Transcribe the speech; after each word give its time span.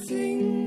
sing. 0.00 0.59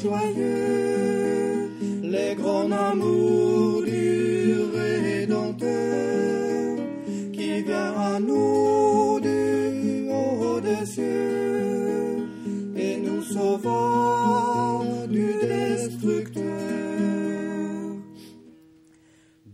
Joyeux, 0.00 1.70
les 2.04 2.36
grands 2.36 2.70
amours 2.70 3.82
du 3.82 4.54
Rédempteur 4.72 5.66
qui 7.32 7.62
vient 7.62 7.94
à 7.96 8.20
nous 8.20 9.18
du 9.18 10.08
haut 10.08 10.60
des 10.60 10.86
cieux 10.86 12.28
et 12.76 12.96
nous 12.98 13.22
sauvant 13.22 14.84
du 15.08 15.34
destructeur. 15.42 16.44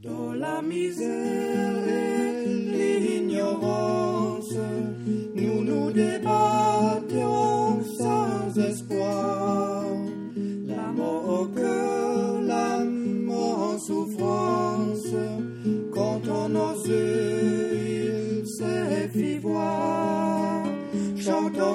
Dans 0.02 0.34
la 0.34 0.60
misère, 0.60 1.53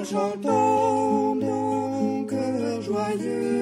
j'entends 0.04 1.36
mon 1.36 2.26
cœur 2.26 2.82
joyeux. 2.82 3.59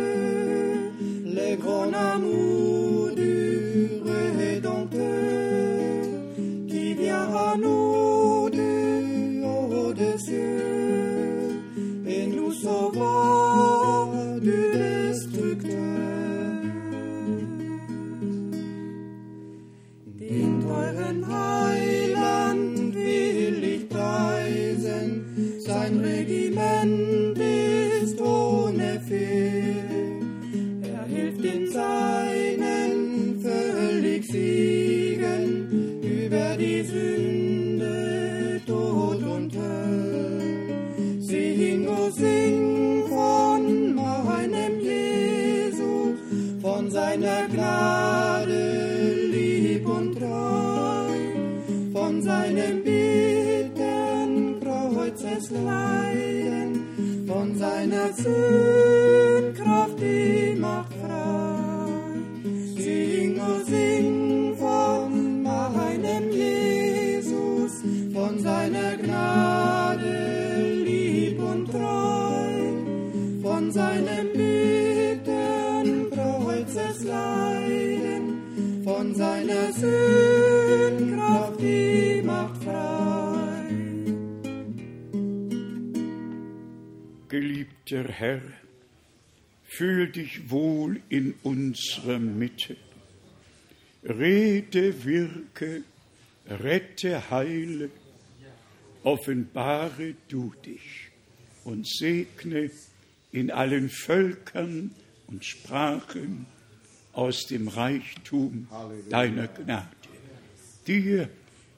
you. 58.28 58.67
der 87.98 88.12
Herr, 88.12 88.42
fühl 89.64 90.12
dich 90.12 90.52
wohl 90.52 91.02
in 91.10 91.34
unserer 91.42 92.20
Mitte. 92.20 92.78
Rede, 94.04 95.04
wirke, 95.04 95.84
rette, 96.48 97.32
heile, 97.32 97.90
offenbare 99.04 100.14
du 100.30 100.54
dich 100.64 101.10
und 101.64 101.88
segne 101.88 102.70
in 103.32 103.50
allen 103.50 103.90
Völkern 103.90 104.92
und 105.26 105.44
Sprachen 105.44 106.46
aus 107.14 107.48
dem 107.48 107.68
Reichtum 107.68 108.68
Halleluja. 108.70 109.10
deiner 109.10 109.48
Gnade. 109.48 109.88
Dir, 110.86 111.30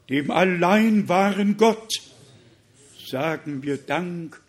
dem 0.10 0.31
allein 0.31 1.07
wahren 1.07 1.56
Gott, 1.56 1.94
sagen 3.07 3.63
wir 3.63 3.77
Dank 3.77 4.42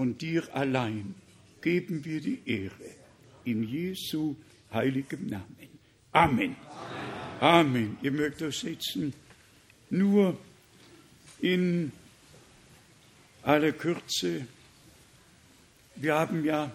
und 0.00 0.22
dir 0.22 0.48
allein 0.54 1.14
geben 1.60 2.06
wir 2.06 2.22
die 2.22 2.40
Ehre. 2.46 2.94
In 3.44 3.62
Jesu 3.62 4.34
heiligem 4.72 5.26
Namen. 5.26 5.68
Amen. 6.12 6.56
Amen. 7.38 7.98
Ihr 8.00 8.10
mögt 8.10 8.40
euch 8.40 8.60
setzen. 8.60 9.12
Nur 9.90 10.38
in 11.42 11.92
aller 13.42 13.72
Kürze. 13.72 14.46
Wir 15.96 16.14
haben 16.14 16.46
ja 16.46 16.72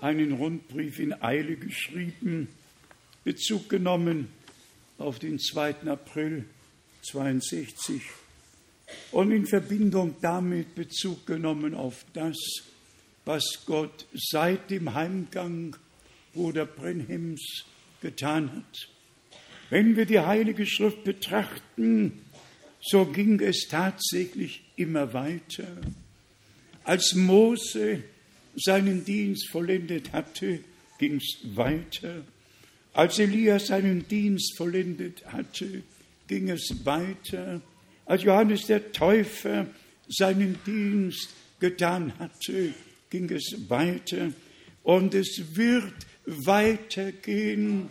einen 0.00 0.32
Rundbrief 0.32 0.98
in 0.98 1.12
Eile 1.22 1.56
geschrieben, 1.56 2.48
Bezug 3.22 3.68
genommen 3.68 4.28
auf 4.96 5.18
den 5.18 5.38
2. 5.38 5.82
April 5.88 6.46
62 7.02 8.00
und 9.12 9.32
in 9.32 9.46
Verbindung 9.46 10.14
damit 10.20 10.74
Bezug 10.74 11.26
genommen 11.26 11.74
auf 11.74 12.04
das, 12.12 12.36
was 13.24 13.64
Gott 13.66 14.06
seit 14.14 14.70
dem 14.70 14.94
Heimgang 14.94 15.76
Bruder 16.32 16.66
Brenhems 16.66 17.64
getan 18.00 18.50
hat. 18.52 18.88
Wenn 19.68 19.96
wir 19.96 20.06
die 20.06 20.20
Heilige 20.20 20.66
Schrift 20.66 21.04
betrachten, 21.04 22.20
so 22.80 23.04
ging 23.04 23.40
es 23.40 23.68
tatsächlich 23.68 24.62
immer 24.76 25.12
weiter. 25.12 25.68
Als 26.84 27.14
Mose 27.14 28.02
seinen 28.56 29.04
Dienst 29.04 29.48
vollendet 29.50 30.12
hatte, 30.12 30.60
ging 30.98 31.16
es 31.16 31.38
weiter. 31.56 32.24
Als 32.92 33.18
Elias 33.18 33.68
seinen 33.68 34.08
Dienst 34.08 34.56
vollendet 34.56 35.24
hatte, 35.26 35.82
ging 36.26 36.50
es 36.50 36.84
weiter. 36.84 37.60
Als 38.10 38.24
Johannes 38.24 38.66
der 38.66 38.90
Täufer 38.90 39.68
seinen 40.08 40.58
Dienst 40.66 41.28
getan 41.60 42.12
hatte, 42.18 42.74
ging 43.08 43.30
es 43.30 43.54
weiter. 43.68 44.32
Und 44.82 45.14
es 45.14 45.54
wird 45.54 45.94
weitergehen, 46.26 47.88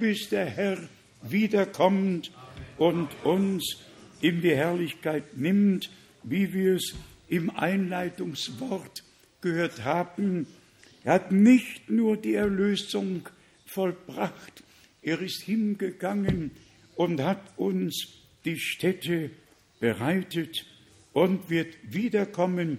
bis 0.00 0.28
der 0.28 0.46
Herr 0.46 0.76
wiederkommt 1.22 2.32
und 2.78 3.10
uns 3.22 3.76
in 4.20 4.40
die 4.42 4.56
Herrlichkeit 4.56 5.36
nimmt, 5.36 5.88
wie 6.24 6.52
wir 6.52 6.74
es 6.74 6.92
im 7.28 7.50
Einleitungswort 7.50 9.04
gehört 9.40 9.84
haben. 9.84 10.48
Er 11.04 11.12
hat 11.12 11.30
nicht 11.30 11.88
nur 11.88 12.16
die 12.16 12.34
Erlösung 12.34 13.28
vollbracht, 13.66 14.64
er 15.00 15.20
ist 15.20 15.42
hingegangen 15.42 16.50
und 16.96 17.22
hat 17.22 17.56
uns 17.56 18.08
die 18.44 18.58
Städte 18.58 19.30
bereitet 19.80 20.66
und 21.12 21.50
wird 21.50 21.74
wiederkommen 21.82 22.78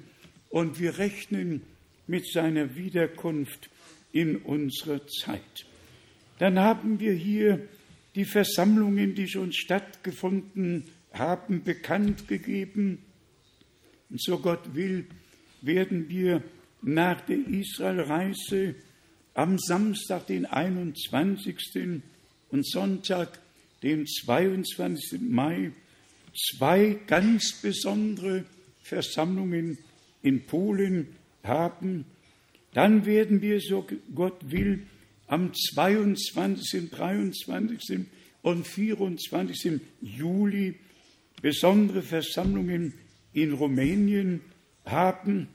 und 0.50 0.80
wir 0.80 0.98
rechnen 0.98 1.63
mit 2.07 2.27
seiner 2.27 2.75
Wiederkunft 2.75 3.69
in 4.12 4.38
unserer 4.38 5.06
Zeit. 5.07 5.65
Dann 6.39 6.59
haben 6.59 7.00
wir 7.00 7.13
hier 7.13 7.68
die 8.15 8.25
Versammlungen, 8.25 9.15
die 9.15 9.27
schon 9.27 9.53
stattgefunden 9.53 10.86
haben, 11.13 11.63
bekannt 11.63 12.27
gegeben. 12.27 13.00
Und 14.09 14.21
so 14.21 14.39
Gott 14.39 14.74
will, 14.74 15.06
werden 15.62 16.09
wir 16.09 16.44
nach 16.81 17.21
der 17.21 17.38
Israelreise 17.48 18.75
am 19.33 19.57
Samstag, 19.57 20.27
den 20.27 20.45
21. 20.45 22.01
und 22.50 22.68
Sonntag, 22.68 23.39
den 23.83 24.06
22. 24.06 25.21
Mai, 25.21 25.71
zwei 26.33 26.97
ganz 27.07 27.61
besondere 27.61 28.45
Versammlungen 28.81 29.77
in 30.21 30.45
Polen 30.45 31.07
haben. 31.43 32.05
Dann 32.73 33.05
werden 33.05 33.41
wir, 33.41 33.59
so 33.59 33.85
Gott 34.15 34.39
will, 34.49 34.85
am 35.27 35.53
22., 35.53 36.89
23. 36.89 38.05
und 38.41 38.67
24. 38.67 39.81
Juli 40.01 40.75
besondere 41.41 42.01
Versammlungen 42.01 42.93
in 43.33 43.53
Rumänien 43.53 44.41
haben 44.85 45.47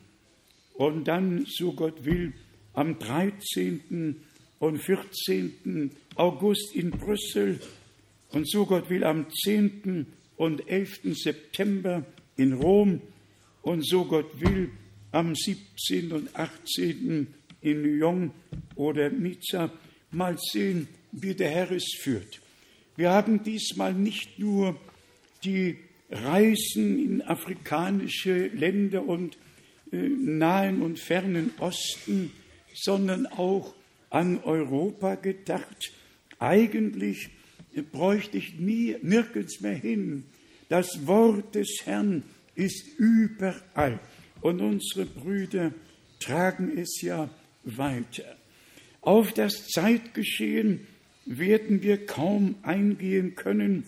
und 0.75 1.05
dann, 1.08 1.46
so 1.46 1.73
Gott 1.73 2.05
will, 2.05 2.32
am 2.75 2.99
13. 2.99 4.17
und 4.58 4.78
14. 4.78 5.90
August 6.14 6.75
in 6.75 6.90
Brüssel 6.90 7.61
und 8.31 8.49
so 8.49 8.67
Gott 8.67 8.90
will 8.90 9.05
am 9.05 9.26
10. 9.31 10.06
und 10.37 10.69
11. 10.69 11.15
September 11.15 12.05
in 12.37 12.53
Rom 12.53 13.00
und 13.62 13.87
so 13.87 14.05
Gott 14.05 14.41
will 14.41 14.71
am 15.12 15.35
17. 15.35 16.12
und 16.12 16.37
18. 16.37 17.27
in 17.62 17.83
Lyon 17.83 18.31
oder 18.75 19.11
Nizza. 19.11 19.73
Mal 20.11 20.37
sehen, 20.38 20.88
wie 21.12 21.35
der 21.35 21.50
Herr 21.50 21.71
es 21.73 21.97
führt. 21.99 22.41
Wir 22.97 23.11
haben 23.11 23.43
diesmal 23.43 23.93
nicht 23.93 24.38
nur 24.38 24.79
die 25.44 25.77
Reisen 26.11 26.99
in 26.99 27.23
afrikanische 27.23 28.49
Länder 28.49 29.06
und 29.06 29.37
äh, 29.93 29.97
nahen 29.97 30.83
und 30.83 30.99
fernen 30.99 31.53
Osten, 31.59 32.31
sondern 32.75 33.27
auch 33.27 33.75
an 34.11 34.43
Europa 34.44 35.17
gedacht. 35.17 35.93
Eigentlich 36.38 37.31
bräuchte 37.82 38.38
ich 38.38 38.58
nie, 38.58 38.96
nirgends 39.02 39.61
mehr 39.61 39.75
hin. 39.75 40.25
Das 40.69 41.06
Wort 41.06 41.55
des 41.55 41.82
Herrn 41.84 42.23
ist 42.55 42.99
überall. 42.99 44.00
Und 44.40 44.61
unsere 44.61 45.06
Brüder 45.06 45.73
tragen 46.20 46.76
es 46.76 47.00
ja 47.02 47.31
weiter. 47.64 48.37
Auf 49.00 49.32
das 49.32 49.69
Zeitgeschehen 49.69 50.87
werden 51.25 51.82
wir 51.82 52.06
kaum 52.06 52.56
eingehen 52.62 53.34
können. 53.34 53.84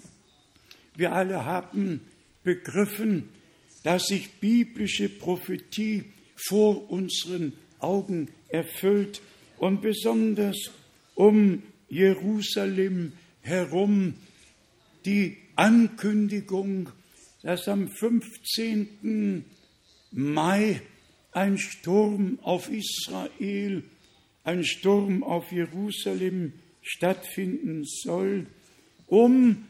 Wir 0.97 1.13
alle 1.13 1.45
haben 1.45 2.01
begriffen, 2.43 3.29
dass 3.85 4.07
sich 4.07 4.31
biblische 4.41 5.09
Prophetie 5.09 6.05
vor 6.37 6.91
unseren 6.91 7.53
Augen 7.79 8.29
erfüllt 8.49 9.21
und 9.59 9.83
besonders 9.83 10.71
um 11.15 11.63
Jerusalem 11.89 13.13
herum 13.49 14.15
die 15.05 15.37
Ankündigung, 15.57 16.91
dass 17.43 17.67
am 17.67 17.89
15. 17.89 19.45
Mai 20.13 20.81
ein 21.33 21.59
Sturm 21.59 22.39
auf 22.43 22.71
Israel, 22.71 23.83
ein 24.45 24.63
Sturm 24.65 25.25
auf 25.25 25.51
Jerusalem 25.51 26.53
stattfinden 26.83 27.83
soll, 27.85 28.47
um 29.07 29.65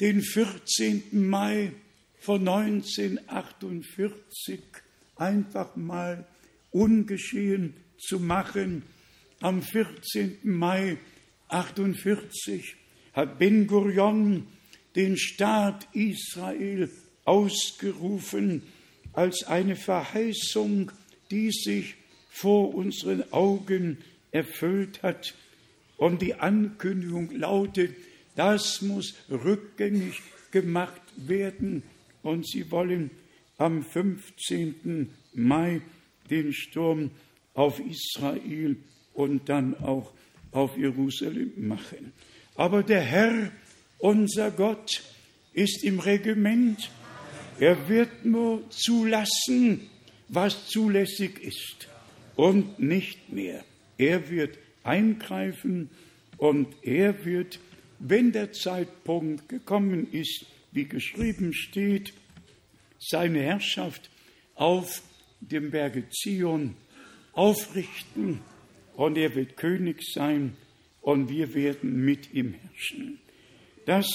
den 0.00 0.22
14. 0.22 1.28
Mai 1.28 1.72
von 2.18 2.48
1948 2.48 4.60
einfach 5.16 5.76
mal 5.76 6.26
ungeschehen 6.70 7.74
zu 7.98 8.20
machen. 8.20 8.84
Am 9.40 9.62
14. 9.62 10.38
Mai 10.42 10.96
1948 11.50 12.76
hat 13.12 13.38
Ben 13.38 13.66
Gurion 13.66 14.46
den 14.96 15.16
Staat 15.16 15.88
Israel 15.92 16.90
ausgerufen 17.24 18.62
als 19.12 19.44
eine 19.44 19.76
Verheißung, 19.76 20.92
die 21.30 21.50
sich 21.50 21.96
vor 22.30 22.74
unseren 22.74 23.32
Augen 23.32 23.98
erfüllt 24.30 25.02
hat. 25.02 25.34
Und 25.96 26.22
die 26.22 26.34
Ankündigung 26.34 27.30
lautet, 27.32 27.94
das 28.36 28.80
muss 28.80 29.14
rückgängig 29.28 30.22
gemacht 30.50 31.02
werden. 31.16 31.82
Und 32.22 32.48
sie 32.48 32.70
wollen 32.70 33.10
am 33.58 33.82
15. 33.82 35.10
Mai 35.34 35.82
den 36.30 36.52
Sturm 36.52 37.10
auf 37.54 37.80
Israel 37.80 38.76
und 39.12 39.48
dann 39.48 39.76
auch 39.80 40.12
auf 40.52 40.76
Jerusalem 40.76 41.52
machen. 41.56 42.12
Aber 42.56 42.82
der 42.82 43.00
Herr, 43.00 43.50
unser 43.98 44.50
Gott, 44.50 45.02
ist 45.52 45.84
im 45.84 45.98
Regiment. 46.00 46.90
Er 47.58 47.88
wird 47.88 48.24
nur 48.24 48.68
zulassen, 48.70 49.88
was 50.28 50.68
zulässig 50.68 51.38
ist 51.40 51.88
und 52.36 52.78
nicht 52.78 53.32
mehr. 53.32 53.64
Er 53.98 54.30
wird 54.30 54.58
eingreifen 54.82 55.90
und 56.38 56.68
er 56.82 57.24
wird, 57.24 57.58
wenn 57.98 58.32
der 58.32 58.52
Zeitpunkt 58.52 59.48
gekommen 59.48 60.10
ist, 60.12 60.46
wie 60.72 60.86
geschrieben 60.86 61.52
steht, 61.52 62.14
seine 62.98 63.40
Herrschaft 63.40 64.10
auf 64.54 65.02
dem 65.40 65.70
Berge 65.70 66.08
Zion 66.10 66.76
aufrichten 67.32 68.40
und 69.00 69.16
er 69.16 69.34
wird 69.34 69.56
König 69.56 70.02
sein 70.12 70.54
und 71.00 71.30
wir 71.30 71.54
werden 71.54 72.04
mit 72.04 72.34
ihm 72.34 72.52
herrschen. 72.52 73.18
Das 73.86 74.06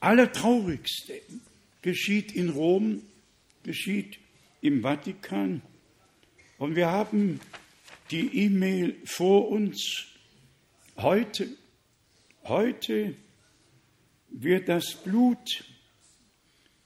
Allertraurigste 0.00 1.20
geschieht 1.80 2.32
in 2.32 2.48
Rom, 2.50 3.02
geschieht 3.62 4.18
im 4.60 4.82
Vatikan 4.82 5.62
und 6.58 6.74
wir 6.74 6.90
haben 6.90 7.38
die 8.10 8.36
E-Mail 8.46 8.96
vor 9.04 9.48
uns. 9.48 10.08
Heute, 10.96 11.46
heute 12.42 13.14
wird 14.28 14.68
das 14.68 14.92
Blut 15.04 15.64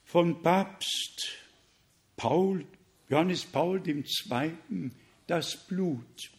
von 0.04 0.42
Papst 0.42 1.38
Paul, 2.18 2.66
Johannes 3.08 3.46
Paul 3.46 3.80
II., 3.88 4.04
das 5.26 5.56
Blut, 5.66 6.35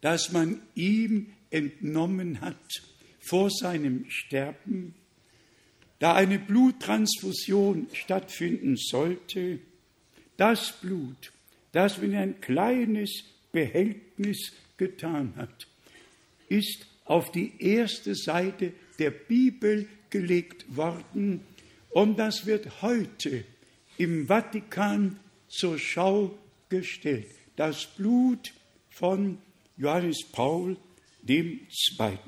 das 0.00 0.32
man 0.32 0.60
ihm 0.74 1.32
entnommen 1.50 2.40
hat 2.40 2.82
vor 3.20 3.50
seinem 3.50 4.04
Sterben, 4.08 4.94
da 5.98 6.14
eine 6.14 6.38
Bluttransfusion 6.38 7.88
stattfinden 7.92 8.76
sollte, 8.76 9.58
das 10.36 10.72
Blut, 10.80 11.32
das 11.72 11.98
man 11.98 12.10
in 12.10 12.16
ein 12.16 12.40
kleines 12.40 13.24
Behältnis 13.52 14.52
getan 14.76 15.32
hat, 15.36 15.66
ist 16.48 16.86
auf 17.06 17.32
die 17.32 17.52
erste 17.58 18.14
Seite 18.14 18.72
der 18.98 19.10
Bibel 19.10 19.88
gelegt 20.10 20.76
worden 20.76 21.40
und 21.90 22.18
das 22.18 22.46
wird 22.46 22.82
heute 22.82 23.44
im 23.96 24.26
Vatikan 24.26 25.18
zur 25.48 25.78
Schau 25.78 26.36
gestellt. 26.68 27.28
Das 27.56 27.86
Blut 27.86 28.52
von 28.90 29.38
Johannes 29.76 30.24
Paul 30.32 30.76
II. 31.28 31.60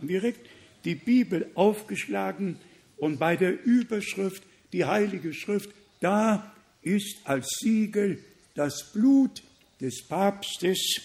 Direkt 0.03 0.47
die 0.85 0.95
Bibel 0.95 1.51
aufgeschlagen 1.55 2.59
und 2.97 3.19
bei 3.19 3.37
der 3.37 3.65
Überschrift 3.65 4.43
die 4.73 4.85
Heilige 4.85 5.33
Schrift, 5.33 5.71
da 6.01 6.53
ist 6.83 7.19
als 7.25 7.49
Siegel 7.61 8.23
das 8.55 8.93
Blut 8.93 9.43
des 9.81 10.07
Papstes 10.07 11.01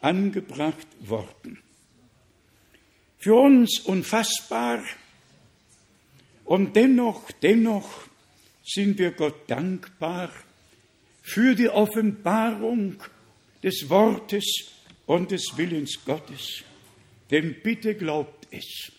angebracht 0.00 0.86
worden. 1.00 1.58
Für 3.18 3.34
uns 3.34 3.80
unfassbar 3.80 4.82
und 6.44 6.76
dennoch, 6.76 7.30
dennoch 7.42 8.08
sind 8.64 8.98
wir 8.98 9.10
Gott 9.12 9.48
dankbar 9.48 10.30
für 11.22 11.54
die 11.54 11.68
Offenbarung 11.68 13.02
des 13.62 13.88
Wortes 13.88 14.77
und 15.08 15.30
des 15.30 15.56
Willens 15.56 16.04
Gottes. 16.04 16.62
Denn 17.30 17.56
bitte 17.62 17.94
glaubt 17.94 18.46
es, 18.50 18.92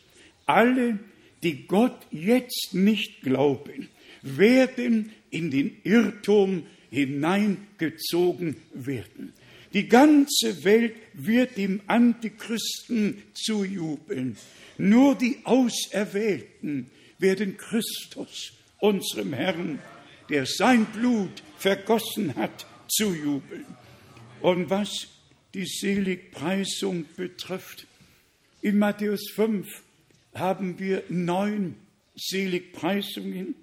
alle, 0.46 1.00
die 1.44 1.68
Gott 1.68 2.08
jetzt 2.12 2.74
nicht 2.74 3.22
glauben, 3.22 3.88
werden 4.24 5.12
in 5.30 5.52
den 5.52 5.78
Irrtum 5.84 6.66
hineingezogen 6.90 8.58
werden. 8.74 9.34
Die 9.72 9.88
ganze 9.88 10.64
Welt 10.64 10.96
wird 11.14 11.58
dem 11.58 11.82
Antichristen 11.86 13.22
zujubeln. 13.34 14.36
Nur 14.80 15.14
die 15.14 15.38
Auserwählten 15.44 16.90
werden 17.20 17.56
Christus, 17.56 18.54
unserem 18.80 19.34
Herrn, 19.34 19.80
der 20.30 20.48
sein 20.48 20.86
Blut 20.86 21.44
vergossen 21.58 22.36
hat, 22.36 22.66
zujubeln. 22.88 23.66
Und 24.42 24.72
was 24.72 25.08
die 25.54 25.66
Seligpreisung 25.66 27.06
betrifft, 27.16 27.88
in 28.62 28.78
Matthäus 28.78 29.30
5 29.34 29.68
haben 30.34 30.80
wir 30.80 31.04
neun 31.10 31.76
Seligpreisungen. 32.16 33.56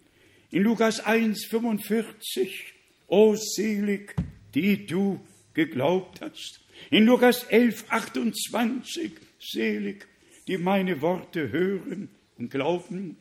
In 0.50 0.62
Lukas 0.62 1.00
1, 1.00 1.46
45, 1.46 2.72
O 3.08 3.36
selig, 3.36 4.14
die 4.54 4.86
du 4.86 5.20
geglaubt 5.54 6.20
hast. 6.22 6.60
In 6.90 7.04
Lukas 7.04 7.44
11, 7.44 7.84
28, 7.88 9.12
selig, 9.38 10.06
die 10.48 10.58
meine 10.58 11.00
Worte 11.02 11.50
hören 11.52 12.08
und 12.38 12.50
glauben. 12.50 13.16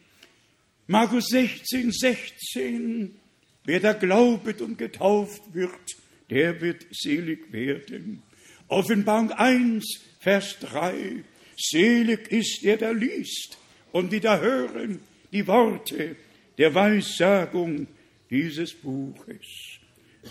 Markus 0.88 1.28
16, 1.28 1.92
16, 1.92 3.16
wer 3.64 3.80
da 3.80 3.94
glaubet 3.94 4.62
und 4.62 4.78
getauft 4.78 5.54
wird, 5.54 5.98
der 6.30 6.62
wird 6.62 6.86
selig 6.92 7.52
werden. 7.52 8.24
Offenbarung 8.68 9.32
1, 9.32 9.86
Vers 10.20 10.58
3, 10.60 11.24
selig 11.56 12.32
ist 12.32 12.64
der, 12.64 12.78
der 12.78 12.94
liest 12.94 13.58
und 13.92 14.12
wieder 14.12 14.42
hören 14.42 15.02
die 15.32 15.46
Worte 15.46 16.16
der 16.58 16.74
Weissagung 16.74 17.88
dieses 18.30 18.74
Buches. 18.74 19.46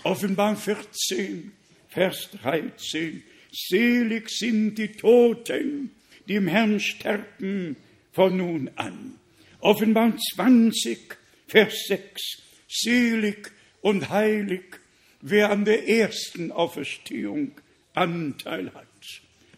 Offenbarung 0.03 0.57
14, 0.57 1.53
Vers 1.87 2.29
13. 2.41 3.23
Selig 3.53 4.29
sind 4.29 4.75
die 4.75 4.89
Toten, 4.89 5.91
die 6.27 6.35
im 6.35 6.47
Herrn 6.47 6.81
sterben 6.81 7.77
von 8.11 8.35
nun 8.35 8.69
an. 8.75 9.15
Offenbarung 9.61 10.17
20, 10.35 11.15
Vers 11.47 11.85
6. 11.87 12.21
Selig 12.67 13.49
und 13.79 14.09
heilig, 14.09 14.79
wer 15.21 15.51
an 15.51 15.63
der 15.63 15.87
ersten 15.87 16.51
Auferstehung 16.51 17.53
Anteil 17.95 18.73
hat. 18.73 18.87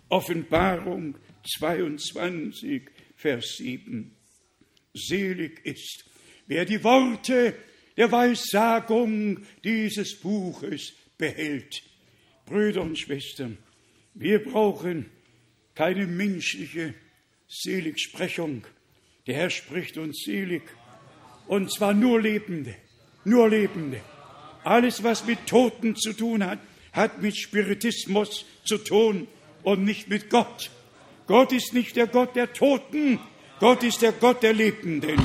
Offenbarung 0.10 1.16
22, 1.58 2.84
Vers 3.16 3.58
7. 3.58 4.16
Selig 4.94 5.66
ist, 5.66 6.06
wer 6.48 6.66
die 6.66 6.84
Worte 6.84 7.54
der 7.98 8.12
Weissagung 8.12 9.46
dieses 9.64 10.20
Buches 10.20 10.94
behält. 11.18 11.82
Brüder 12.46 12.82
und 12.82 12.98
Schwestern, 12.98 13.58
wir 14.14 14.44
brauchen 14.44 15.10
keine 15.76 16.08
menschliche 16.08 16.94
Seligsprechung. 17.48 18.66
Der 19.26 19.36
Herr 19.36 19.50
spricht 19.50 19.98
uns 19.98 20.24
selig. 20.26 20.64
Und 21.48 21.72
zwar 21.72 21.94
nur 21.94 22.22
Lebende, 22.22 22.76
nur 23.26 23.50
Lebende. 23.50 24.02
Alles, 24.64 25.04
was 25.04 25.26
mit 25.26 25.46
Toten 25.48 25.96
zu 25.96 26.14
tun 26.14 26.44
hat, 26.46 26.60
hat 26.98 27.22
mit 27.22 27.38
Spiritismus 27.38 28.46
zu 28.66 28.78
tun 28.78 29.28
und 29.64 29.86
nicht 29.86 30.10
mit 30.10 30.30
Gott. 30.30 30.72
Gott 31.28 31.52
ist 31.54 31.74
nicht 31.74 31.96
der 31.96 32.08
Gott 32.08 32.36
der 32.36 32.52
Toten, 32.52 33.20
Gott 33.60 33.84
ist 33.84 34.02
der 34.02 34.12
Gott 34.12 34.44
der 34.44 34.54
Lebenden. 34.54 35.20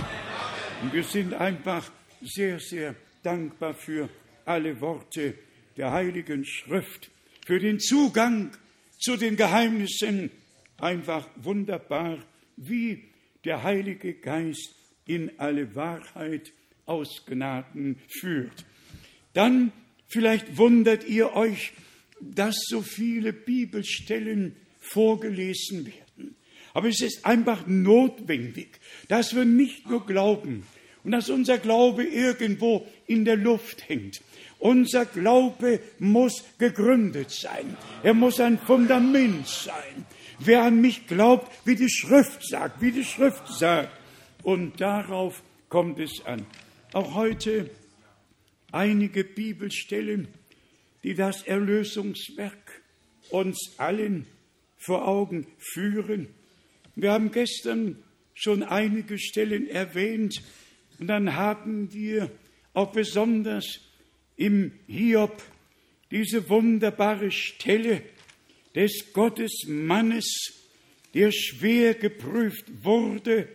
Und 0.82 0.92
wir 0.92 1.04
sind 1.04 1.34
einfach 1.34 1.90
sehr, 2.20 2.60
sehr 2.60 2.94
dankbar 3.22 3.74
für 3.74 4.08
alle 4.44 4.80
Worte 4.80 5.34
der 5.76 5.92
Heiligen 5.92 6.44
Schrift, 6.44 7.10
für 7.46 7.58
den 7.58 7.80
Zugang 7.80 8.50
zu 8.98 9.16
den 9.16 9.36
Geheimnissen. 9.36 10.30
Einfach 10.78 11.28
wunderbar, 11.36 12.18
wie 12.56 13.04
der 13.44 13.62
Heilige 13.62 14.14
Geist 14.14 14.74
in 15.06 15.38
alle 15.38 15.74
Wahrheit 15.74 16.52
aus 16.86 17.24
Gnaden 17.26 17.98
führt. 18.08 18.64
Dann 19.32 19.72
vielleicht 20.12 20.58
wundert 20.58 21.08
ihr 21.08 21.34
euch, 21.34 21.72
dass 22.20 22.56
so 22.68 22.82
viele 22.82 23.32
Bibelstellen 23.32 24.54
vorgelesen 24.78 25.86
werden. 25.86 26.36
Aber 26.74 26.88
es 26.88 27.00
ist 27.00 27.24
einfach 27.24 27.66
notwendig, 27.66 28.78
dass 29.08 29.34
wir 29.34 29.44
nicht 29.44 29.88
nur 29.88 30.06
glauben 30.06 30.64
und 31.02 31.12
dass 31.12 31.30
unser 31.30 31.58
Glaube 31.58 32.04
irgendwo 32.04 32.86
in 33.06 33.24
der 33.24 33.36
Luft 33.36 33.88
hängt. 33.88 34.20
Unser 34.58 35.06
Glaube 35.06 35.80
muss 35.98 36.44
gegründet 36.58 37.30
sein. 37.30 37.76
Er 38.02 38.14
muss 38.14 38.38
ein 38.38 38.58
Fundament 38.58 39.48
sein. 39.48 40.06
Wer 40.38 40.62
an 40.62 40.80
mich 40.80 41.06
glaubt, 41.06 41.50
wie 41.64 41.74
die 41.74 41.90
Schrift 41.90 42.46
sagt, 42.46 42.80
wie 42.80 42.92
die 42.92 43.04
Schrift 43.04 43.48
sagt. 43.48 43.90
Und 44.42 44.80
darauf 44.80 45.42
kommt 45.68 45.98
es 45.98 46.24
an. 46.24 46.46
Auch 46.92 47.14
heute 47.14 47.70
einige 48.72 49.24
Bibelstellen, 49.24 50.28
die 51.02 51.14
das 51.14 51.42
Erlösungswerk 51.42 52.82
uns 53.30 53.74
allen 53.78 54.26
vor 54.78 55.06
Augen 55.06 55.46
führen. 55.58 56.28
Wir 56.96 57.12
haben 57.12 57.30
gestern 57.30 58.02
schon 58.34 58.62
einige 58.62 59.18
Stellen 59.18 59.68
erwähnt 59.68 60.42
und 60.98 61.06
dann 61.06 61.34
haben 61.36 61.92
wir 61.92 62.30
auch 62.74 62.92
besonders 62.92 63.80
im 64.36 64.72
Hiob 64.86 65.42
diese 66.10 66.48
wunderbare 66.48 67.30
Stelle 67.30 68.02
des 68.74 69.12
Gottesmannes, 69.12 70.26
der 71.14 71.30
schwer 71.32 71.94
geprüft 71.94 72.64
wurde 72.82 73.48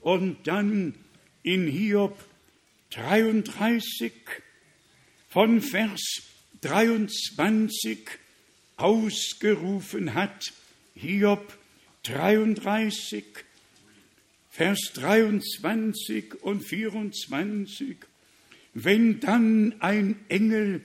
und 0.00 0.46
dann 0.46 0.94
in 1.42 1.66
Hiob 1.66 2.18
33 2.90 4.12
von 5.34 5.60
Vers 5.60 6.22
23 6.60 8.06
ausgerufen 8.76 10.14
hat. 10.14 10.52
Hiob 10.94 11.58
33, 12.04 13.24
Vers 14.48 14.92
23 14.94 16.40
und 16.40 16.60
24. 16.60 17.96
Wenn 18.74 19.18
dann 19.18 19.74
ein 19.80 20.20
Engel 20.28 20.82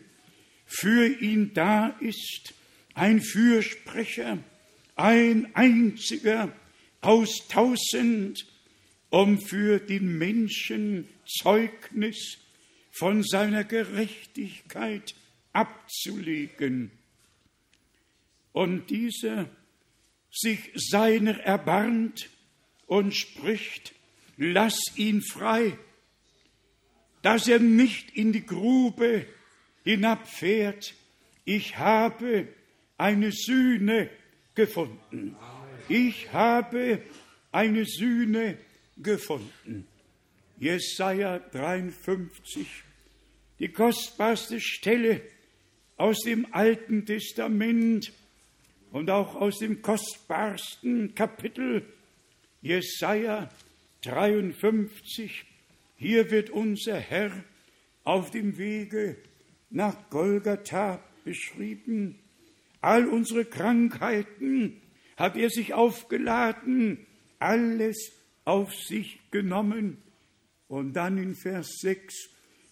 für 0.65 1.05
ihn 1.05 1.53
da 1.53 1.89
ist, 1.99 2.55
ein 2.95 3.21
Fürsprecher, 3.21 4.39
ein 4.95 5.53
einziger 5.53 6.51
aus 7.01 7.47
tausend, 7.49 8.47
um 9.11 9.39
für 9.39 9.77
den 9.77 10.17
Menschen 10.17 11.07
Zeugnis 11.27 12.39
von 12.99 13.23
seiner 13.23 13.63
Gerechtigkeit 13.63 15.15
abzulegen. 15.53 16.91
Und 18.51 18.89
dieser 18.89 19.49
sich 20.29 20.59
seiner 20.75 21.39
erbarmt 21.39 22.29
und 22.87 23.15
spricht, 23.15 23.93
lass 24.35 24.77
ihn 24.97 25.21
frei, 25.21 25.77
dass 27.21 27.47
er 27.47 27.59
nicht 27.59 28.11
in 28.17 28.33
die 28.33 28.45
Grube 28.45 29.25
hinabfährt. 29.85 30.93
Ich 31.45 31.77
habe 31.77 32.49
eine 32.97 33.31
Sühne 33.31 34.09
gefunden. 34.55 35.37
Ich 35.87 36.33
habe 36.33 37.01
eine 37.53 37.85
Sühne 37.85 38.57
gefunden. 38.97 39.87
Jesaja 40.59 41.39
53, 41.39 42.83
die 43.59 43.69
kostbarste 43.69 44.59
Stelle 44.59 45.21
aus 45.97 46.19
dem 46.21 46.47
Alten 46.51 47.05
Testament 47.05 48.13
und 48.91 49.09
auch 49.09 49.35
aus 49.35 49.59
dem 49.59 49.81
kostbarsten 49.81 51.13
Kapitel 51.13 51.85
Jesaja 52.61 53.49
53. 54.01 55.45
Hier 55.97 56.31
wird 56.31 56.49
unser 56.49 56.97
Herr 56.97 57.31
auf 58.03 58.31
dem 58.31 58.57
Wege 58.57 59.17
nach 59.69 60.09
Golgatha 60.09 61.03
beschrieben. 61.25 62.17
All 62.81 63.07
unsere 63.07 63.45
Krankheiten 63.45 64.81
hat 65.17 65.35
er 65.35 65.49
sich 65.49 65.73
aufgeladen, 65.73 67.05
alles 67.39 68.13
auf 68.45 68.73
sich 68.73 69.19
genommen. 69.31 69.97
Und 70.69 70.93
dann 70.93 71.17
in 71.17 71.35
Vers 71.35 71.79
6, 71.81 72.29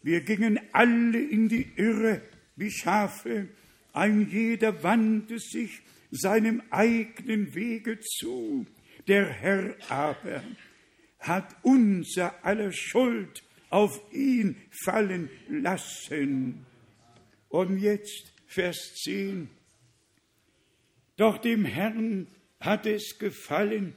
wir 0.08 0.22
gingen 0.22 0.58
alle 0.72 1.20
in 1.20 1.50
die 1.50 1.68
Irre 1.76 2.22
wie 2.56 2.72
Schafe, 2.72 3.50
ein 3.92 4.30
jeder 4.30 4.82
wandte 4.82 5.38
sich 5.38 5.82
seinem 6.12 6.64
eigenen 6.70 7.54
Wege 7.54 8.00
zu. 8.00 8.66
Der 9.10 9.26
Herr 9.26 9.76
aber 9.90 10.44
hat 11.20 11.54
unser 11.62 12.46
aller 12.46 12.72
Schuld 12.72 13.44
auf 13.70 14.00
ihn 14.14 14.56
fallen 14.72 15.30
lassen. 15.50 16.66
Und 17.50 17.78
jetzt 17.78 18.32
Vers 18.46 18.94
10. 19.04 19.50
Doch 21.18 21.38
dem 21.38 21.66
Herrn 21.66 22.28
hat 22.62 22.86
es 22.86 23.20
gefallen, 23.20 23.94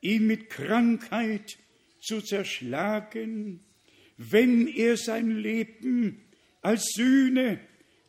ihn 0.00 0.26
mit 0.26 0.50
Krankheit 0.50 1.56
zu 2.00 2.20
zerschlagen, 2.20 3.60
wenn 4.16 4.66
er 4.66 4.96
sein 4.96 5.30
Leben 5.30 6.22
als 6.62 6.92
Sühne 6.94 7.60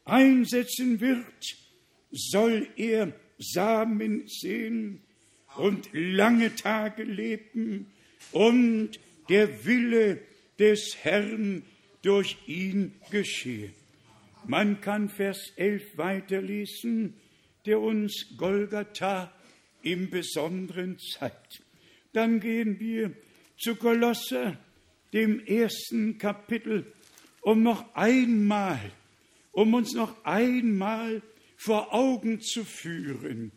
einsetzen 0.05 0.99
wird, 1.01 1.57
soll 2.11 2.67
er 2.75 3.13
Samen 3.37 4.27
sehen 4.27 5.01
und 5.57 5.89
lange 5.93 6.55
Tage 6.55 7.03
leben 7.03 7.87
und 8.31 8.91
der 9.29 9.65
Wille 9.65 10.19
des 10.59 10.97
Herrn 11.01 11.63
durch 12.01 12.37
ihn 12.47 12.93
geschehen. 13.11 13.73
Man 14.45 14.79
kann 14.81 15.09
Vers 15.09 15.51
11 15.57 15.97
weiterlesen, 15.97 17.15
der 17.65 17.81
uns 17.81 18.27
Golgatha 18.37 19.33
im 19.81 20.09
Besonderen 20.09 20.97
zeigt. 20.99 21.61
Dann 22.13 22.39
gehen 22.39 22.79
wir 22.79 23.11
zu 23.57 23.75
Kolosser, 23.75 24.57
dem 25.13 25.45
ersten 25.45 26.17
Kapitel, 26.17 26.85
um 27.41 27.63
noch 27.63 27.95
einmal, 27.95 28.79
um 29.51 29.73
uns 29.73 29.93
noch 29.93 30.23
einmal 30.25 31.21
vor 31.55 31.93
Augen 31.93 32.41
zu 32.41 32.63
führen, 32.63 33.51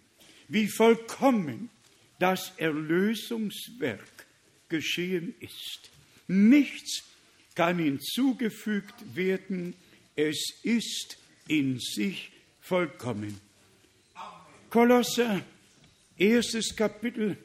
wie 0.49 0.69
vollkommen 0.69 1.71
das 2.19 2.53
Erlösungswerk 2.57 4.27
geschehen 4.69 5.35
ist. 5.41 5.91
Nichts 6.29 7.03
kann 7.55 7.79
hinzugefügt 7.79 9.17
werden, 9.17 9.75
es 10.17 10.61
ist 10.63 11.19
in 11.49 11.79
sich 11.79 12.31
vollkommen. 12.61 13.41
Kolosser, 14.71 15.43
erstes 16.17 16.77
Kapitel 16.77 17.37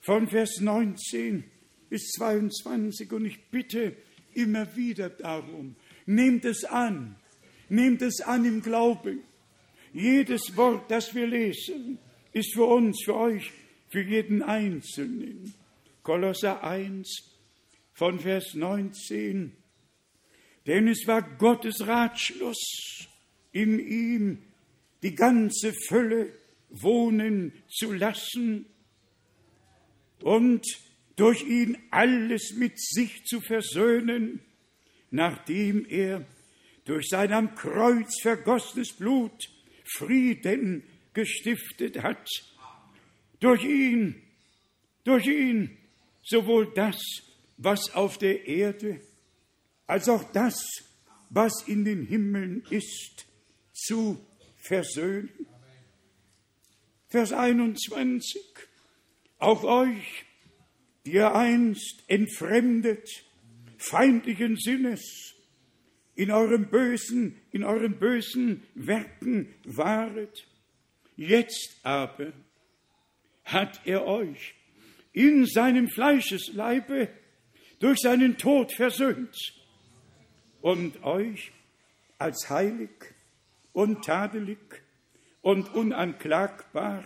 von 0.00 0.28
Vers 0.28 0.60
19 0.60 1.44
bis 1.90 2.12
22 2.12 3.12
und 3.12 3.26
ich 3.26 3.50
bitte 3.50 3.96
immer 4.32 4.74
wieder 4.76 5.10
darum, 5.10 5.76
nehmt 6.06 6.44
es 6.44 6.64
an, 6.64 7.16
nehmt 7.68 8.00
es 8.00 8.20
an 8.20 8.44
im 8.44 8.62
Glauben. 8.62 9.20
Jedes 9.92 10.56
Wort, 10.56 10.90
das 10.90 11.14
wir 11.14 11.26
lesen, 11.26 11.98
ist 12.32 12.54
für 12.54 12.64
uns, 12.64 13.02
für 13.04 13.16
euch, 13.16 13.50
für 13.88 14.02
jeden 14.02 14.42
Einzelnen. 14.42 15.52
Kolosser 16.04 16.62
1 16.62 17.08
von 17.92 18.20
Vers 18.20 18.54
19. 18.54 19.52
Denn 20.66 20.86
es 20.86 21.06
war 21.06 21.22
Gottes 21.22 21.86
Ratschluss 21.86 23.08
in 23.50 23.80
ihm, 23.80 24.38
die 25.02 25.14
ganze 25.16 25.72
Fülle 25.88 26.32
wohnen 26.70 27.52
zu 27.68 27.92
lassen 27.92 28.66
und 30.22 30.64
durch 31.20 31.42
ihn 31.42 31.76
alles 31.90 32.54
mit 32.54 32.80
sich 32.80 33.26
zu 33.26 33.42
versöhnen, 33.42 34.40
nachdem 35.10 35.84
er 35.86 36.24
durch 36.86 37.08
sein 37.10 37.34
am 37.34 37.54
Kreuz 37.54 38.22
vergossenes 38.22 38.94
Blut 38.94 39.50
Frieden 39.84 40.82
gestiftet 41.12 42.02
hat. 42.02 42.26
Durch 43.38 43.62
ihn, 43.64 44.22
durch 45.04 45.26
ihn 45.26 45.76
sowohl 46.22 46.72
das, 46.74 46.98
was 47.58 47.90
auf 47.94 48.16
der 48.16 48.46
Erde, 48.46 49.02
als 49.86 50.08
auch 50.08 50.24
das, 50.32 50.64
was 51.28 51.52
in 51.66 51.84
den 51.84 52.06
Himmeln 52.06 52.64
ist, 52.70 53.26
zu 53.74 54.18
versöhnen. 54.56 55.28
Vers 57.08 57.34
21. 57.34 58.42
Auch 59.38 59.64
euch, 59.64 60.24
die 61.04 61.12
ihr 61.12 61.34
einst 61.34 62.04
entfremdet, 62.08 63.24
feindlichen 63.78 64.56
Sinnes, 64.56 65.34
in 66.14 66.30
eurem 66.30 66.66
bösen, 66.66 67.40
in 67.50 67.64
euren 67.64 67.98
bösen 67.98 68.62
Werken 68.74 69.54
waret. 69.64 70.46
Jetzt 71.16 71.80
aber 71.82 72.32
hat 73.44 73.80
er 73.84 74.06
euch 74.06 74.54
in 75.12 75.46
seinem 75.46 75.88
Fleischesleibe 75.88 77.08
durch 77.78 78.00
seinen 78.00 78.36
Tod 78.36 78.72
versöhnt 78.72 79.34
und 80.60 81.02
euch 81.02 81.52
als 82.18 82.50
heilig 82.50 82.90
und 83.72 84.04
tadelig 84.04 84.58
und 85.40 85.74
unanklagbar 85.74 87.04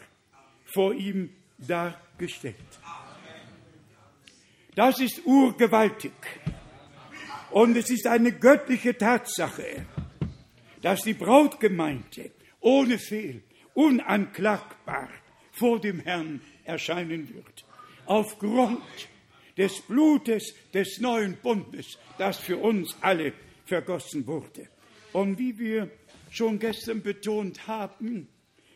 vor 0.64 0.92
ihm 0.92 1.30
dargestellt. 1.58 2.56
Das 4.74 4.98
ist 5.00 5.24
urgewaltig. 5.24 6.12
Und 7.50 7.76
es 7.76 7.90
ist 7.90 8.06
eine 8.06 8.32
göttliche 8.32 8.96
Tatsache, 8.96 9.86
dass 10.82 11.02
die 11.02 11.14
Brautgemeinde 11.14 12.32
ohne 12.64 12.98
Fehl, 12.98 13.42
unanklagbar 13.74 15.08
vor 15.52 15.80
dem 15.80 16.00
Herrn 16.00 16.40
erscheinen 16.64 17.32
wird. 17.34 17.64
Aufgrund 18.06 18.82
des 19.56 19.82
Blutes 19.82 20.54
des 20.72 20.98
neuen 20.98 21.36
Bundes, 21.36 21.98
das 22.18 22.38
für 22.38 22.56
uns 22.56 22.96
alle 23.00 23.32
vergossen 23.66 24.26
wurde. 24.26 24.68
Und 25.12 25.38
wie 25.38 25.58
wir 25.58 25.90
schon 26.30 26.58
gestern 26.58 27.02
betont 27.02 27.66
haben, 27.66 28.28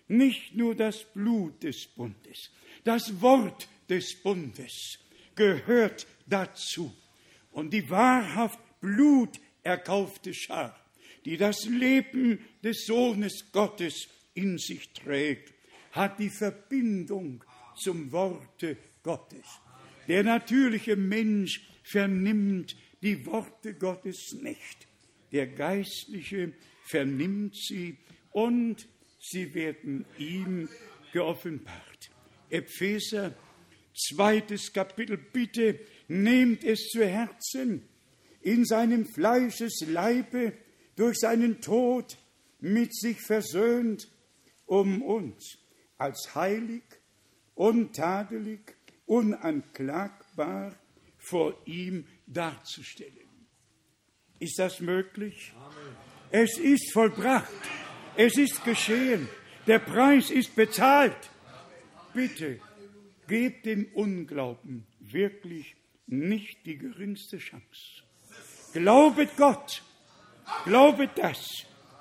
nicht 0.06 0.54
nur 0.54 0.74
das 0.74 1.04
Blut 1.04 1.62
des 1.62 1.86
Bundes, 1.86 2.50
das 2.84 3.20
Wort 3.20 3.68
des 3.88 4.14
Bundes 4.22 4.98
gehört 5.38 6.06
dazu. 6.26 6.92
Und 7.52 7.72
die 7.72 7.88
wahrhaft 7.88 8.58
bluterkaufte 8.80 10.34
Schar, 10.34 10.76
die 11.24 11.36
das 11.36 11.64
Leben 11.64 12.40
des 12.62 12.84
Sohnes 12.86 13.50
Gottes 13.52 14.08
in 14.34 14.58
sich 14.58 14.92
trägt, 14.92 15.54
hat 15.92 16.18
die 16.18 16.28
Verbindung 16.28 17.42
zum 17.76 18.12
Worte 18.12 18.76
Gottes. 19.02 19.46
Der 20.08 20.24
natürliche 20.24 20.96
Mensch 20.96 21.66
vernimmt 21.84 22.76
die 23.02 23.24
Worte 23.24 23.74
Gottes 23.74 24.32
nicht. 24.42 24.88
Der 25.32 25.46
Geistliche 25.46 26.52
vernimmt 26.84 27.54
sie 27.54 27.96
und 28.32 28.88
sie 29.20 29.54
werden 29.54 30.04
ihm 30.18 30.68
geoffenbart. 31.12 32.10
Epheser, 32.50 33.34
zweites 33.98 34.72
Kapitel, 34.72 35.18
bitte 35.18 35.80
nehmt 36.08 36.64
es 36.64 36.88
zu 36.88 37.04
Herzen, 37.04 37.88
in 38.40 38.64
seinem 38.64 39.06
Fleischesleibe 39.06 40.52
durch 40.96 41.18
seinen 41.18 41.60
Tod 41.60 42.16
mit 42.60 42.94
sich 42.94 43.20
versöhnt, 43.20 44.08
um 44.66 45.02
uns 45.02 45.58
als 45.96 46.34
heilig, 46.34 46.82
untadelig, 47.54 48.76
unanklagbar 49.06 50.74
vor 51.18 51.54
ihm 51.66 52.06
darzustellen. 52.26 53.28
Ist 54.38 54.58
das 54.58 54.80
möglich? 54.80 55.52
Amen. 55.56 55.96
Es 56.30 56.58
ist 56.58 56.92
vollbracht. 56.92 57.52
Es 58.16 58.36
ist 58.36 58.64
geschehen. 58.64 59.28
Der 59.66 59.78
Preis 59.78 60.30
ist 60.30 60.54
bezahlt. 60.54 61.30
Bitte 62.14 62.60
gebt 63.28 63.66
dem 63.66 63.86
Unglauben 63.94 64.86
wirklich 64.98 65.76
nicht 66.06 66.66
die 66.66 66.78
geringste 66.78 67.38
Chance. 67.38 68.02
Glaubet 68.72 69.36
Gott. 69.36 69.82
Glaubet 70.64 71.10
das, 71.16 71.46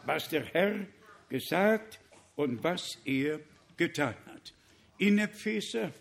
was 0.06 0.30
der 0.30 0.46
Herr 0.46 0.88
gesagt 1.30 2.00
und 2.36 2.64
was 2.64 2.98
er 3.06 3.42
getan 3.76 4.16
hat. 4.26 4.54
In 4.98 5.20
Epheser, 5.20 5.94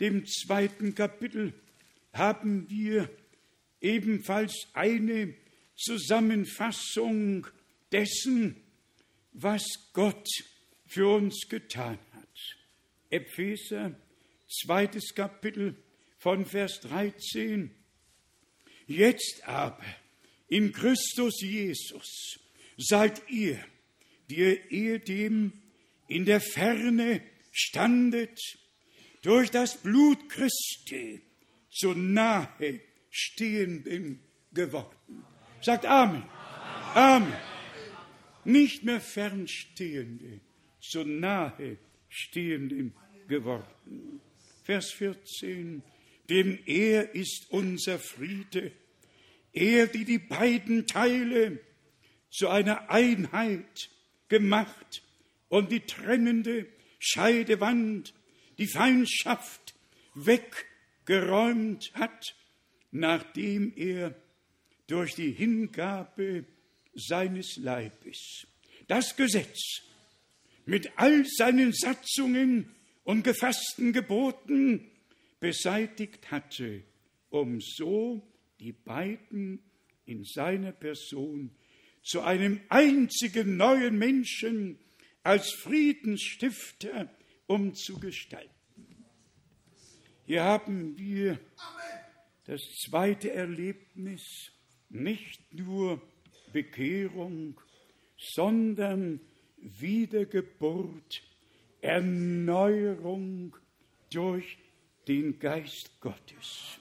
dem 0.00 0.24
zweiten 0.26 0.94
Kapitel, 0.94 1.52
haben 2.12 2.68
wir 2.70 3.10
ebenfalls 3.80 4.68
eine 4.74 5.34
Zusammenfassung 5.76 7.46
dessen, 7.90 8.56
was 9.32 9.64
Gott 9.92 10.28
für 10.86 11.08
uns 11.16 11.48
getan 11.48 11.98
hat. 12.12 12.28
Epheser, 13.10 13.94
zweites 14.52 15.14
Kapitel 15.14 15.76
von 16.18 16.44
Vers 16.46 16.80
13. 16.80 17.74
Jetzt 18.86 19.42
aber 19.46 19.84
in 20.48 20.72
Christus 20.72 21.40
Jesus 21.40 22.38
seid 22.76 23.22
ihr, 23.28 23.64
die 24.28 24.36
ihr 24.36 24.70
ehedem 24.70 25.52
in 26.08 26.24
der 26.24 26.40
Ferne 26.40 27.22
standet, 27.50 28.38
durch 29.22 29.50
das 29.50 29.76
Blut 29.76 30.28
Christi 30.28 31.22
so 31.70 31.94
nahe 31.94 32.80
stehenden 33.10 34.20
geworden. 34.52 35.24
Sagt 35.60 35.86
Amen. 35.86 36.24
Amen. 36.94 37.32
Nicht 38.44 38.82
mehr 38.82 39.00
fernstehende, 39.00 40.40
so 40.80 41.04
nahe 41.04 41.78
stehenden 42.08 42.94
geworden. 43.28 44.20
Vers 44.62 44.90
14. 44.92 45.82
Denn 46.28 46.58
er 46.66 47.14
ist 47.14 47.46
unser 47.50 47.98
Friede, 47.98 48.72
er, 49.52 49.86
die 49.86 50.04
die 50.04 50.18
beiden 50.18 50.86
Teile 50.86 51.60
zu 52.30 52.48
einer 52.48 52.90
Einheit 52.90 53.90
gemacht 54.28 55.02
und 55.48 55.70
die 55.70 55.80
trennende 55.80 56.66
Scheidewand, 56.98 58.14
die 58.58 58.66
Feindschaft 58.66 59.74
weggeräumt 60.14 61.92
hat, 61.94 62.34
nachdem 62.90 63.72
er 63.76 64.14
durch 64.86 65.14
die 65.14 65.32
Hingabe 65.32 66.44
seines 66.94 67.56
Leibes 67.56 68.46
das 68.86 69.16
Gesetz 69.16 69.82
mit 70.64 70.90
all 70.96 71.24
seinen 71.26 71.72
Satzungen 71.72 72.74
und 73.04 73.24
gefassten 73.24 73.92
Geboten 73.92 74.90
beseitigt 75.40 76.30
hatte, 76.30 76.82
um 77.30 77.60
so 77.60 78.22
die 78.60 78.72
beiden 78.72 79.62
in 80.04 80.24
seiner 80.24 80.72
Person 80.72 81.50
zu 82.02 82.20
einem 82.20 82.60
einzigen 82.68 83.56
neuen 83.56 83.98
Menschen 83.98 84.78
als 85.22 85.52
Friedensstifter 85.52 87.08
umzugestalten. 87.46 88.50
Hier 90.26 90.42
haben 90.44 90.96
wir 90.98 91.38
das 92.44 92.60
zweite 92.84 93.32
Erlebnis, 93.32 94.22
nicht 94.88 95.52
nur 95.52 96.00
Bekehrung, 96.52 97.60
sondern 98.16 99.20
Wiedergeburt, 99.56 101.22
Erneuerung 101.82 103.54
durch 104.10 104.56
den 105.08 105.38
Geist 105.38 106.00
Gottes. 106.00 106.78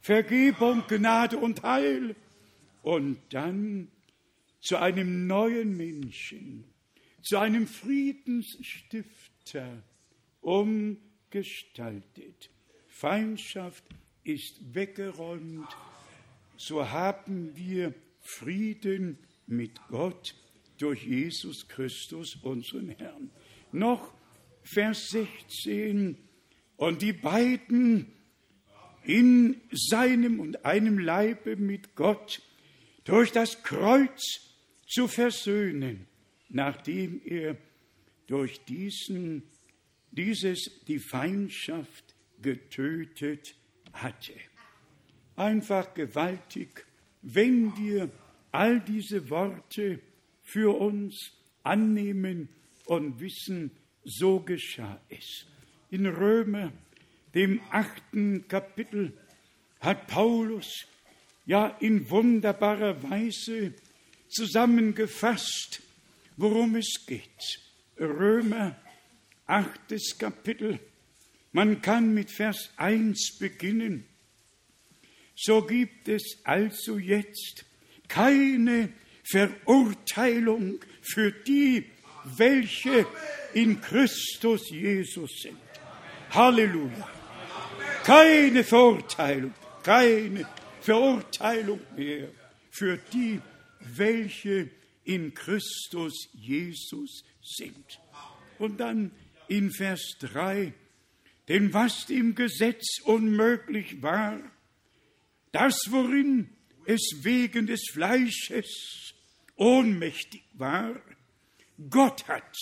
Vergebung, 0.00 0.84
Gnade 0.86 1.38
und 1.38 1.62
Heil 1.62 2.14
und 2.82 3.18
dann 3.30 3.88
zu 4.60 4.76
einem 4.76 5.26
neuen 5.26 5.76
Menschen, 5.76 6.64
zu 7.22 7.38
einem 7.38 7.66
Friedensstifter 7.66 9.82
umgestaltet. 10.40 12.50
Feindschaft 12.88 13.84
ist 14.24 14.74
weggeräumt, 14.74 15.68
so 16.56 16.90
haben 16.90 17.56
wir 17.56 17.94
Frieden 18.20 19.18
mit 19.46 19.80
Gott 19.88 20.34
durch 20.78 21.04
Jesus 21.04 21.68
Christus, 21.68 22.36
unseren 22.36 22.88
Herrn. 22.90 23.30
Noch 23.72 24.12
Vers 24.64 25.10
16. 25.10 26.16
Und 26.76 27.02
die 27.02 27.12
beiden 27.12 28.12
in 29.04 29.60
seinem 29.70 30.40
und 30.40 30.64
einem 30.64 30.98
Leibe 30.98 31.56
mit 31.56 31.94
Gott 31.94 32.42
durch 33.04 33.32
das 33.32 33.62
Kreuz 33.62 34.40
zu 34.86 35.06
versöhnen, 35.08 36.06
nachdem 36.48 37.20
er 37.24 37.56
durch 38.26 38.64
diesen, 38.64 39.42
dieses 40.10 40.84
die 40.86 40.98
Feindschaft 40.98 42.14
getötet 42.40 43.54
hatte. 43.92 44.32
Einfach 45.36 45.92
gewaltig, 45.94 46.86
wenn 47.22 47.76
wir 47.76 48.10
all 48.52 48.80
diese 48.80 49.28
Worte 49.30 50.00
für 50.42 50.78
uns 50.78 51.32
annehmen 51.62 52.48
und 52.86 53.20
wissen, 53.20 53.70
so 54.04 54.40
geschah 54.40 55.00
es. 55.08 55.46
In 55.90 56.06
Römer, 56.06 56.72
dem 57.34 57.60
achten 57.70 58.46
Kapitel, 58.48 59.12
hat 59.80 60.06
Paulus 60.06 60.86
ja 61.46 61.68
in 61.80 62.08
wunderbarer 62.08 63.02
Weise 63.02 63.74
zusammengefasst, 64.28 65.82
worum 66.36 66.76
es 66.76 67.04
geht. 67.06 67.60
Römer, 67.98 68.76
achtes 69.46 70.16
Kapitel. 70.18 70.80
Man 71.52 71.82
kann 71.82 72.14
mit 72.14 72.30
Vers 72.30 72.70
1 72.76 73.38
beginnen. 73.38 74.06
So 75.36 75.62
gibt 75.62 76.08
es 76.08 76.38
also 76.44 76.98
jetzt 76.98 77.64
keine 78.08 78.92
Verurteilung 79.24 80.80
für 81.00 81.32
die, 81.32 81.84
welche 82.24 83.06
in 83.52 83.80
Christus 83.80 84.70
Jesus 84.70 85.30
sind. 85.42 85.58
Halleluja. 86.30 87.08
Keine 88.04 88.64
Verurteilung, 88.64 89.54
keine 89.82 90.46
Verurteilung 90.80 91.80
mehr 91.96 92.28
für 92.70 92.98
die, 93.12 93.40
welche 93.80 94.70
in 95.04 95.32
Christus 95.32 96.28
Jesus 96.32 97.24
sind. 97.42 98.00
Und 98.58 98.78
dann 98.78 99.10
in 99.48 99.70
Vers 99.70 100.16
3, 100.20 100.72
denn 101.48 101.72
was 101.72 102.08
im 102.10 102.34
Gesetz 102.34 103.00
unmöglich 103.04 104.02
war, 104.02 104.40
das, 105.52 105.78
worin 105.88 106.50
es 106.86 107.20
wegen 107.22 107.66
des 107.66 107.82
Fleisches 107.92 109.14
ohnmächtig 109.56 110.42
war, 110.54 111.00
Gott 111.90 112.26
hat 112.28 112.56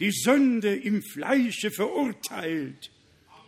die 0.00 0.10
Sünde 0.10 0.74
im 0.74 1.02
Fleische 1.02 1.70
verurteilt, 1.70 2.90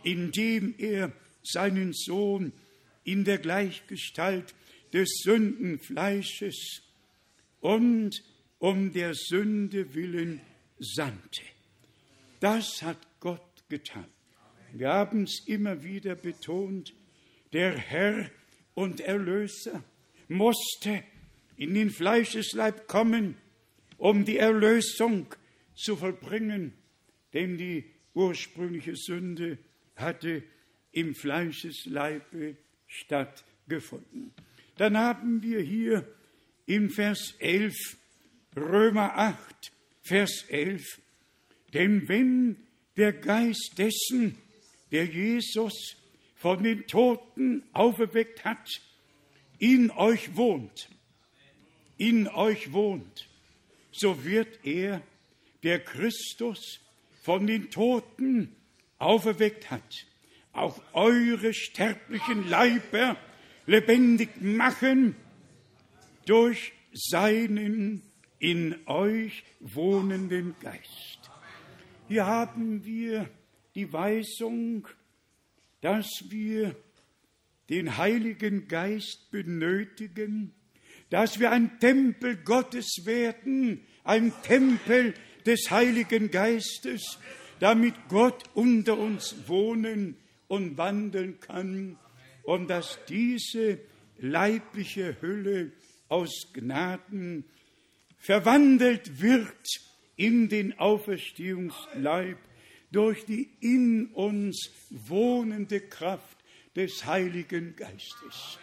indem 0.03 0.75
er 0.77 1.11
seinen 1.43 1.93
Sohn 1.93 2.53
in 3.03 3.23
der 3.23 3.37
Gleichgestalt 3.37 4.53
des 4.93 5.09
Sündenfleisches 5.23 6.81
und 7.61 8.11
um 8.59 8.93
der 8.93 9.13
Sünde 9.13 9.93
willen 9.93 10.41
sandte. 10.79 11.41
Das 12.39 12.81
hat 12.81 12.99
Gott 13.19 13.63
getan. 13.69 14.05
Wir 14.73 14.89
haben 14.89 15.23
es 15.23 15.43
immer 15.47 15.83
wieder 15.83 16.15
betont, 16.15 16.93
der 17.53 17.77
Herr 17.77 18.29
und 18.73 18.99
Erlöser 18.99 19.83
musste 20.27 21.03
in 21.57 21.73
den 21.73 21.89
Fleischesleib 21.89 22.87
kommen, 22.87 23.37
um 23.97 24.25
die 24.25 24.37
Erlösung 24.37 25.27
zu 25.75 25.95
vollbringen, 25.95 26.73
denn 27.33 27.57
die 27.57 27.85
ursprüngliche 28.13 28.95
Sünde 28.95 29.57
hatte 29.95 30.43
im 30.91 31.13
Fleischesleibe 31.13 32.55
stattgefunden. 32.87 34.33
Dann 34.77 34.97
haben 34.97 35.41
wir 35.41 35.61
hier 35.61 36.07
in 36.65 36.89
Vers 36.89 37.35
11, 37.39 37.75
Römer 38.55 39.17
8, 39.17 39.71
Vers 40.01 40.45
11, 40.49 41.01
denn 41.73 42.07
wenn 42.07 42.57
der 42.97 43.13
Geist 43.13 43.73
dessen, 43.77 44.37
der 44.91 45.05
Jesus 45.05 45.97
von 46.35 46.63
den 46.63 46.87
Toten 46.87 47.63
auferweckt 47.73 48.45
hat, 48.45 48.69
in 49.59 49.91
euch 49.91 50.35
wohnt, 50.35 50.89
in 51.97 52.27
euch 52.27 52.71
wohnt, 52.71 53.27
so 53.97 54.23
wird 54.23 54.65
er, 54.65 55.01
der 55.63 55.79
Christus 55.79 56.79
von 57.23 57.47
den 57.47 57.71
Toten 57.71 58.55
auferweckt 58.97 59.71
hat, 59.71 60.05
auch 60.53 60.81
eure 60.93 61.53
sterblichen 61.53 62.47
Leiber 62.49 63.17
lebendig 63.65 64.41
machen 64.41 65.15
durch 66.25 66.73
seinen 66.93 68.01
in 68.39 68.75
euch 68.85 69.43
wohnenden 69.59 70.55
Geist. 70.59 71.31
Hier 72.07 72.25
haben 72.25 72.85
wir 72.85 73.29
die 73.73 73.91
Weisung, 73.91 74.87
dass 75.81 76.07
wir 76.29 76.75
den 77.69 77.97
Heiligen 77.97 78.67
Geist 78.67 79.31
benötigen, 79.31 80.53
dass 81.09 81.39
wir 81.39 81.51
ein 81.51 81.79
Tempel 81.79 82.37
Gottes 82.37 83.01
werden, 83.05 83.81
ein 84.03 84.33
Tempel 84.43 85.13
des 85.45 85.69
Heiligen 85.71 86.31
Geistes, 86.31 87.19
damit 87.59 87.93
Gott 88.09 88.43
unter 88.53 88.97
uns 88.97 89.35
wohnen 89.47 90.17
und 90.47 90.77
wandeln 90.77 91.39
kann 91.39 91.97
und 92.43 92.69
dass 92.69 92.99
diese 93.07 93.79
leibliche 94.17 95.19
Hülle 95.21 95.71
aus 96.09 96.47
Gnaden 96.53 97.45
verwandelt 98.17 99.21
wird 99.21 99.67
in 100.15 100.49
den 100.49 100.77
Auferstehungsleib 100.79 102.37
durch 102.91 103.25
die 103.25 103.49
in 103.59 104.07
uns 104.07 104.71
wohnende 104.89 105.81
Kraft 105.81 106.37
des 106.75 107.05
Heiligen 107.05 107.75
Geistes. 107.75 108.59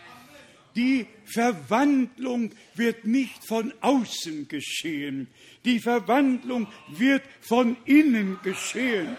Die 0.74 1.06
Verwandlung 1.24 2.52
wird 2.74 3.04
nicht 3.04 3.44
von 3.44 3.72
außen 3.80 4.48
geschehen, 4.48 5.28
die 5.64 5.80
Verwandlung 5.80 6.66
wird 6.88 7.22
von 7.40 7.76
innen 7.85 8.38
geschehen. 8.42 9.16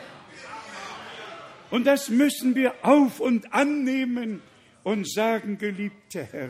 Und 1.69 1.85
das 1.85 2.09
müssen 2.09 2.55
wir 2.55 2.85
auf 2.85 3.19
und 3.19 3.53
annehmen 3.53 4.41
und 4.83 5.09
sagen, 5.11 5.57
geliebter 5.57 6.23
Herr, 6.23 6.49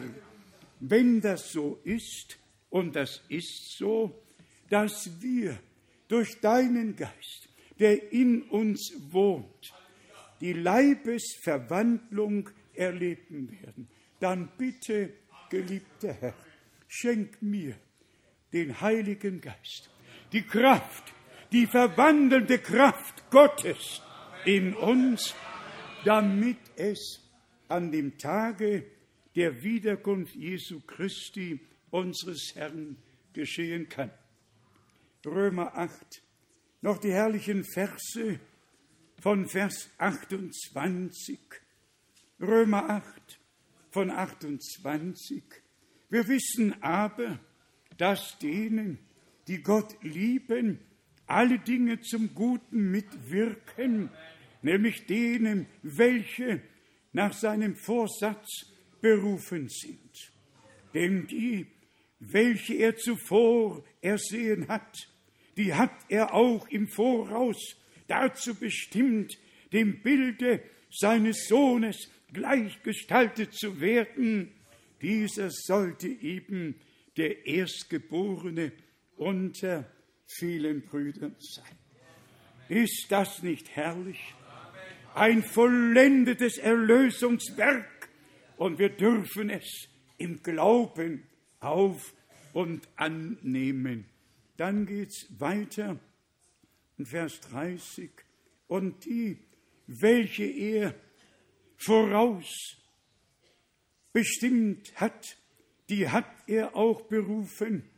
wenn 0.79 1.21
das 1.21 1.51
so 1.51 1.79
ist, 1.83 2.37
und 2.69 2.95
das 2.95 3.21
ist 3.29 3.77
so, 3.77 4.23
dass 4.69 5.21
wir 5.21 5.57
durch 6.07 6.39
deinen 6.41 6.95
Geist, 6.95 7.47
der 7.79 8.11
in 8.11 8.41
uns 8.43 8.93
wohnt, 9.11 9.73
die 10.41 10.53
Leibesverwandlung 10.53 12.49
erleben 12.73 13.51
werden, 13.61 13.87
dann 14.23 14.47
bitte, 14.57 15.09
geliebter 15.49 16.13
Herr, 16.13 16.33
schenk 16.87 17.41
mir 17.41 17.75
den 18.53 18.79
Heiligen 18.79 19.41
Geist, 19.41 19.89
die 20.31 20.43
Kraft, 20.43 21.13
die 21.51 21.67
verwandelnde 21.67 22.59
Kraft 22.59 23.29
Gottes 23.29 24.01
in 24.45 24.75
uns, 24.75 25.35
damit 26.05 26.57
es 26.77 27.19
an 27.67 27.91
dem 27.91 28.17
Tage 28.17 28.85
der 29.35 29.61
Wiederkunft 29.61 30.35
Jesu 30.35 30.79
Christi, 30.87 31.59
unseres 31.91 32.53
Herrn, 32.55 32.95
geschehen 33.33 33.89
kann. 33.89 34.09
Römer 35.25 35.75
8, 35.75 36.21
noch 36.81 36.97
die 36.97 37.11
herrlichen 37.11 37.65
Verse 37.65 38.39
von 39.19 39.47
Vers 39.47 39.89
28. 39.97 41.39
Römer 42.39 42.89
8 42.89 43.42
von 43.93 44.09
28. 44.09 45.43
Wir 46.09 46.27
wissen 46.27 46.81
aber, 46.81 47.39
dass 47.97 48.39
denen, 48.39 48.97
die 49.47 49.61
Gott 49.61 49.95
lieben, 50.01 50.79
alle 51.27 51.59
Dinge 51.59 52.01
zum 52.01 52.33
Guten 52.33 52.89
mitwirken, 52.91 54.09
nämlich 54.63 55.05
denen, 55.05 55.67
welche 55.83 56.61
nach 57.11 57.33
seinem 57.33 57.75
Vorsatz 57.75 58.65
berufen 58.99 59.69
sind. 59.69 60.31
Denn 60.95 61.27
die, 61.27 61.67
welche 62.19 62.73
er 62.75 62.95
zuvor 62.97 63.83
ersehen 64.01 64.67
hat, 64.69 65.07
die 65.55 65.73
hat 65.73 65.93
er 66.09 66.33
auch 66.33 66.67
im 66.69 66.87
Voraus 66.87 67.77
dazu 68.07 68.55
bestimmt, 68.55 69.37
dem 69.71 70.01
Bilde 70.01 70.63
seines 70.89 71.47
Sohnes 71.47 72.09
gleichgestaltet 72.33 73.53
zu 73.53 73.79
werden. 73.79 74.51
Dieser 75.01 75.49
sollte 75.51 76.07
eben 76.07 76.75
der 77.17 77.45
Erstgeborene 77.45 78.71
unter 79.17 79.89
vielen 80.25 80.81
Brüdern 80.81 81.35
sein. 81.39 81.77
Ist 82.69 83.07
das 83.09 83.43
nicht 83.43 83.75
herrlich? 83.75 84.33
Ein 85.15 85.43
vollendetes 85.43 86.57
Erlösungswerk 86.57 88.09
und 88.57 88.79
wir 88.79 88.89
dürfen 88.89 89.49
es 89.49 89.87
im 90.17 90.41
Glauben 90.41 91.23
auf 91.59 92.13
und 92.53 92.87
annehmen. 92.95 94.05
Dann 94.57 94.85
geht 94.85 95.09
es 95.09 95.27
weiter 95.39 95.99
in 96.97 97.05
Vers 97.05 97.39
30. 97.41 98.11
Und 98.67 99.05
die, 99.05 99.37
welche 99.87 100.45
er 100.45 100.95
voraus 101.85 102.77
bestimmt 104.13 104.93
hat, 104.95 105.37
die 105.89 106.09
hat 106.09 106.29
er 106.47 106.75
auch 106.75 107.01
berufen. 107.01 107.89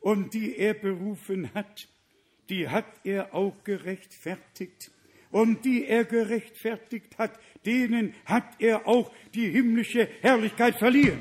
Und 0.00 0.34
die 0.34 0.56
er 0.58 0.74
berufen 0.74 1.52
hat, 1.54 1.88
die 2.50 2.68
hat 2.68 2.86
er 3.04 3.34
auch 3.34 3.64
gerechtfertigt. 3.64 4.90
Und 5.30 5.64
die 5.64 5.86
er 5.86 6.04
gerechtfertigt 6.04 7.18
hat, 7.18 7.40
denen 7.64 8.14
hat 8.24 8.60
er 8.60 8.86
auch 8.86 9.10
die 9.34 9.50
himmlische 9.50 10.06
Herrlichkeit 10.20 10.76
verliehen. 10.76 11.20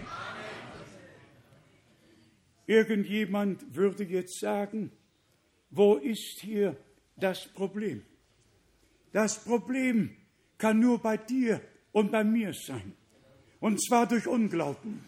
Irgendjemand 2.67 3.75
würde 3.75 4.03
jetzt 4.03 4.39
sagen, 4.39 4.91
wo 5.69 5.95
ist 5.95 6.39
hier 6.41 6.77
das 7.15 7.47
Problem? 7.47 8.03
Das 9.11 9.43
Problem 9.43 10.15
kann 10.57 10.79
nur 10.79 11.01
bei 11.01 11.17
dir 11.17 11.61
und 11.93 12.11
bei 12.11 12.25
mir 12.25 12.53
sein. 12.53 12.93
Und 13.61 13.81
zwar 13.81 14.05
durch 14.07 14.27
Unglauben. 14.27 15.05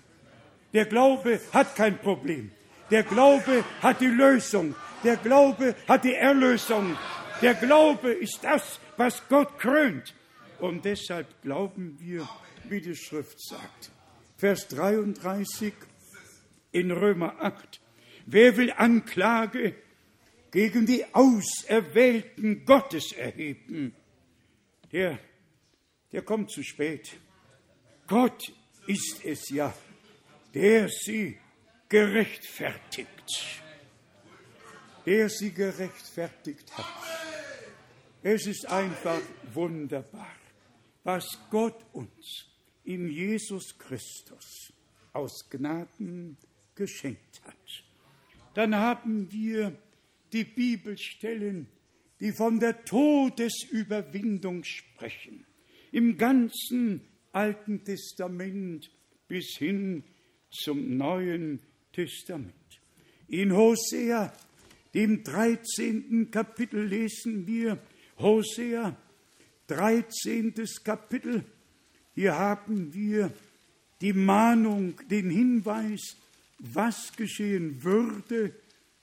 Der 0.73 0.85
Glaube 0.85 1.41
hat 1.51 1.75
kein 1.75 1.97
Problem. 1.97 2.51
Der 2.89 3.03
Glaube 3.03 3.65
hat 3.81 3.99
die 3.99 4.07
Lösung. 4.07 4.75
Der 5.03 5.17
Glaube 5.17 5.75
hat 5.87 6.05
die 6.05 6.13
Erlösung. 6.13 6.97
Der 7.41 7.53
Glaube 7.55 8.11
ist 8.11 8.39
das, 8.41 8.79
was 8.95 9.27
Gott 9.27 9.59
krönt. 9.59 10.13
Und 10.59 10.85
deshalb 10.85 11.41
glauben 11.41 11.97
wir, 11.99 12.27
wie 12.69 12.79
die 12.79 12.95
Schrift 12.95 13.41
sagt. 13.41 13.91
Vers 14.37 14.67
33 14.69 15.73
in 16.71 16.91
Römer 16.91 17.35
8. 17.41 17.81
Wer 18.25 18.57
will 18.57 18.71
Anklage 18.75 19.75
gegen 20.51 20.85
die 20.85 21.05
Auserwählten 21.13 22.65
Gottes 22.65 23.11
erheben? 23.11 23.93
Der, 24.91 25.19
der 26.15 26.23
kommt 26.23 26.49
zu 26.49 26.63
spät. 26.63 27.15
Gott 28.07 28.51
ist 28.87 29.23
es 29.23 29.49
ja, 29.49 29.71
der 30.53 30.89
sie 30.89 31.37
gerechtfertigt. 31.87 33.61
Der 35.05 35.29
sie 35.29 35.51
gerechtfertigt 35.51 36.75
hat. 36.75 36.85
Es 38.23 38.47
ist 38.47 38.65
einfach 38.65 39.21
wunderbar 39.53 40.35
was 41.05 41.37
Gott 41.51 41.85
uns 41.93 42.47
in 42.83 43.09
Jesus 43.09 43.77
Christus 43.77 44.73
aus 45.13 45.49
Gnaden 45.49 46.35
geschenkt 46.73 47.41
hat. 47.43 47.83
dann 48.55 48.75
haben 48.75 49.31
wir 49.31 49.77
die 50.33 50.43
Bibelstellen, 50.43 51.67
die 52.19 52.31
von 52.31 52.59
der 52.59 52.83
Todesüberwindung 52.85 54.63
sprechen. 54.63 55.45
Im 55.95 56.17
ganzen 56.17 56.99
Alten 57.31 57.85
Testament 57.85 58.91
bis 59.29 59.55
hin 59.57 60.03
zum 60.51 60.97
Neuen 60.97 61.61
Testament. 61.93 62.53
In 63.29 63.55
Hosea, 63.55 64.33
dem 64.93 65.23
13. 65.23 66.29
Kapitel, 66.31 66.83
lesen 66.83 67.47
wir 67.47 67.79
Hosea, 68.19 68.97
13. 69.67 70.53
Kapitel. 70.83 71.45
Hier 72.13 72.37
haben 72.37 72.93
wir 72.93 73.31
die 74.01 74.11
Mahnung, 74.11 74.99
den 75.09 75.29
Hinweis, 75.29 76.17
was 76.59 77.13
geschehen 77.15 77.85
würde. 77.85 78.53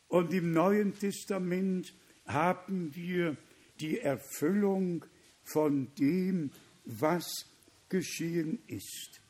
Und 0.08 0.34
im 0.34 0.52
Neuen 0.52 0.92
Testament 0.98 1.94
haben 2.26 2.94
wir 2.94 3.38
die 3.80 3.98
Erfüllung 3.98 5.06
von 5.42 5.88
dem, 5.98 6.50
was 6.84 7.46
geschehen 7.88 8.58
ist. 8.66 9.20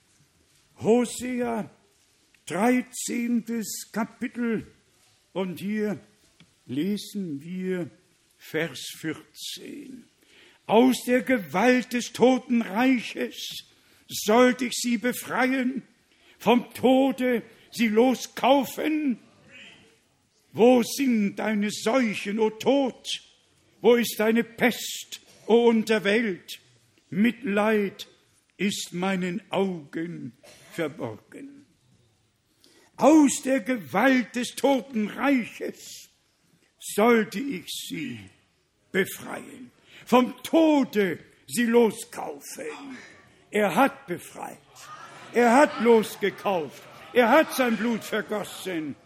Hosea, 0.78 1.70
13. 2.46 3.44
Kapitel, 3.92 4.66
und 5.32 5.60
hier 5.60 5.98
lesen 6.66 7.42
wir 7.42 7.90
Vers 8.38 8.80
14. 8.98 10.04
Aus 10.66 11.04
der 11.04 11.22
Gewalt 11.22 11.92
des 11.92 12.12
Totenreiches 12.12 13.64
sollte 14.08 14.66
ich 14.66 14.74
sie 14.74 14.98
befreien, 14.98 15.82
vom 16.38 16.72
Tode 16.74 17.42
sie 17.70 17.88
loskaufen. 17.88 19.18
Wo 20.52 20.82
sind 20.82 21.36
deine 21.36 21.70
Seuchen, 21.70 22.38
o 22.38 22.50
Tod? 22.50 23.06
Wo 23.80 23.94
ist 23.94 24.16
deine 24.18 24.44
Pest, 24.44 25.20
o 25.46 25.68
Unterwelt? 25.68 26.61
Mitleid 27.12 28.08
ist 28.56 28.94
meinen 28.94 29.42
Augen 29.50 30.32
verborgen. 30.72 31.66
Aus 32.96 33.42
der 33.44 33.60
Gewalt 33.60 34.34
des 34.34 34.54
Totenreiches 34.54 36.08
sollte 36.78 37.38
ich 37.38 37.66
sie 37.68 38.18
befreien, 38.92 39.70
vom 40.06 40.42
Tode 40.42 41.18
sie 41.46 41.66
loskaufen. 41.66 42.64
Er 43.50 43.74
hat 43.74 44.06
befreit, 44.06 44.56
er 45.34 45.54
hat 45.54 45.82
losgekauft, 45.82 46.82
er 47.12 47.28
hat 47.28 47.52
sein 47.52 47.76
Blut 47.76 48.04
vergossen 48.04 48.96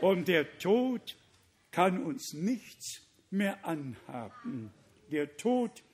und 0.00 0.26
der 0.26 0.58
Tod 0.58 1.16
kann 1.70 2.02
uns 2.02 2.32
nichts 2.32 3.00
mehr 3.30 3.64
anhaben. 3.64 4.72
Der 5.12 5.36
Tod 5.36 5.84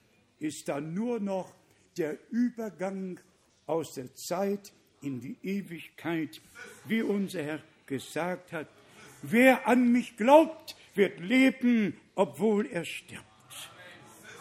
ist 0.40 0.68
dann 0.68 0.94
nur 0.94 1.20
noch 1.20 1.54
der 1.96 2.18
Übergang 2.30 3.20
aus 3.66 3.94
der 3.94 4.14
Zeit 4.14 4.72
in 5.02 5.20
die 5.20 5.36
Ewigkeit, 5.42 6.40
wie 6.86 7.02
unser 7.02 7.42
Herr 7.42 7.62
gesagt 7.86 8.52
hat. 8.52 8.68
Wer 9.22 9.68
an 9.68 9.92
mich 9.92 10.16
glaubt, 10.16 10.76
wird 10.94 11.20
leben, 11.20 11.94
obwohl 12.14 12.66
er 12.66 12.84
stirbt. 12.84 13.24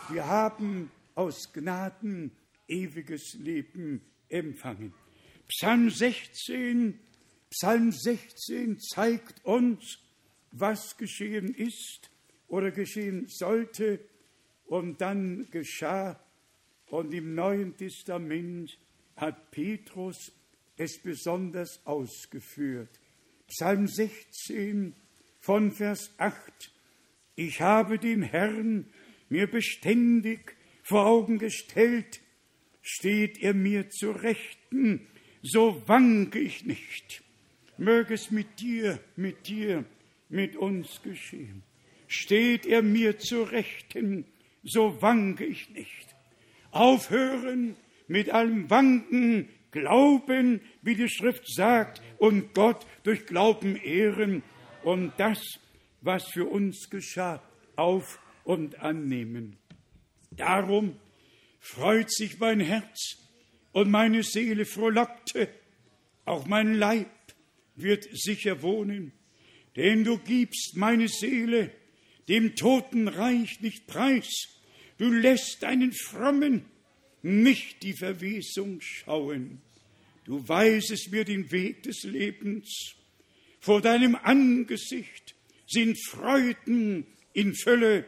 Wir 0.09 0.25
haben 0.25 0.89
aus 1.15 1.51
Gnaden 1.53 2.31
ewiges 2.67 3.33
Leben 3.33 4.01
empfangen. 4.29 4.93
Psalm 5.47 5.89
16, 5.89 6.99
Psalm 7.49 7.91
16 7.91 8.79
zeigt 8.79 9.43
uns, 9.43 9.99
was 10.51 10.97
geschehen 10.97 11.53
ist 11.53 12.09
oder 12.47 12.71
geschehen 12.71 13.27
sollte 13.27 13.99
und 14.69 15.01
dann 15.01 15.47
geschah. 15.51 16.19
Und 16.87 17.13
im 17.13 17.35
Neuen 17.35 17.75
Testament 17.75 18.77
hat 19.15 19.51
Petrus 19.51 20.31
es 20.77 20.97
besonders 20.99 21.85
ausgeführt. 21.85 22.99
Psalm 23.47 23.87
16 23.87 24.95
von 25.39 25.71
Vers 25.71 26.11
8. 26.17 26.71
Ich 27.35 27.61
habe 27.61 27.99
den 27.99 28.21
Herrn 28.21 28.85
mir 29.29 29.47
beständig 29.47 30.55
vor 30.83 31.05
Augen 31.05 31.37
gestellt, 31.37 32.21
steht 32.81 33.41
er 33.41 33.53
mir 33.53 33.89
zu 33.89 34.11
Rechten, 34.11 35.07
so 35.41 35.81
wanke 35.87 36.39
ich 36.39 36.65
nicht. 36.65 37.23
Möge 37.77 38.13
es 38.13 38.31
mit 38.31 38.59
dir, 38.59 38.99
mit 39.15 39.47
dir, 39.47 39.85
mit 40.29 40.55
uns 40.55 41.01
geschehen. 41.01 41.63
Steht 42.07 42.65
er 42.65 42.81
mir 42.81 43.19
zu 43.19 43.43
Rechten, 43.43 44.25
so 44.63 45.01
wanke 45.01 45.45
ich 45.45 45.69
nicht. 45.69 46.15
Aufhören 46.71 47.75
mit 48.07 48.29
allem 48.29 48.69
Wanken, 48.69 49.49
Glauben, 49.71 50.61
wie 50.81 50.95
die 50.95 51.09
Schrift 51.09 51.47
sagt, 51.47 52.01
und 52.17 52.55
Gott 52.55 52.85
durch 53.03 53.27
Glauben 53.27 53.75
ehren 53.75 54.41
und 54.83 55.13
das, 55.17 55.39
was 56.01 56.27
für 56.27 56.45
uns 56.45 56.89
geschah, 56.89 57.41
auf 57.75 58.19
und 58.43 58.79
annehmen. 58.79 59.57
Darum 60.31 60.95
freut 61.59 62.11
sich 62.11 62.39
mein 62.39 62.59
Herz 62.59 63.17
und 63.71 63.91
meine 63.91 64.23
Seele 64.23 64.65
frohlockte, 64.65 65.49
auch 66.25 66.47
mein 66.47 66.73
Leib 66.73 67.11
wird 67.75 68.07
sicher 68.11 68.61
wohnen, 68.61 69.11
denn 69.75 70.03
du 70.03 70.17
gibst 70.17 70.75
meine 70.75 71.07
Seele 71.07 71.71
dem 72.29 72.55
Totenreich 72.55 73.59
nicht 73.61 73.87
preis, 73.87 74.29
du 74.97 75.11
lässt 75.11 75.63
deinen 75.63 75.91
Frommen 75.91 76.65
nicht 77.21 77.83
die 77.83 77.93
Verwesung 77.93 78.79
schauen. 78.81 79.61
Du 80.23 80.47
weisest 80.47 81.11
mir 81.11 81.25
den 81.25 81.51
Weg 81.51 81.83
des 81.83 82.03
Lebens. 82.03 82.93
Vor 83.59 83.81
deinem 83.81 84.15
Angesicht 84.15 85.35
sind 85.67 85.97
Freuden 86.07 87.07
in 87.33 87.55
Fülle 87.55 88.05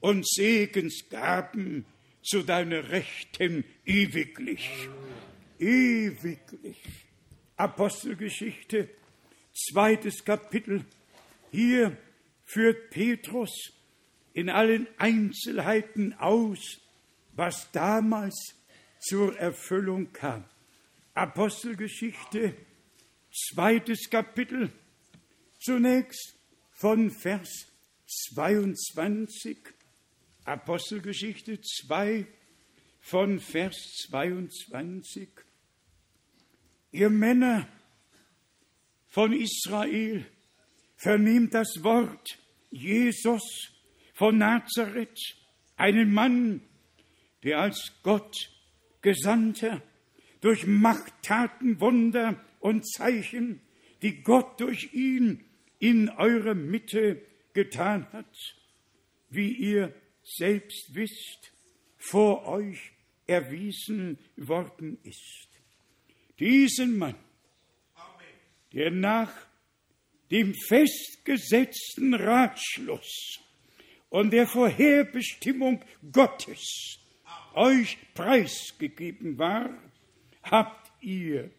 und 0.00 0.28
Segensgaben 0.28 1.86
zu 2.22 2.42
deiner 2.42 2.90
Rechten 2.90 3.64
ewiglich. 3.86 4.68
Ewiglich. 5.58 6.78
Apostelgeschichte, 7.56 8.88
zweites 9.54 10.24
Kapitel. 10.24 10.84
Hier 11.52 11.96
führt 12.52 12.90
Petrus 12.90 13.72
in 14.32 14.48
allen 14.48 14.88
Einzelheiten 14.98 16.14
aus, 16.14 16.80
was 17.32 17.70
damals 17.72 18.54
zur 18.98 19.38
Erfüllung 19.38 20.12
kam. 20.12 20.44
Apostelgeschichte, 21.14 22.54
zweites 23.32 24.10
Kapitel, 24.10 24.72
zunächst 25.60 26.34
von 26.72 27.10
Vers 27.10 27.66
22, 28.06 29.58
Apostelgeschichte 30.44 31.60
2, 31.60 32.26
von 33.00 33.38
Vers 33.38 33.76
22. 34.08 35.28
Ihr 36.92 37.10
Männer 37.10 37.68
von 39.06 39.32
Israel, 39.32 40.26
vernehmt 41.00 41.54
das 41.54 41.82
Wort 41.82 42.38
Jesus 42.70 43.72
von 44.12 44.36
Nazareth, 44.36 45.18
einen 45.76 46.12
Mann, 46.12 46.60
der 47.42 47.60
als 47.60 47.92
Gott 48.02 48.36
Gesandter 49.00 49.82
durch 50.42 50.66
Machttaten, 50.66 51.80
Wunder 51.80 52.38
und 52.60 52.86
Zeichen, 52.86 53.62
die 54.02 54.22
Gott 54.22 54.60
durch 54.60 54.92
ihn 54.92 55.42
in 55.78 56.10
eurer 56.10 56.54
Mitte 56.54 57.22
getan 57.54 58.06
hat, 58.12 58.36
wie 59.30 59.52
ihr 59.52 59.94
selbst 60.22 60.94
wisst, 60.94 61.52
vor 61.96 62.46
euch 62.46 62.92
erwiesen 63.26 64.18
worden 64.36 64.98
ist. 65.02 65.48
Diesen 66.38 66.98
Mann, 66.98 67.16
der 68.72 68.90
nach 68.90 69.49
dem 70.30 70.54
festgesetzten 70.54 72.14
Ratschluss 72.14 73.40
und 74.08 74.32
der 74.32 74.46
Vorherbestimmung 74.46 75.82
Gottes 76.12 76.98
euch 77.54 77.98
preisgegeben 78.14 79.38
war, 79.38 79.70
habt 80.42 80.90
ihr 81.00 81.50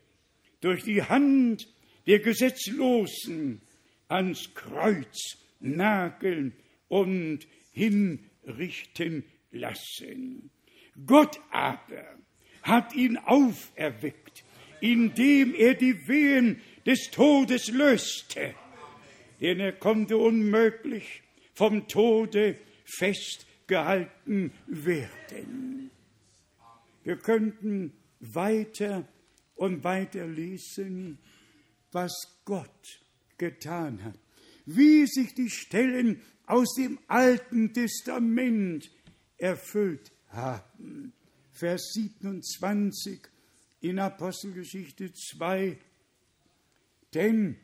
durch 0.61 0.83
die 0.83 1.03
Hand 1.03 1.67
der 2.07 2.19
Gesetzlosen 2.19 3.61
ans 4.07 4.53
Kreuz 4.53 5.37
nageln 5.59 6.53
und 6.87 7.47
hinrichten 7.71 9.23
lassen. 9.51 10.49
Gott 11.05 11.39
aber 11.51 12.03
hat 12.63 12.93
ihn 12.93 13.17
auferweckt, 13.17 14.43
indem 14.81 15.53
er 15.55 15.73
die 15.75 16.07
Wehen 16.07 16.61
des 16.85 17.11
Todes 17.11 17.67
löste. 17.69 18.55
denn 19.41 19.59
er 19.59 19.73
konnte 19.73 20.17
unmöglich 20.17 21.23
vom 21.53 21.87
Tode 21.87 22.57
festgehalten 22.85 24.51
werden. 24.67 25.89
Wir 27.03 27.17
könnten 27.17 27.93
weiter 28.19 29.07
und 29.55 29.83
weiter 29.83 30.27
lesen, 30.27 31.17
was 31.91 32.13
Gott 32.45 33.01
getan 33.37 34.03
hat, 34.03 34.19
wie 34.65 35.07
sich 35.07 35.33
die 35.33 35.49
Stellen 35.49 36.21
aus 36.45 36.75
dem 36.75 36.99
Alten 37.07 37.73
Testament 37.73 38.91
erfüllt 39.37 40.11
haben. 40.29 41.13
Vers 41.51 41.93
27 41.93 43.19
in 43.81 43.99
Apostelgeschichte 43.99 45.11
2. 45.11 45.77
Denn 47.13 47.57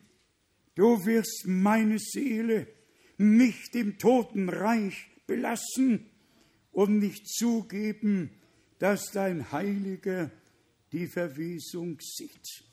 du 0.74 1.04
wirst 1.06 1.46
meine 1.46 1.98
Seele 1.98 2.66
nicht 3.16 3.74
im 3.74 3.98
Totenreich 3.98 5.06
belassen 5.26 6.10
und 6.72 6.98
nicht 6.98 7.26
zugeben, 7.28 8.30
dass 8.78 9.10
dein 9.10 9.50
Heiliger 9.50 10.30
die 10.92 11.06
Verwesung 11.06 11.98
sieht. 12.00 12.64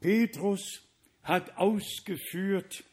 Petrus 0.00 0.82
hat 1.22 1.56
ausgeführt, 1.56 2.84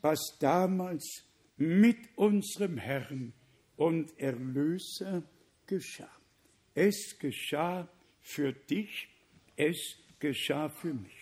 was 0.00 0.36
damals 0.40 1.24
mit 1.56 1.98
unserem 2.16 2.76
Herrn 2.76 3.32
und 3.76 4.18
Erlöser 4.18 5.22
geschah. 5.66 6.10
Es 6.74 7.16
geschah 7.18 7.88
für 8.20 8.52
dich, 8.52 9.08
es 9.56 9.96
geschah 10.18 10.68
für 10.68 10.94
mich. 10.94 11.17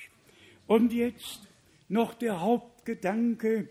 Und 0.66 0.92
jetzt 0.92 1.48
noch 1.88 2.14
der 2.14 2.40
Hauptgedanke, 2.40 3.68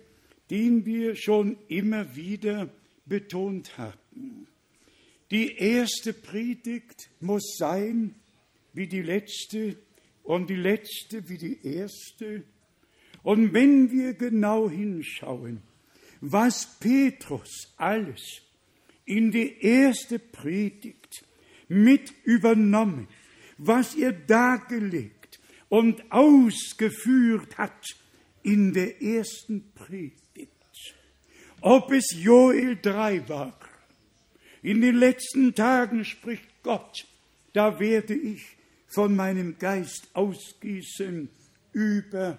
den 0.50 0.86
wir 0.86 1.16
schon 1.16 1.58
immer 1.68 2.16
wieder 2.16 2.70
betont 3.06 3.78
hatten. 3.78 4.48
Die 5.32 5.58
erste 5.58 6.14
Predigt 6.14 7.10
muss 7.20 7.56
sein 7.58 8.16
wie 8.74 8.88
die 8.88 9.02
letzte 9.02 9.78
und 10.24 10.50
die 10.50 10.56
letzte 10.56 11.28
wie 11.30 11.38
die 11.38 11.66
erste. 11.66 12.44
Und 13.24 13.54
wenn 13.54 13.92
wir 13.92 14.14
genau 14.14 14.70
hinschauen, 14.70 15.62
was 16.22 16.78
Petrus 16.80 17.74
alles 17.78 18.42
in 19.06 19.32
die 19.32 19.62
erste 19.62 20.20
Predigt 20.20 21.26
mit 21.68 22.14
übernommen, 22.24 23.08
was 23.58 23.96
er 23.96 24.12
dargelegt 24.12 25.15
und 25.70 26.12
ausgeführt 26.12 27.58
hat 27.58 27.96
in 28.44 28.74
der 28.74 29.02
ersten 29.02 29.72
Predigt. 29.74 30.52
Ob 31.62 31.92
es 31.92 32.12
Joel 32.16 32.78
3 32.82 33.28
war, 33.28 33.60
in 34.62 34.82
den 34.82 34.96
letzten 34.96 35.56
Tagen 35.56 36.06
spricht 36.06 36.64
Gott, 36.64 37.08
da 37.54 37.80
werde 37.80 38.14
ich 38.14 38.44
von 38.88 39.16
meinem 39.16 39.58
Geist 39.58 40.10
ausgießen 40.14 41.30
über 41.74 42.38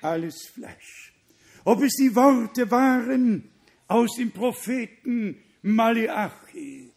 alles 0.00 0.46
Fleisch. 0.46 1.12
Ob 1.64 1.82
es 1.82 1.94
die 1.94 2.14
Worte 2.14 2.70
waren 2.70 3.50
aus 3.88 4.16
dem 4.16 4.30
Propheten 4.30 5.36
Malachi, 5.62 6.90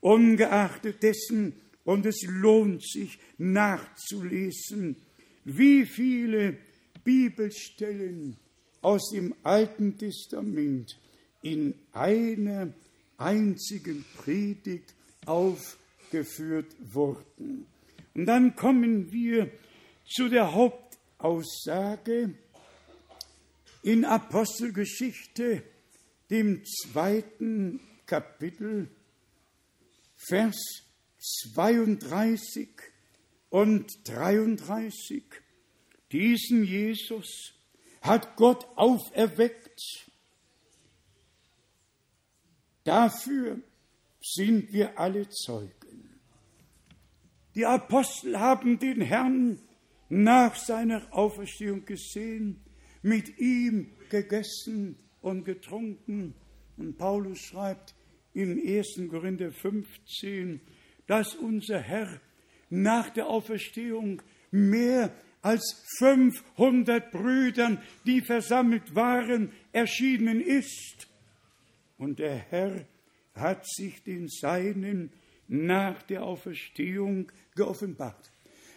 ungeachtet 0.00 1.02
dessen, 1.02 1.54
und 1.84 2.06
es 2.06 2.22
lohnt 2.26 2.82
sich 2.82 3.18
nachzulesen, 3.38 4.96
wie 5.56 5.84
viele 5.84 6.56
Bibelstellen 7.02 8.36
aus 8.82 9.10
dem 9.12 9.34
Alten 9.42 9.98
Testament 9.98 10.98
in 11.42 11.74
einer 11.92 12.72
einzigen 13.18 14.04
Predigt 14.16 14.94
aufgeführt 15.26 16.74
wurden. 16.92 17.66
Und 18.14 18.26
dann 18.26 18.56
kommen 18.56 19.12
wir 19.12 19.50
zu 20.06 20.28
der 20.28 20.52
Hauptaussage 20.52 22.34
in 23.82 24.04
Apostelgeschichte, 24.04 25.62
dem 26.30 26.62
zweiten 26.64 27.80
Kapitel, 28.06 28.88
Vers 30.16 30.84
32 31.54 32.68
und 33.50 34.08
33. 34.08 35.24
Diesen 36.12 36.64
Jesus 36.64 37.52
hat 38.00 38.36
Gott 38.36 38.66
auferweckt. 38.76 40.08
Dafür 42.84 43.60
sind 44.22 44.72
wir 44.72 44.98
alle 44.98 45.28
Zeugen. 45.28 46.20
Die 47.54 47.66
Apostel 47.66 48.38
haben 48.38 48.78
den 48.78 49.00
Herrn 49.00 49.60
nach 50.08 50.56
seiner 50.56 51.06
Auferstehung 51.12 51.84
gesehen, 51.84 52.64
mit 53.02 53.38
ihm 53.38 53.92
gegessen 54.08 54.96
und 55.20 55.44
getrunken. 55.44 56.34
Und 56.76 56.96
Paulus 56.96 57.38
schreibt 57.38 57.94
im 58.32 58.58
1. 58.58 59.08
Korinther 59.08 59.52
15, 59.52 60.60
dass 61.06 61.34
unser 61.34 61.80
Herr 61.80 62.20
nach 62.70 63.10
der 63.10 63.26
Auferstehung 63.26 64.22
mehr 64.50 65.12
als 65.42 65.84
500 65.98 67.10
Brüdern, 67.10 67.82
die 68.06 68.20
versammelt 68.20 68.94
waren, 68.94 69.52
erschienen 69.72 70.40
ist. 70.40 71.08
Und 71.98 72.18
der 72.18 72.36
Herr 72.36 72.86
hat 73.34 73.66
sich 73.66 74.02
den 74.02 74.28
Seinen 74.28 75.12
nach 75.48 76.02
der 76.02 76.22
Auferstehung 76.22 77.30
geoffenbart. 77.54 78.30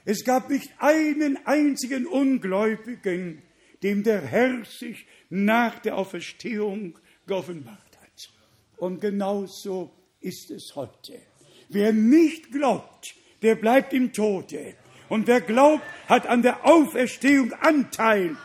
Es 0.06 0.24
gab 0.26 0.50
nicht 0.50 0.70
einen 0.80 1.38
einzigen 1.46 2.06
Ungläubigen, 2.06 3.42
dem 3.84 4.04
der 4.04 4.22
Herr 4.22 4.66
sich 4.66 5.06
nach 5.30 5.80
der 5.80 5.98
Auferstehung 5.98 6.98
geoffenbart 7.28 7.98
hat. 8.02 8.34
Und 8.78 9.02
genauso 9.02 9.94
ist 10.20 10.52
es 10.52 10.76
heute. 10.76 11.22
Wer 11.70 11.94
nicht 11.94 12.52
glaubt, 12.52 13.16
der 13.44 13.56
bleibt 13.56 13.94
im 13.94 14.14
Tode. 14.14 14.76
Und 15.10 15.28
wer 15.28 15.42
glaubt, 15.42 15.84
hat 16.08 16.28
an 16.28 16.42
der 16.42 16.66
Auferstehung 16.66 17.54
Anteil. 17.54 18.36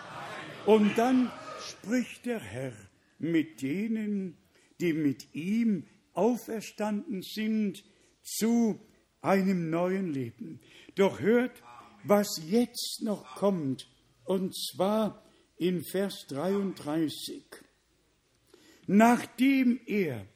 Und 0.67 0.99
dann 0.99 1.31
spricht 1.67 2.27
der 2.27 2.41
Herr 2.41 2.73
mit 3.19 3.63
denen, 3.63 4.37
die 4.81 4.93
mit 4.93 5.35
ihm 5.35 5.85
auferstanden 6.13 7.23
sind, 7.23 7.83
zu 8.23 8.79
einem 9.23 9.71
neuen 9.71 10.13
Leben. 10.13 10.61
Doch 10.95 11.21
hört, 11.21 11.63
was 12.05 12.41
jetzt 12.47 13.01
noch 13.03 13.37
kommt, 13.37 13.89
und 14.25 14.55
zwar 14.55 15.23
in 15.57 15.83
Vers 15.83 16.27
33. 16.29 17.45
Nachdem 18.87 19.81
er 19.87 20.27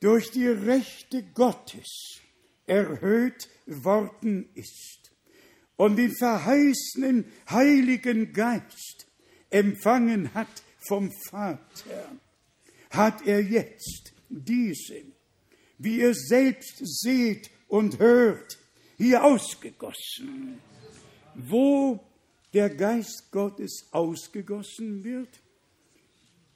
durch 0.00 0.30
die 0.30 0.46
Rechte 0.46 1.22
Gottes 1.22 2.20
erhöht 2.66 3.48
worden 3.66 4.48
ist 4.54 5.10
und 5.76 5.96
den 5.96 6.14
verheißenen 6.16 7.26
Heiligen 7.48 8.32
Geist 8.32 9.06
empfangen 9.50 10.32
hat 10.34 10.62
vom 10.86 11.10
Vater, 11.28 12.12
hat 12.90 13.26
er 13.26 13.40
jetzt 13.40 14.12
diesen, 14.28 15.12
wie 15.78 16.00
ihr 16.00 16.14
selbst 16.14 16.80
seht 16.82 17.50
und 17.68 17.98
hört, 17.98 18.58
hier 18.96 19.24
ausgegossen. 19.24 20.60
Wo 21.34 22.00
der 22.52 22.70
Geist 22.70 23.30
Gottes 23.32 23.88
ausgegossen 23.90 25.02
wird, 25.02 25.40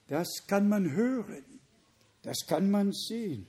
das 0.07 0.47
kann 0.47 0.69
man 0.69 0.93
hören, 0.93 1.45
das 2.23 2.47
kann 2.47 2.71
man 2.71 2.93
sehen, 2.93 3.47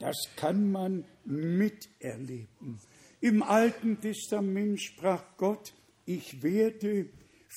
das 0.00 0.16
kann 0.34 0.72
man 0.72 1.04
miterleben. 1.24 2.80
Im 3.20 3.42
Alten 3.42 4.00
Testament 4.00 4.80
sprach 4.80 5.22
Gott, 5.36 5.74
ich 6.06 6.42
werde 6.42 7.06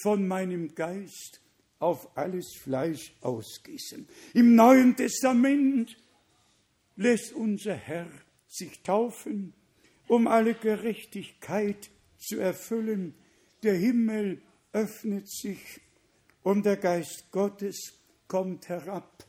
von 0.04 0.28
meinem 0.28 0.76
Geist 0.76 1.42
auf 1.80 2.16
alles 2.18 2.54
Fleisch 2.56 3.16
ausgießen. 3.22 4.08
Im 4.34 4.56
Neuen 4.56 4.96
Testament 4.96 5.98
lässt 6.96 7.34
unser 7.34 7.76
Herr 7.76 8.10
sich 8.48 8.82
taufen, 8.84 9.54
um 10.08 10.28
alle 10.28 10.54
Gerechtigkeit 10.54 11.90
zu 12.18 12.40
erfüllen. 12.40 13.16
Der 13.64 13.76
Himmel 13.76 14.42
öffnet 14.74 15.30
sich 15.30 15.82
und 16.44 16.66
der 16.66 16.78
Geist 16.78 17.32
Gottes 17.32 17.94
kommt 18.28 18.68
herab 18.68 19.26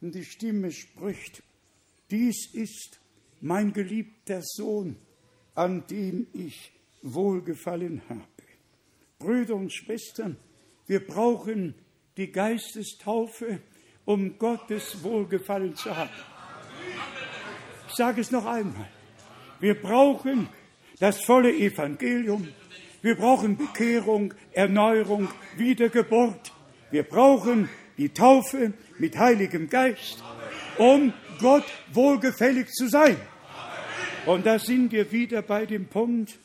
und 0.00 0.14
die 0.14 0.24
Stimme 0.24 0.70
spricht, 0.70 1.42
dies 2.10 2.52
ist 2.54 3.00
mein 3.40 3.72
geliebter 3.72 4.40
Sohn, 4.42 4.96
an 5.54 5.86
dem 5.86 6.26
ich 6.32 6.72
wohlgefallen 7.02 8.02
habe. 8.08 8.22
Brüder 9.18 9.56
und 9.56 9.72
Schwestern, 9.72 10.36
wir 10.86 11.04
brauchen 11.04 11.74
die 12.16 12.30
Geistestaufe, 12.30 13.60
um 14.04 14.38
Gottes 14.38 15.02
Wohlgefallen 15.02 15.76
zu 15.76 15.94
haben. 15.94 16.10
Ich 17.88 17.94
sage 17.94 18.20
es 18.20 18.30
noch 18.30 18.46
einmal. 18.46 18.88
Wir 19.60 19.74
brauchen 19.74 20.48
das 20.98 21.22
volle 21.22 21.52
Evangelium. 21.52 22.48
Wir 23.02 23.16
brauchen 23.16 23.56
Bekehrung, 23.56 24.34
Erneuerung, 24.52 25.28
Wiedergeburt. 25.56 26.52
Wir 26.90 27.02
brauchen 27.02 27.68
die 27.96 28.08
Taufe 28.08 28.72
mit 28.98 29.18
Heiligem 29.18 29.68
Geist, 29.68 30.22
um 30.78 31.12
Gott 31.38 31.64
wohlgefällig 31.92 32.68
zu 32.70 32.88
sein. 32.88 33.16
Und 34.26 34.44
da 34.46 34.58
sind 34.58 34.92
wir 34.92 35.10
wieder 35.10 35.42
bei 35.42 35.64
dem 35.66 35.86
Punkt, 35.86 36.38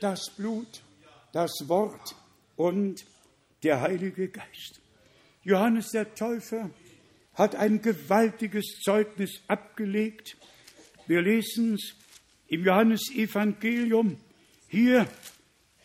das 0.00 0.30
Blut, 0.36 0.82
das 1.32 1.50
Wort 1.66 2.14
und 2.56 3.04
der 3.62 3.80
Heilige 3.80 4.28
Geist. 4.28 4.80
Johannes 5.42 5.90
der 5.90 6.14
Täufer 6.14 6.70
hat 7.34 7.54
ein 7.54 7.82
gewaltiges 7.82 8.80
Zeugnis 8.82 9.40
abgelegt. 9.48 10.36
Wir 11.06 11.22
lesen 11.22 11.74
es 11.74 11.94
im 12.48 12.64
Johannesevangelium. 12.64 14.18
Hier 14.68 15.06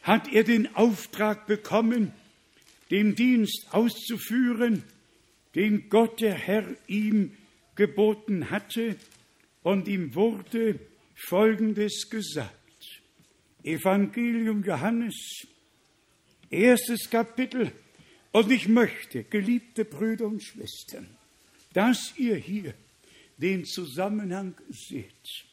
hat 0.03 0.31
er 0.31 0.43
den 0.43 0.75
Auftrag 0.75 1.45
bekommen, 1.47 2.13
den 2.89 3.15
Dienst 3.15 3.67
auszuführen, 3.71 4.83
den 5.55 5.89
Gott 5.89 6.21
der 6.21 6.33
Herr 6.33 6.65
ihm 6.87 7.37
geboten 7.75 8.49
hatte, 8.49 8.95
und 9.63 9.87
ihm 9.87 10.15
wurde 10.15 10.79
Folgendes 11.15 12.09
gesagt. 12.09 12.51
Evangelium 13.63 14.63
Johannes, 14.63 15.45
erstes 16.49 17.09
Kapitel. 17.09 17.71
Und 18.31 18.51
ich 18.51 18.67
möchte, 18.67 19.23
geliebte 19.23 19.85
Brüder 19.85 20.25
und 20.25 20.41
Schwestern, 20.41 21.07
dass 21.73 22.13
ihr 22.17 22.35
hier 22.35 22.73
den 23.37 23.65
Zusammenhang 23.65 24.55
seht. 24.69 25.45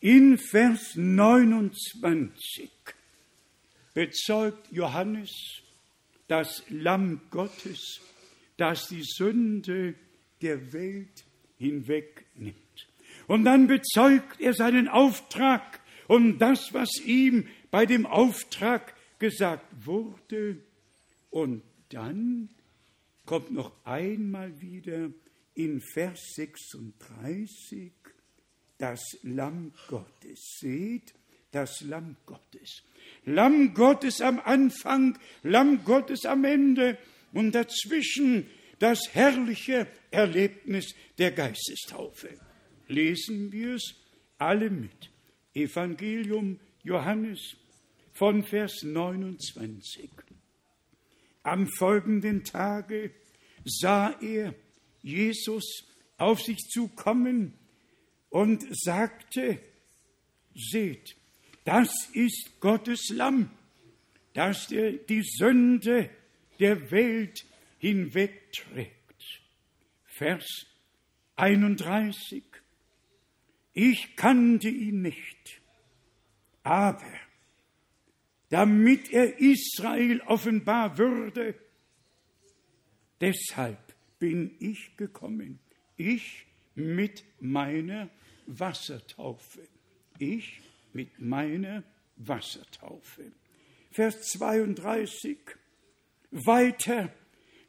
In 0.00 0.38
Vers 0.38 0.96
29 0.96 2.70
bezeugt 3.94 4.70
Johannes 4.72 5.30
das 6.26 6.62
Lamm 6.68 7.20
Gottes, 7.30 8.00
das 8.56 8.88
die 8.88 9.02
Sünde 9.02 9.94
der 10.40 10.72
Welt 10.72 11.24
hinwegnimmt. 11.60 12.56
Und 13.28 13.44
dann 13.44 13.68
bezeugt 13.68 14.40
er 14.40 14.54
seinen 14.54 14.88
Auftrag 14.88 15.80
und 16.08 16.38
das, 16.38 16.72
was 16.74 16.90
ihm 17.04 17.46
bei 17.70 17.86
dem 17.86 18.06
Auftrag 18.06 18.94
gesagt 19.20 19.66
wurde. 19.84 20.56
Und 21.30 21.62
dann 21.90 22.48
kommt 23.26 23.52
noch 23.52 23.72
einmal 23.84 24.60
wieder 24.60 25.10
in 25.54 25.80
Vers 25.80 26.32
36 26.34 27.92
das 28.78 29.00
Lamm 29.22 29.72
Gottes. 29.86 30.56
Seht, 30.58 31.14
das 31.52 31.82
Lamm 31.82 32.16
Gottes. 32.26 32.82
Lamm 33.24 33.74
Gottes 33.74 34.20
am 34.20 34.40
Anfang, 34.40 35.18
Lamm 35.42 35.84
Gottes 35.84 36.24
am 36.24 36.44
Ende 36.44 36.98
und 37.32 37.54
dazwischen 37.54 38.46
das 38.80 38.98
herrliche 39.12 39.86
Erlebnis 40.10 40.94
der 41.18 41.30
Geistestaufe. 41.30 42.30
Lesen 42.88 43.52
wir 43.52 43.76
es 43.76 43.94
alle 44.38 44.68
mit. 44.70 45.10
Evangelium 45.54 46.58
Johannes 46.82 47.56
von 48.12 48.42
Vers 48.42 48.82
29. 48.82 50.10
Am 51.42 51.68
folgenden 51.68 52.42
Tage 52.44 53.12
sah 53.64 54.18
er 54.20 54.54
Jesus 55.02 55.84
auf 56.16 56.40
sich 56.42 56.58
zukommen 56.68 57.54
und 58.28 58.64
sagte, 58.70 59.58
seht, 60.54 61.16
das 61.64 61.90
ist 62.12 62.60
Gottes 62.60 63.08
Lamm, 63.10 63.50
das 64.32 64.68
die 64.68 65.22
Sünde 65.22 66.10
der 66.58 66.90
Welt 66.90 67.44
hinwegträgt. 67.80 69.42
Vers 70.04 70.66
31. 71.36 72.44
Ich 73.72 74.16
kannte 74.16 74.68
ihn 74.68 75.02
nicht, 75.02 75.62
aber 76.62 77.10
damit 78.50 79.10
er 79.10 79.38
Israel 79.38 80.20
offenbar 80.26 80.98
würde, 80.98 81.54
deshalb 83.20 83.94
bin 84.18 84.54
ich 84.58 84.96
gekommen, 84.96 85.58
ich 85.96 86.44
mit 86.74 87.24
meiner 87.40 88.10
Wassertaufe. 88.46 89.66
Ich 90.18 90.60
mit 90.92 91.18
meiner 91.18 91.82
Wassertaufe. 92.16 93.32
Vers 93.90 94.20
32. 94.32 95.38
Weiter 96.30 97.12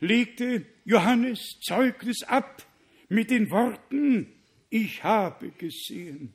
legte 0.02 0.66
Johannes 0.84 1.60
Zeugnis 1.62 2.24
ab 2.24 2.66
mit 3.08 3.30
den 3.30 3.50
Worten, 3.50 4.34
ich 4.70 5.04
habe 5.04 5.52
gesehen, 5.52 6.34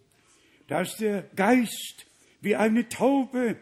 dass 0.69 0.97
der 0.97 1.23
Geist 1.35 2.07
wie 2.41 2.57
eine 2.57 2.89
Taube 2.89 3.57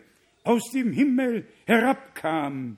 aus 0.44 0.70
dem 0.70 0.92
Himmel 0.92 1.46
herabkam 1.66 2.76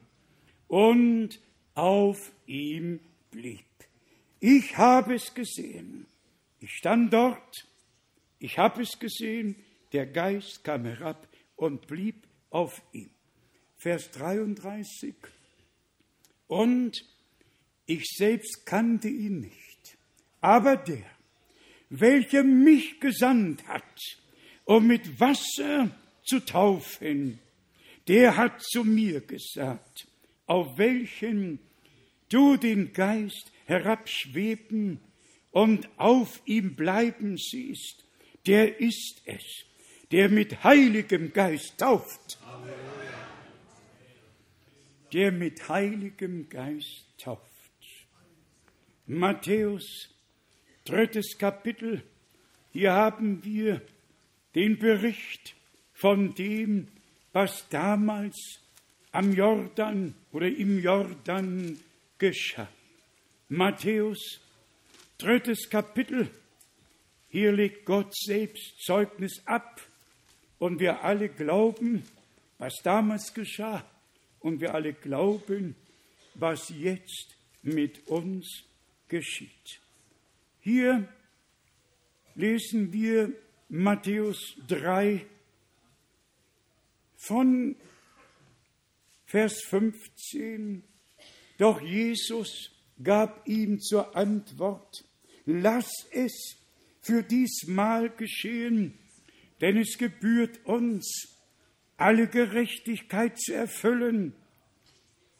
und 0.68 1.40
auf 1.74 2.32
ihm 2.46 3.00
blieb. 3.30 3.64
Ich 4.40 4.76
habe 4.76 5.14
es 5.14 5.34
gesehen. 5.34 6.06
Ich 6.60 6.72
stand 6.72 7.12
dort, 7.12 7.66
ich 8.38 8.58
habe 8.58 8.82
es 8.82 8.98
gesehen, 8.98 9.56
der 9.92 10.06
Geist 10.06 10.62
kam 10.62 10.84
herab 10.84 11.28
und 11.56 11.86
blieb 11.86 12.26
auf 12.50 12.82
ihm. 12.92 13.10
Vers 13.76 14.10
33. 14.12 15.14
Und 16.46 17.04
ich 17.86 18.04
selbst 18.16 18.66
kannte 18.66 19.08
ihn 19.08 19.40
nicht, 19.40 19.96
aber 20.40 20.76
der, 20.76 21.04
welcher 21.88 22.42
mich 22.42 23.00
gesandt 23.00 23.66
hat, 23.68 24.00
um 24.64 24.86
mit 24.86 25.20
Wasser 25.20 25.90
zu 26.24 26.40
taufen, 26.40 27.38
der 28.08 28.36
hat 28.36 28.62
zu 28.62 28.84
mir 28.84 29.20
gesagt, 29.20 30.08
auf 30.46 30.78
welchen 30.78 31.58
du 32.28 32.56
den 32.56 32.92
Geist 32.92 33.52
herabschweben 33.66 35.00
und 35.50 35.88
auf 35.96 36.40
ihm 36.44 36.74
bleiben 36.76 37.36
siehst, 37.36 38.04
der 38.46 38.80
ist 38.80 39.22
es, 39.24 39.64
der 40.12 40.28
mit 40.28 40.62
Heiligem 40.62 41.32
Geist 41.32 41.78
tauft. 41.78 42.38
Der 45.12 45.32
mit 45.32 45.68
Heiligem 45.68 46.48
Geist 46.48 47.06
tauft. 47.18 47.55
Matthäus, 49.08 50.08
drittes 50.84 51.38
Kapitel. 51.38 52.02
Hier 52.72 52.92
haben 52.92 53.44
wir 53.44 53.80
den 54.56 54.78
Bericht 54.78 55.54
von 55.92 56.34
dem, 56.34 56.88
was 57.32 57.68
damals 57.68 58.58
am 59.12 59.32
Jordan 59.32 60.14
oder 60.32 60.48
im 60.48 60.82
Jordan 60.82 61.78
geschah. 62.18 62.68
Matthäus, 63.48 64.40
drittes 65.18 65.70
Kapitel. 65.70 66.28
Hier 67.28 67.52
legt 67.52 67.84
Gott 67.84 68.12
selbst 68.12 68.82
Zeugnis 68.82 69.40
ab 69.46 69.80
und 70.58 70.80
wir 70.80 71.04
alle 71.04 71.28
glauben, 71.28 72.02
was 72.58 72.74
damals 72.82 73.32
geschah. 73.32 73.84
Und 74.40 74.60
wir 74.60 74.74
alle 74.74 74.92
glauben, 74.92 75.76
was 76.34 76.70
jetzt 76.70 77.36
mit 77.62 78.08
uns 78.08 78.65
geschieht. 79.08 79.80
Hier 80.60 81.08
lesen 82.34 82.92
wir 82.92 83.32
Matthäus 83.68 84.56
3 84.68 85.26
von 87.16 87.76
Vers 89.26 89.62
15. 89.68 90.82
Doch 91.58 91.80
Jesus 91.80 92.70
gab 93.02 93.46
ihm 93.48 93.80
zur 93.80 94.14
Antwort, 94.16 95.04
lass 95.44 95.90
es 96.12 96.56
für 97.00 97.22
diesmal 97.22 98.10
geschehen, 98.10 98.98
denn 99.60 99.78
es 99.78 99.96
gebührt 99.98 100.64
uns, 100.66 101.36
alle 101.96 102.28
Gerechtigkeit 102.28 103.38
zu 103.38 103.54
erfüllen. 103.54 104.34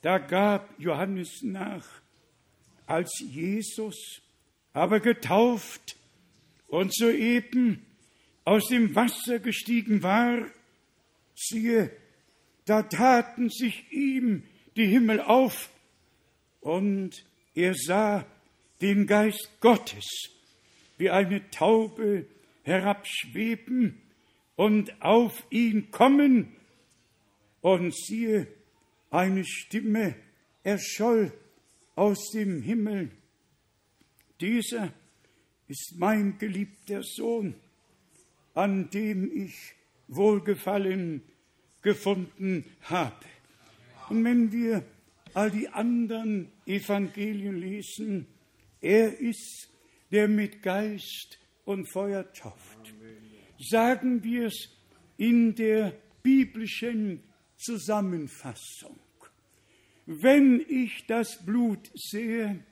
Da 0.02 0.18
gab 0.18 0.78
Johannes 0.78 1.42
nach, 1.42 1.86
als 2.86 3.20
Jesus 3.20 4.20
aber 4.72 5.00
getauft 5.00 5.96
und 6.68 6.94
soeben 6.94 7.84
aus 8.44 8.68
dem 8.68 8.94
Wasser 8.94 9.38
gestiegen 9.38 10.02
war, 10.02 10.46
siehe, 11.34 11.90
da 12.64 12.82
taten 12.82 13.48
sich 13.48 13.90
ihm 13.92 14.42
die 14.76 14.86
Himmel 14.86 15.20
auf 15.20 15.70
und 16.60 17.24
er 17.54 17.74
sah 17.74 18.26
den 18.80 19.06
Geist 19.06 19.50
Gottes 19.60 20.04
wie 20.98 21.10
eine 21.10 21.50
Taube 21.50 22.26
herabschweben 22.62 24.00
und 24.56 25.00
auf 25.02 25.44
ihn 25.50 25.90
kommen. 25.90 26.52
Und 27.60 27.94
siehe, 27.94 28.46
eine 29.10 29.44
Stimme 29.44 30.14
erscholl 30.62 31.32
aus 31.96 32.30
dem 32.30 32.62
Himmel. 32.62 33.10
Dieser 34.40 34.92
ist 35.66 35.94
mein 35.96 36.38
geliebter 36.38 37.02
Sohn, 37.02 37.54
an 38.54 38.88
dem 38.90 39.30
ich 39.32 39.54
Wohlgefallen 40.08 41.22
gefunden 41.82 42.64
habe. 42.82 43.26
Und 44.08 44.24
wenn 44.24 44.52
wir 44.52 44.84
all 45.34 45.50
die 45.50 45.68
anderen 45.68 46.52
Evangelien 46.64 47.60
lesen, 47.60 48.26
er 48.80 49.18
ist, 49.18 49.68
der 50.12 50.28
mit 50.28 50.62
Geist 50.62 51.38
und 51.64 51.86
Feuer 51.86 52.32
tauft. 52.32 52.94
Sagen 53.58 54.22
wir 54.22 54.46
es 54.46 54.68
in 55.16 55.54
der 55.54 55.92
biblischen 56.22 57.22
Zusammenfassung. 57.56 58.98
Wenn 60.06 60.64
ich 60.68 61.04
das 61.06 61.44
Blut 61.44 61.90
sehe, 61.94 62.64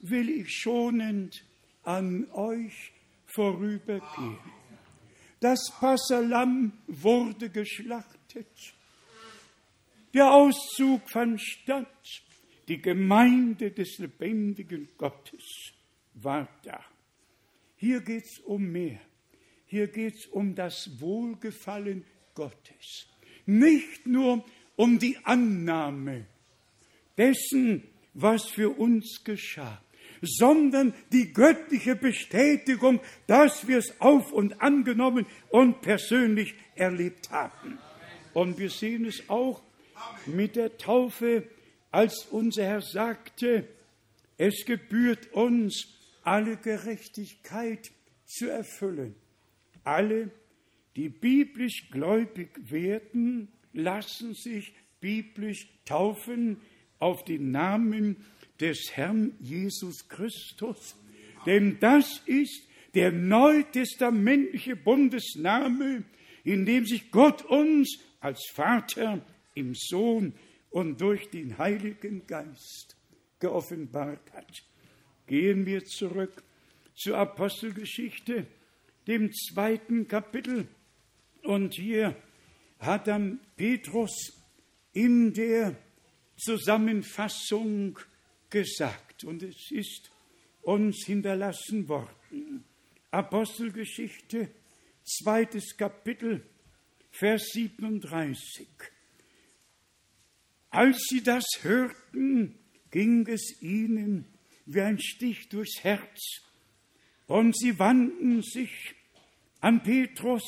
will 0.00 0.28
ich 0.28 0.50
schonend 0.50 1.42
an 1.84 2.30
euch 2.32 2.92
vorübergehen. 3.24 4.38
Das 5.40 5.72
Passalam 5.80 6.72
wurde 6.86 7.48
geschlachtet. 7.48 8.74
Der 10.12 10.32
Auszug 10.32 11.08
fand 11.10 11.40
statt. 11.40 12.22
Die 12.68 12.80
Gemeinde 12.80 13.72
des 13.72 13.98
lebendigen 13.98 14.88
Gottes 14.96 15.72
war 16.14 16.48
da. 16.62 16.80
Hier 17.76 18.00
geht 18.02 18.24
es 18.24 18.38
um 18.40 18.70
mehr. 18.70 19.00
Hier 19.66 19.88
geht 19.88 20.14
es 20.14 20.26
um 20.26 20.54
das 20.54 21.00
Wohlgefallen 21.00 22.04
Gottes. 22.34 23.08
Nicht 23.46 24.06
nur 24.06 24.44
um 24.76 24.98
die 24.98 25.18
Annahme 25.24 26.26
dessen, 27.16 27.82
was 28.14 28.46
für 28.46 28.70
uns 28.70 29.22
geschah, 29.24 29.80
sondern 30.20 30.94
die 31.12 31.32
göttliche 31.32 31.96
Bestätigung, 31.96 33.00
dass 33.26 33.66
wir 33.66 33.78
es 33.78 34.00
auf 34.00 34.32
und 34.32 34.60
angenommen 34.60 35.26
und 35.50 35.80
persönlich 35.82 36.54
erlebt 36.74 37.30
haben. 37.30 37.78
Und 38.32 38.58
wir 38.58 38.70
sehen 38.70 39.04
es 39.04 39.28
auch 39.28 39.62
mit 40.26 40.56
der 40.56 40.76
Taufe, 40.78 41.48
als 41.90 42.26
unser 42.30 42.64
Herr 42.64 42.80
sagte, 42.80 43.68
es 44.38 44.64
gebührt 44.64 45.32
uns, 45.32 45.88
alle 46.22 46.56
Gerechtigkeit 46.56 47.90
zu 48.24 48.48
erfüllen. 48.48 49.14
Alle, 49.84 50.30
die 50.96 51.08
biblisch 51.08 51.90
gläubig 51.90 52.50
werden, 52.70 53.48
lassen 53.72 54.34
sich 54.34 54.72
biblisch 55.00 55.68
taufen 55.84 56.60
auf 57.02 57.24
den 57.24 57.50
Namen 57.50 58.16
des 58.60 58.92
Herrn 58.92 59.34
Jesus 59.40 60.08
Christus. 60.08 60.94
Denn 61.44 61.78
das 61.80 62.22
ist 62.26 62.62
der 62.94 63.10
neutestamentliche 63.10 64.76
Bundesname, 64.76 66.04
in 66.44 66.64
dem 66.64 66.86
sich 66.86 67.10
Gott 67.10 67.44
uns 67.44 67.98
als 68.20 68.46
Vater 68.54 69.20
im 69.54 69.74
Sohn 69.74 70.32
und 70.70 71.00
durch 71.00 71.28
den 71.30 71.58
Heiligen 71.58 72.24
Geist 72.28 72.96
geoffenbart 73.40 74.32
hat. 74.32 74.62
Gehen 75.26 75.66
wir 75.66 75.84
zurück 75.84 76.44
zur 76.94 77.18
Apostelgeschichte, 77.18 78.46
dem 79.08 79.32
zweiten 79.32 80.06
Kapitel. 80.06 80.68
Und 81.42 81.74
hier 81.74 82.14
hat 82.78 83.08
dann 83.08 83.40
Petrus 83.56 84.40
in 84.92 85.32
der 85.32 85.74
Zusammenfassung 86.36 87.98
gesagt, 88.50 89.24
und 89.24 89.42
es 89.42 89.70
ist 89.70 90.10
uns 90.62 91.04
hinterlassen 91.06 91.88
worden. 91.88 92.64
Apostelgeschichte, 93.10 94.48
zweites 95.04 95.76
Kapitel, 95.76 96.44
Vers 97.10 97.50
37. 97.52 98.66
Als 100.70 101.04
sie 101.08 101.22
das 101.22 101.44
hörten, 101.62 102.58
ging 102.90 103.26
es 103.26 103.60
ihnen 103.60 104.26
wie 104.64 104.80
ein 104.80 104.98
Stich 104.98 105.48
durchs 105.48 105.82
Herz, 105.82 106.42
und 107.26 107.56
sie 107.56 107.78
wandten 107.78 108.42
sich 108.42 108.94
an 109.60 109.82
Petrus 109.82 110.42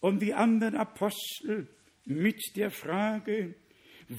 und 0.00 0.20
die 0.20 0.34
anderen 0.34 0.76
Apostel 0.76 1.68
mit 2.04 2.40
der 2.56 2.70
Frage, 2.70 3.54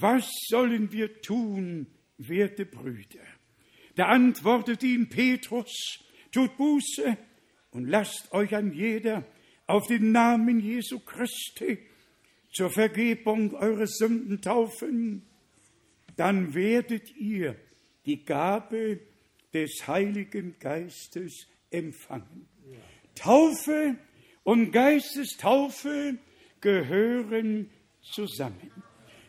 was 0.00 0.28
sollen 0.48 0.92
wir 0.92 1.20
tun, 1.20 1.86
werte 2.18 2.66
Brüder? 2.66 3.24
Da 3.94 4.06
antwortete 4.06 4.86
ihm 4.86 5.08
Petrus, 5.08 6.00
tut 6.32 6.56
Buße 6.56 7.16
und 7.70 7.86
lasst 7.86 8.32
euch 8.32 8.54
an 8.54 8.72
jeder 8.72 9.24
auf 9.66 9.86
den 9.86 10.12
Namen 10.12 10.60
Jesu 10.60 11.00
Christi 11.00 11.78
zur 12.52 12.70
Vergebung 12.70 13.54
eurer 13.54 13.86
Sünden 13.86 14.40
taufen, 14.40 15.22
dann 16.16 16.54
werdet 16.54 17.16
ihr 17.16 17.56
die 18.06 18.24
Gabe 18.24 19.00
des 19.52 19.86
Heiligen 19.86 20.56
Geistes 20.58 21.46
empfangen. 21.70 22.46
Taufe 23.14 23.96
und 24.42 24.72
Geistestaufe 24.72 26.18
gehören 26.60 27.70
zusammen. 28.02 28.70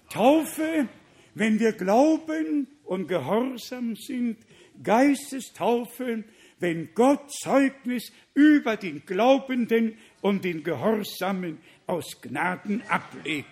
Taufe, 0.10 0.88
wenn 1.34 1.60
wir 1.60 1.74
glauben 1.74 2.68
und 2.84 3.08
gehorsam 3.08 3.96
sind, 3.96 4.38
Geistestaufe, 4.84 6.24
wenn 6.60 6.90
Gott 6.94 7.32
Zeugnis 7.32 8.12
über 8.34 8.78
den 8.78 9.06
Glaubenden 9.06 9.98
und 10.22 10.44
den 10.44 10.64
Gehorsamen 10.64 11.60
aus 11.88 12.22
Gnaden 12.22 12.82
ablegt. 12.88 13.50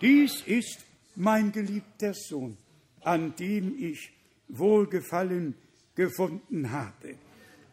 Dies 0.00 0.42
ist 0.46 0.84
mein 1.14 1.52
geliebter 1.52 2.14
Sohn, 2.14 2.56
an 3.02 3.34
dem 3.36 3.76
ich 3.78 4.10
Wohlgefallen 4.48 5.54
gefunden 5.94 6.70
habe. 6.70 7.16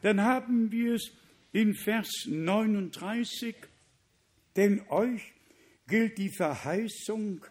Dann 0.01 0.22
haben 0.22 0.72
wir 0.72 0.95
es 0.95 1.12
in 1.51 1.74
Vers 1.74 2.26
39, 2.28 3.55
denn 4.55 4.82
euch 4.89 5.34
gilt 5.88 6.18
die 6.18 6.30
Verheißung 6.30 7.41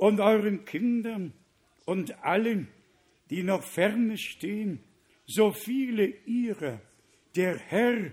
und 0.00 0.18
euren 0.18 0.64
Kindern 0.64 1.34
und 1.84 2.24
allen, 2.24 2.68
die 3.28 3.42
noch 3.42 3.62
ferne 3.62 4.16
stehen, 4.16 4.80
so 5.26 5.52
viele 5.52 6.06
ihrer 6.24 6.80
der 7.36 7.58
Herr, 7.58 8.10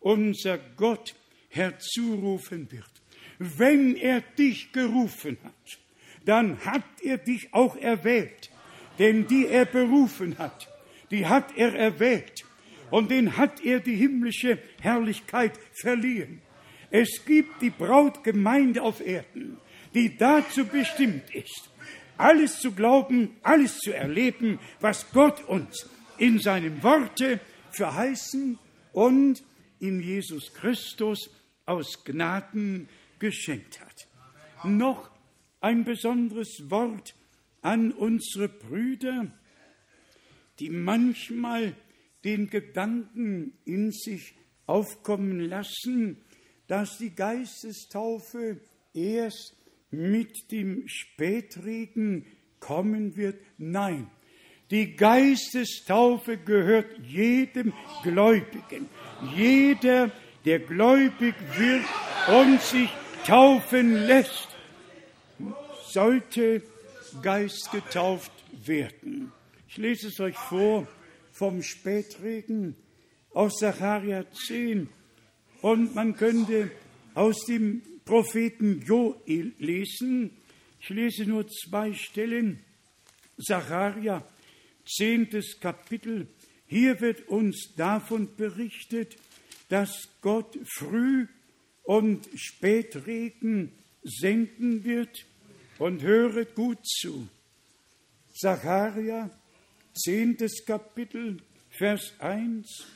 unser 0.00 0.58
Gott, 0.76 1.14
herzurufen 1.48 2.70
wird. 2.72 2.90
Wenn 3.38 3.94
er 3.94 4.20
dich 4.20 4.72
gerufen 4.72 5.38
hat, 5.44 5.78
dann 6.24 6.58
hat 6.64 6.82
er 7.04 7.18
dich 7.18 7.54
auch 7.54 7.76
erwählt. 7.76 8.50
Denn 8.98 9.28
die 9.28 9.46
er 9.46 9.64
berufen 9.64 10.38
hat, 10.38 10.68
die 11.12 11.24
hat 11.24 11.56
er 11.56 11.72
erwählt. 11.72 12.44
Und 12.90 13.12
den 13.12 13.36
hat 13.36 13.64
er 13.64 13.78
die 13.78 13.94
himmlische 13.94 14.58
Herrlichkeit 14.80 15.52
verliehen. 15.72 16.42
Es 16.90 17.24
gibt 17.24 17.62
die 17.62 17.70
Brautgemeinde 17.70 18.82
auf 18.82 19.00
Erden, 19.00 19.58
die 19.94 20.16
dazu 20.16 20.64
bestimmt 20.64 21.34
ist, 21.34 21.70
alles 22.16 22.60
zu 22.60 22.72
glauben, 22.72 23.36
alles 23.42 23.78
zu 23.78 23.94
erleben, 23.94 24.58
was 24.80 25.10
Gott 25.12 25.42
uns 25.44 25.88
in 26.18 26.38
seinem 26.40 26.82
Worte 26.82 27.40
verheißen 27.70 28.58
und 28.92 29.42
in 29.78 30.00
Jesus 30.00 30.52
Christus 30.52 31.30
aus 31.64 32.04
Gnaden 32.04 32.88
geschenkt 33.18 33.80
hat. 33.80 34.08
Noch 34.64 35.10
ein 35.60 35.84
besonderes 35.84 36.70
Wort 36.70 37.14
an 37.62 37.92
unsere 37.92 38.48
Brüder, 38.48 39.30
die 40.58 40.70
manchmal 40.70 41.74
den 42.24 42.50
Gedanken 42.50 43.52
in 43.64 43.92
sich 43.92 44.34
aufkommen 44.66 45.40
lassen, 45.40 46.18
dass 46.66 46.98
die 46.98 47.14
Geistestaufe 47.14 48.60
erst 48.92 49.57
mit 49.90 50.50
dem 50.50 50.86
Spätregen 50.86 52.26
kommen 52.60 53.16
wird. 53.16 53.40
Nein, 53.56 54.10
die 54.70 54.96
Geistestaufe 54.96 56.36
gehört 56.36 56.86
jedem 57.02 57.72
Gläubigen. 58.02 58.88
Jeder, 59.34 60.10
der 60.44 60.58
gläubig 60.58 61.34
wird 61.56 61.84
und 62.28 62.60
sich 62.60 62.90
taufen 63.24 64.06
lässt, 64.06 64.48
sollte 65.86 66.62
Geist 67.22 67.70
getauft 67.72 68.32
werden. 68.66 69.32
Ich 69.68 69.78
lese 69.78 70.08
es 70.08 70.20
euch 70.20 70.36
vor 70.36 70.86
vom 71.32 71.62
Spätregen 71.62 72.76
aus 73.32 73.58
Sacharja 73.60 74.24
10. 74.32 74.88
Und 75.62 75.94
man 75.94 76.14
könnte 76.14 76.70
aus 77.14 77.44
dem 77.46 77.82
Propheten 78.08 78.80
Joel 78.86 79.52
lesen. 79.58 80.30
Ich 80.80 80.88
lese 80.88 81.26
nur 81.26 81.46
zwei 81.46 81.92
Stellen. 81.92 82.58
Sacharja, 83.36 84.26
zehntes 84.86 85.60
Kapitel. 85.60 86.26
Hier 86.66 87.02
wird 87.02 87.28
uns 87.28 87.74
davon 87.76 88.34
berichtet, 88.34 89.18
dass 89.68 90.08
Gott 90.22 90.58
Früh- 90.64 91.26
und 91.82 92.26
Spätregen 92.34 93.72
senden 94.02 94.84
wird. 94.84 95.26
Und 95.78 96.00
höret 96.00 96.54
gut 96.54 96.78
zu. 96.86 97.28
Sacharja, 98.32 99.28
zehntes 99.92 100.64
Kapitel, 100.64 101.42
Vers 101.68 102.14
1. 102.20 102.86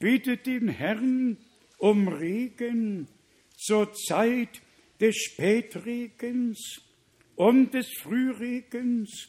Bittet 0.00 0.46
den 0.46 0.66
Herrn 0.66 1.36
um 1.78 2.08
Regen 2.08 3.06
zur 3.58 3.92
Zeit 3.92 4.62
des 5.00 5.16
Spätregens 5.16 6.80
und 7.34 7.74
des 7.74 7.88
Frühregens. 8.00 9.28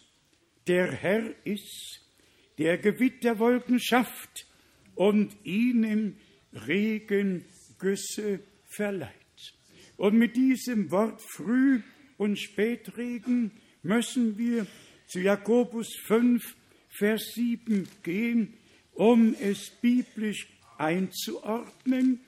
Der 0.68 0.92
Herr 0.92 1.34
ist, 1.46 2.02
der 2.60 2.78
Gewitterwolken 2.78 3.80
schafft 3.80 4.46
und 4.96 5.36
ihnen 5.44 6.18
Regengüsse 6.54 8.42
verleiht. 8.66 9.14
Und 9.98 10.18
mit 10.18 10.36
diesem 10.36 10.92
Wort 10.92 11.22
Früh- 11.34 11.82
und 12.18 12.38
Spätregen 12.38 13.52
müssen 13.82 14.38
wir 14.38 14.68
zu 15.08 15.20
Jakobus 15.20 15.96
5, 16.06 16.56
Vers 16.90 17.32
7 17.34 17.88
gehen, 18.04 18.54
um 18.94 19.36
es 19.40 19.72
biblisch 19.82 20.48
einzuordnen 20.78 22.22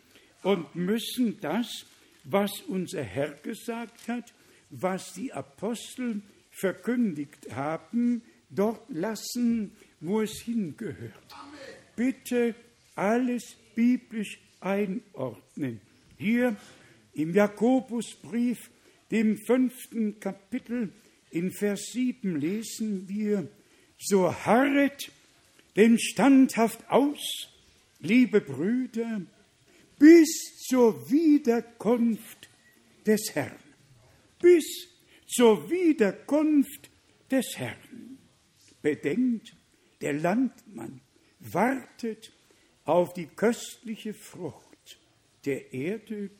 und 0.43 0.75
müssen 0.75 1.39
das, 1.41 1.85
was 2.23 2.51
unser 2.67 3.03
Herr 3.03 3.31
gesagt 3.31 4.07
hat, 4.07 4.33
was 4.69 5.13
die 5.13 5.33
Apostel 5.33 6.21
verkündigt 6.51 7.53
haben, 7.55 8.21
dort 8.49 8.89
lassen, 8.89 9.71
wo 9.99 10.21
es 10.21 10.41
hingehört. 10.41 11.35
Bitte 11.95 12.55
alles 12.95 13.55
biblisch 13.75 14.39
einordnen. 14.59 15.81
Hier 16.17 16.55
im 17.13 17.33
Jakobusbrief, 17.33 18.69
dem 19.09 19.37
fünften 19.37 20.19
Kapitel, 20.19 20.91
in 21.31 21.51
Vers 21.51 21.91
7 21.93 22.39
lesen 22.39 23.07
wir, 23.07 23.47
so 23.97 24.33
harret 24.33 25.11
denn 25.75 25.97
standhaft 25.97 26.89
aus, 26.89 27.47
liebe 27.99 28.41
Brüder, 28.41 29.21
bis 30.01 30.57
zur 30.67 31.11
Wiederkunft 31.11 32.49
des 33.05 33.35
Herrn. 33.35 33.59
Bis 34.41 34.65
zur 35.27 35.69
Wiederkunft 35.69 36.89
des 37.29 37.45
Herrn. 37.55 38.17
Bedenkt, 38.81 39.55
der 40.01 40.13
Landmann 40.13 41.01
wartet 41.39 42.33
auf 42.83 43.13
die 43.13 43.27
köstliche 43.27 44.15
Frucht 44.15 44.99
der 45.45 45.71
Erde 45.71 46.31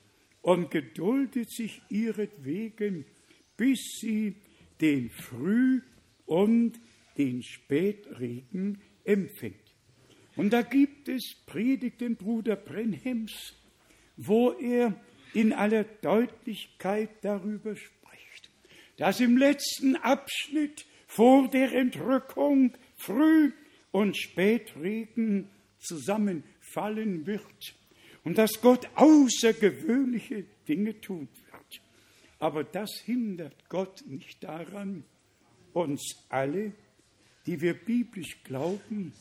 und 0.42 0.72
geduldet 0.72 1.52
sich 1.52 1.84
ihretwegen, 1.90 3.06
bis 3.58 4.00
sie 4.00 4.38
den 4.82 5.12
Früh- 5.12 5.82
und 6.26 6.82
den 7.16 7.44
Spätregen 7.44 8.82
empfängt. 9.04 9.61
Und 10.36 10.52
da 10.54 10.62
gibt 10.62 11.10
es 11.10 11.36
Predigten 11.46 12.16
Bruder 12.16 12.56
Brenhems, 12.56 13.54
wo 14.18 14.52
er 14.52 14.96
in 15.34 15.54
aller 15.54 15.84
Deutlichkeit 15.84 17.10
darüber 17.22 17.76
spricht, 17.76 18.50
dass 18.98 19.20
im 19.20 19.38
letzten 19.38 19.96
Abschnitt 19.96 20.86
vor 21.08 21.50
der 21.50 21.74
Entrückung 21.74 22.74
Früh- 22.96 23.52
und 23.92 24.16
Spätregen 24.16 25.50
zusammenfallen 25.80 27.26
wird 27.26 27.76
und 28.24 28.38
dass 28.38 28.62
Gott 28.62 28.88
außergewöhnliche 28.96 30.46
Dinge 30.68 31.00
tun 31.02 31.28
wird. 31.52 31.82
Aber 32.40 32.64
das 32.64 32.92
hindert 33.06 33.70
Gott 33.70 34.04
nicht 34.08 34.44
daran, 34.44 35.04
uns 35.74 36.26
alle, 36.30 36.74
die 37.46 37.60
wir 37.62 37.74
biblisch 37.74 38.44
glauben 38.44 39.14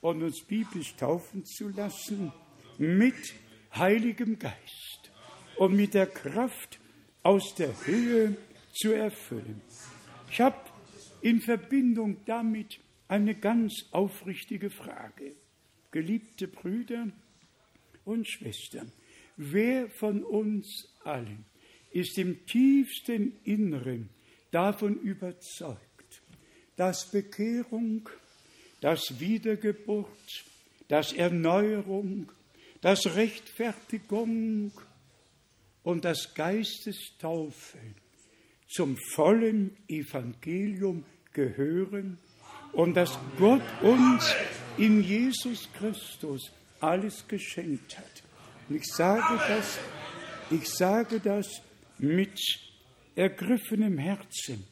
und 0.00 0.22
uns 0.22 0.42
biblisch 0.42 0.94
taufen 0.96 1.44
zu 1.44 1.68
lassen, 1.68 2.32
mit 2.78 3.34
Heiligem 3.74 4.38
Geist 4.38 5.10
und 5.56 5.74
mit 5.74 5.94
der 5.94 6.06
Kraft 6.06 6.78
aus 7.22 7.54
der 7.54 7.74
Höhe 7.86 8.36
zu 8.72 8.92
erfüllen. 8.92 9.60
Ich 10.30 10.40
habe 10.40 10.56
in 11.20 11.40
Verbindung 11.40 12.18
damit 12.24 12.78
eine 13.08 13.34
ganz 13.34 13.86
aufrichtige 13.90 14.70
Frage. 14.70 15.34
Geliebte 15.90 16.48
Brüder 16.48 17.08
und 18.04 18.28
Schwestern, 18.28 18.92
wer 19.36 19.88
von 19.88 20.22
uns 20.22 20.94
allen 21.04 21.44
ist 21.90 22.18
im 22.18 22.44
tiefsten 22.46 23.38
Inneren 23.44 24.10
davon 24.50 25.00
überzeugt, 25.00 26.22
dass 26.76 27.10
Bekehrung, 27.10 28.08
dass 28.80 29.18
Wiedergeburt, 29.18 30.44
dass 30.88 31.12
Erneuerung, 31.12 32.30
dass 32.80 33.14
Rechtfertigung 33.14 34.72
und 35.82 36.04
das 36.04 36.34
Geistestaufe 36.34 37.78
zum 38.68 38.96
vollen 39.14 39.76
Evangelium 39.88 41.04
gehören 41.32 42.18
und 42.72 42.94
dass 42.94 43.18
Gott 43.38 43.62
uns 43.82 44.34
in 44.76 45.02
Jesus 45.02 45.68
Christus 45.72 46.52
alles 46.80 47.26
geschenkt 47.26 47.98
hat. 47.98 48.22
Und 48.68 48.76
ich 48.76 48.86
sage 48.86 49.40
das, 49.48 49.78
ich 50.50 50.68
sage 50.68 51.20
das 51.20 51.62
mit 51.98 52.38
ergriffenem 53.16 53.98
Herzen. 53.98 54.64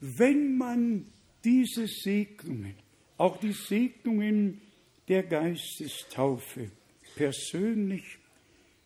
Wenn 0.00 0.58
man 0.58 1.06
diese 1.44 1.86
Segnungen, 1.86 2.74
auch 3.18 3.38
die 3.38 3.52
Segnungen 3.52 4.60
der 5.08 5.22
Geistestaufe 5.22 6.70
persönlich 7.14 8.18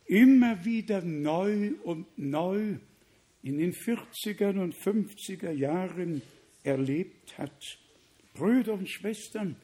immer 0.06 0.64
wieder 0.64 1.02
neu 1.02 1.72
und 1.84 2.06
neu 2.18 2.76
in 3.42 3.58
den 3.58 3.72
40er 3.72 4.60
und 4.60 4.74
50er 4.74 5.52
Jahren 5.52 6.22
erlebt 6.62 7.38
hat, 7.38 7.78
Brüder 8.34 8.74
und 8.74 8.88
Schwestern, 8.88 9.56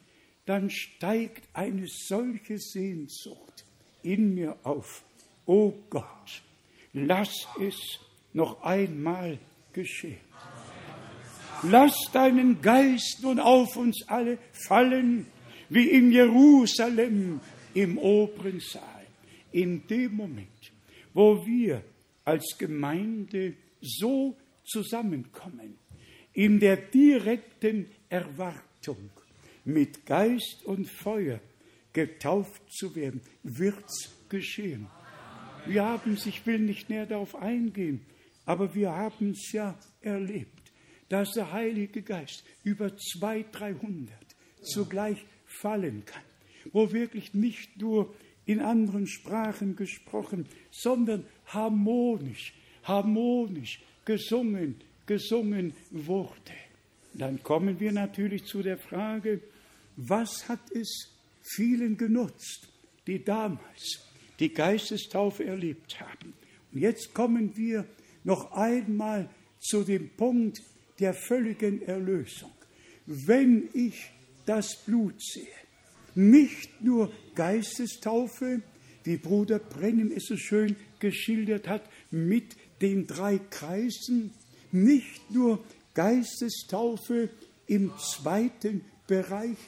dann 0.47 0.71
steigt 0.71 1.49
eine 1.53 1.87
solche 1.87 2.59
Sehnsucht 2.59 3.65
in 4.03 4.35
mir 4.35 4.57
auf. 4.63 5.05
O 5.45 5.69
oh 5.69 5.75
Gott, 5.91 6.43
lass 6.93 7.47
es 7.61 8.01
noch 8.33 8.63
einmal 8.63 9.39
geschehen. 9.73 10.26
Lass 11.63 12.11
deinen 12.13 12.61
Geist 12.61 13.19
nun 13.23 13.41
auf 13.41 13.77
uns 13.77 14.05
alle 14.09 14.39
fallen, 14.53 15.27
wie 15.69 15.89
in 15.91 16.13
Jerusalem 16.13 17.41
im 17.75 17.99
oberen 17.99 18.61
Saal. 18.61 19.07
In 19.53 19.87
dem 19.87 20.15
Moment, 20.17 20.73
wo 21.15 21.45
wir 21.47 21.83
als 22.25 22.57
Gemeinde 22.59 23.55
so 23.81 24.37
zusammenkommen, 24.65 25.79
in 26.33 26.61
der 26.61 26.77
direkten 26.77 27.87
Erwartung, 28.09 29.11
mit 29.65 30.07
Geist 30.07 30.65
und 30.65 30.89
Feuer 30.89 31.41
getauft 31.93 32.63
zu 32.71 32.95
werden, 32.95 33.21
wird's 33.43 34.11
geschehen. 34.29 34.87
Wir 35.67 35.85
haben 35.85 36.17
ich 36.25 36.47
will 36.47 36.61
nicht 36.61 36.89
näher 36.89 37.07
darauf 37.07 37.35
eingehen, 37.35 38.03
aber 38.45 38.75
wir 38.75 38.93
haben 38.93 39.31
es 39.31 39.51
ja 39.53 39.77
erlebt, 40.01 40.56
dass 41.09 41.33
der 41.33 41.53
Heilige 41.53 42.03
Geist 42.03 42.45
über 42.65 42.97
zwei, 42.97 43.45
dreihundert 43.53 44.27
zugleich 44.63 45.25
fallen 45.47 46.05
kann, 46.05 46.23
wo 46.73 46.93
wirklich 46.93 47.35
nicht 47.35 47.81
nur 47.81 48.15
in 48.45 48.61
anderen 48.61 49.07
Sprachen 49.07 49.77
gesprochen, 49.77 50.47
sondern 50.71 51.25
harmonisch, 51.47 52.55
harmonisch 52.85 53.81
gesungen, 54.05 54.77
gesungen 55.07 55.75
wurde. 55.91 56.55
Dann 57.15 57.43
kommen 57.43 57.81
wir 57.81 57.93
natürlich 57.93 58.45
zu 58.45 58.63
der 58.63 58.79
Frage, 58.79 59.41
was 59.97 60.49
hat 60.49 60.71
es 60.73 61.13
vielen 61.41 61.97
genutzt, 61.97 62.69
die 63.07 63.25
damals 63.25 64.01
die 64.39 64.53
Geistestaufe 64.53 65.45
erlebt 65.45 65.99
haben? 66.01 66.35
Und 66.73 66.81
jetzt 66.81 67.15
kommen 67.15 67.57
wir 67.57 67.87
noch 68.23 68.53
einmal 68.53 69.31
zu 69.59 69.83
dem 69.83 70.11
Punkt 70.11 70.61
der 70.99 71.15
völligen 71.15 71.83
Erlösung. 71.83 72.53
Wenn 73.07 73.69
ich 73.73 74.11
das 74.47 74.77
Blut 74.85 75.21
sehe. 75.21 75.47
Nicht 76.15 76.83
nur 76.83 77.13
Geistestaufe, 77.35 78.63
wie 79.05 79.19
Bruder 79.19 79.59
Brennem 79.59 80.11
es 80.11 80.27
so 80.27 80.37
schön 80.37 80.77
geschildert 80.99 81.69
hat, 81.69 81.83
mit 82.11 82.57
den 82.81 83.07
drei 83.07 83.39
Kreisen, 83.51 84.33
nicht 84.73 85.31
nur 85.31 85.63
Geistestaufe 85.95 87.29
im 87.67 87.93
zweiten 87.99 88.85
Bereich, 89.07 89.59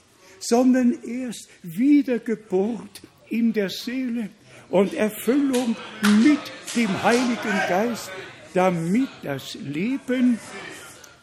sondern 0.40 0.96
erst 1.02 1.48
Wiedergeburt 1.62 3.02
in 3.28 3.52
der 3.52 3.70
Seele 3.70 4.30
und 4.70 4.94
Erfüllung 4.94 5.76
mit 6.22 6.40
dem 6.76 7.02
Heiligen 7.02 7.58
Geist, 7.68 8.10
damit 8.54 9.08
das 9.22 9.54
Leben 9.54 10.38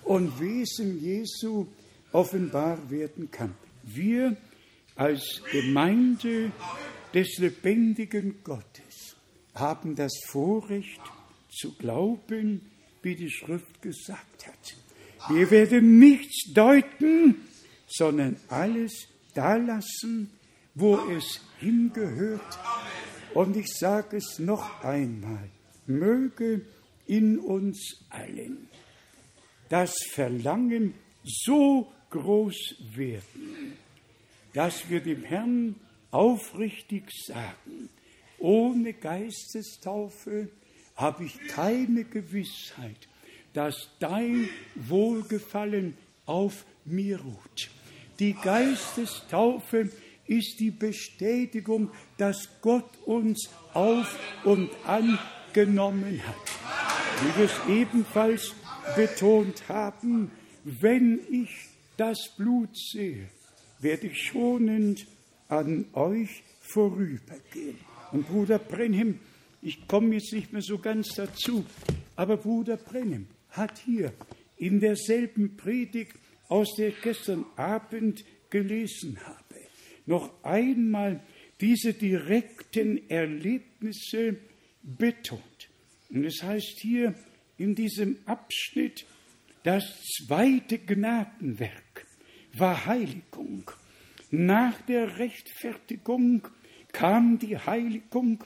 und 0.06 0.40
Wesen 0.40 1.00
Jesu 1.02 1.68
offenbar 2.12 2.90
werden 2.90 3.30
kann. 3.30 3.56
Wir 3.84 4.38
als 4.96 5.42
Gemeinde 5.52 6.52
des 7.14 7.38
lebendigen 7.38 8.44
Gottes 8.44 9.16
haben 9.54 9.96
das 9.96 10.14
Vorrecht 10.28 11.02
zu 11.50 11.74
glauben, 11.76 12.62
wie 13.02 13.16
die 13.16 13.30
Schrift 13.30 13.82
gesagt 13.82 14.48
hat. 14.48 14.76
Wir 15.30 15.50
werden 15.52 16.00
nichts 16.00 16.54
deuten, 16.54 17.36
sondern 17.88 18.38
alles 18.48 19.08
da 19.34 19.56
lassen, 19.56 20.32
wo 20.76 20.98
es 21.10 21.42
hingehört. 21.60 22.60
Und 23.34 23.58
ich 23.58 23.74
sage 23.74 24.18
es 24.18 24.40
noch 24.40 24.84
einmal, 24.84 25.50
möge 25.88 26.62
in 27.06 27.40
uns 27.40 28.06
allen 28.10 28.68
das 29.70 29.94
Verlangen 30.12 30.94
so 31.24 31.92
groß 32.10 32.76
werden, 32.94 33.74
dass 34.54 34.90
wir 34.90 35.02
dem 35.02 35.24
Herrn 35.24 35.76
aufrichtig 36.12 37.10
sagen, 37.26 37.90
ohne 38.38 38.94
Geistestaufe 38.94 40.50
habe 40.96 41.26
ich 41.26 41.38
keine 41.48 42.04
Gewissheit, 42.06 43.08
dass 43.54 43.90
dein 44.00 44.50
Wohlgefallen 44.76 45.98
auf 46.26 46.66
mir 46.86 47.20
ruht. 47.20 47.70
Die 48.20 48.34
Geistestaufe 48.34 49.90
ist 50.28 50.60
die 50.60 50.72
Bestätigung, 50.72 51.92
dass 52.18 52.50
Gott 52.62 52.90
uns 53.06 53.50
auf 53.74 54.18
und 54.44 54.70
angenommen 54.86 56.22
hat. 56.26 56.36
Wie 57.22 57.40
wir 57.40 57.46
es 57.46 57.70
ebenfalls 57.70 58.54
betont 58.96 59.68
haben, 59.70 60.32
wenn 60.64 61.20
ich 61.30 61.50
das 61.98 62.30
Blut 62.38 62.78
sehe, 62.78 63.30
werde 63.80 64.08
ich 64.08 64.22
schonend 64.24 65.06
an 65.48 65.86
euch 65.94 66.44
vorübergehen. 66.60 67.78
Und 68.12 68.28
Bruder 68.28 68.60
Brenhem, 68.60 69.20
ich 69.62 69.88
komme 69.88 70.16
jetzt 70.16 70.34
nicht 70.34 70.54
mehr 70.54 70.62
so 70.62 70.78
ganz 70.78 71.16
dazu, 71.16 71.66
aber 72.16 72.38
Bruder 72.38 72.78
Brenhem 72.78 73.28
hat 73.50 73.78
hier 73.80 74.14
in 74.58 74.80
derselben 74.80 75.58
Predigt, 75.58 76.16
aus 76.48 76.76
der 76.78 76.90
ich 76.90 77.02
gestern 77.02 77.46
Abend 77.56 78.24
gelesen 78.50 79.20
habe, 79.26 79.56
noch 80.06 80.44
einmal 80.44 81.22
diese 81.60 81.94
direkten 81.94 83.10
Erlebnisse 83.10 84.38
betont. 84.84 85.42
Und 86.10 86.26
es 86.26 86.44
heißt 86.44 86.80
hier 86.82 87.16
in 87.58 87.76
diesem 87.76 88.18
Abschnitt, 88.26 89.06
das 89.64 89.84
zweite 90.18 90.78
Gnadenwerk 90.78 92.06
war 92.54 92.86
Heiligung. 92.86 93.70
Nach 94.32 94.80
der 94.82 95.18
Rechtfertigung 95.18 96.48
kam 96.92 97.40
die 97.40 97.58
Heiligung. 97.58 98.44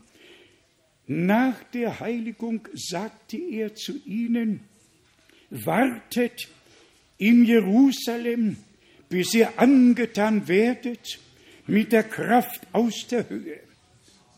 Nach 1.07 1.63
der 1.73 1.99
Heiligung 1.99 2.67
sagte 2.73 3.37
er 3.37 3.75
zu 3.75 3.97
ihnen, 4.05 4.61
wartet 5.49 6.47
in 7.17 7.43
Jerusalem, 7.45 8.57
bis 9.09 9.33
ihr 9.33 9.57
angetan 9.57 10.47
werdet 10.47 11.19
mit 11.67 11.91
der 11.91 12.03
Kraft 12.03 12.61
aus 12.71 13.07
der 13.07 13.27
Höhe. 13.29 13.59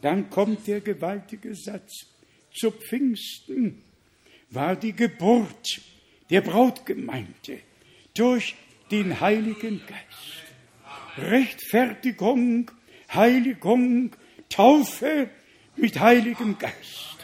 Dann 0.01 0.29
kommt 0.29 0.67
der 0.67 0.81
gewaltige 0.81 1.53
Satz. 1.55 2.07
Zu 2.53 2.71
Pfingsten 2.71 3.83
war 4.51 4.75
die 4.75 4.93
Geburt 4.93 5.81
der 6.29 6.41
Brautgemeinde 6.41 7.61
durch 8.13 8.55
den 8.91 9.19
Heiligen 9.19 9.81
Geist. 9.87 10.43
Rechtfertigung, 11.17 12.69
Heiligung, 13.13 14.15
Taufe 14.49 15.29
mit 15.75 15.99
Heiligem 15.99 16.57
Geist. 16.57 17.17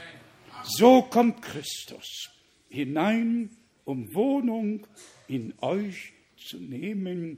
So 0.63 1.01
kommt 1.03 1.41
Christus 1.41 2.29
hinein, 2.69 3.49
um 3.85 4.13
Wohnung 4.13 4.85
in 5.27 5.53
euch 5.61 6.13
zu 6.37 6.57
nehmen 6.57 7.37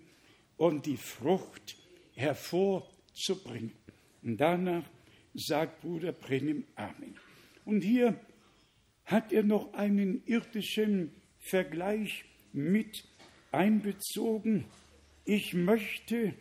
und 0.57 0.85
die 0.85 0.97
Frucht 0.97 1.75
hervorzubringen. 2.15 3.73
Und 4.23 4.37
danach 4.37 4.83
sagt 5.33 5.81
Bruder 5.81 6.11
Brenim 6.11 6.65
Amen. 6.75 7.15
Und 7.65 7.81
hier 7.81 8.19
hat 9.10 9.34
er 9.34 9.41
noch 9.41 9.74
einen 9.74 10.22
irdischen 10.28 11.12
Vergleich 11.39 12.26
mit 12.53 13.03
einbezogen. 13.51 14.66
Ich 15.26 15.55
möchte 15.55 16.36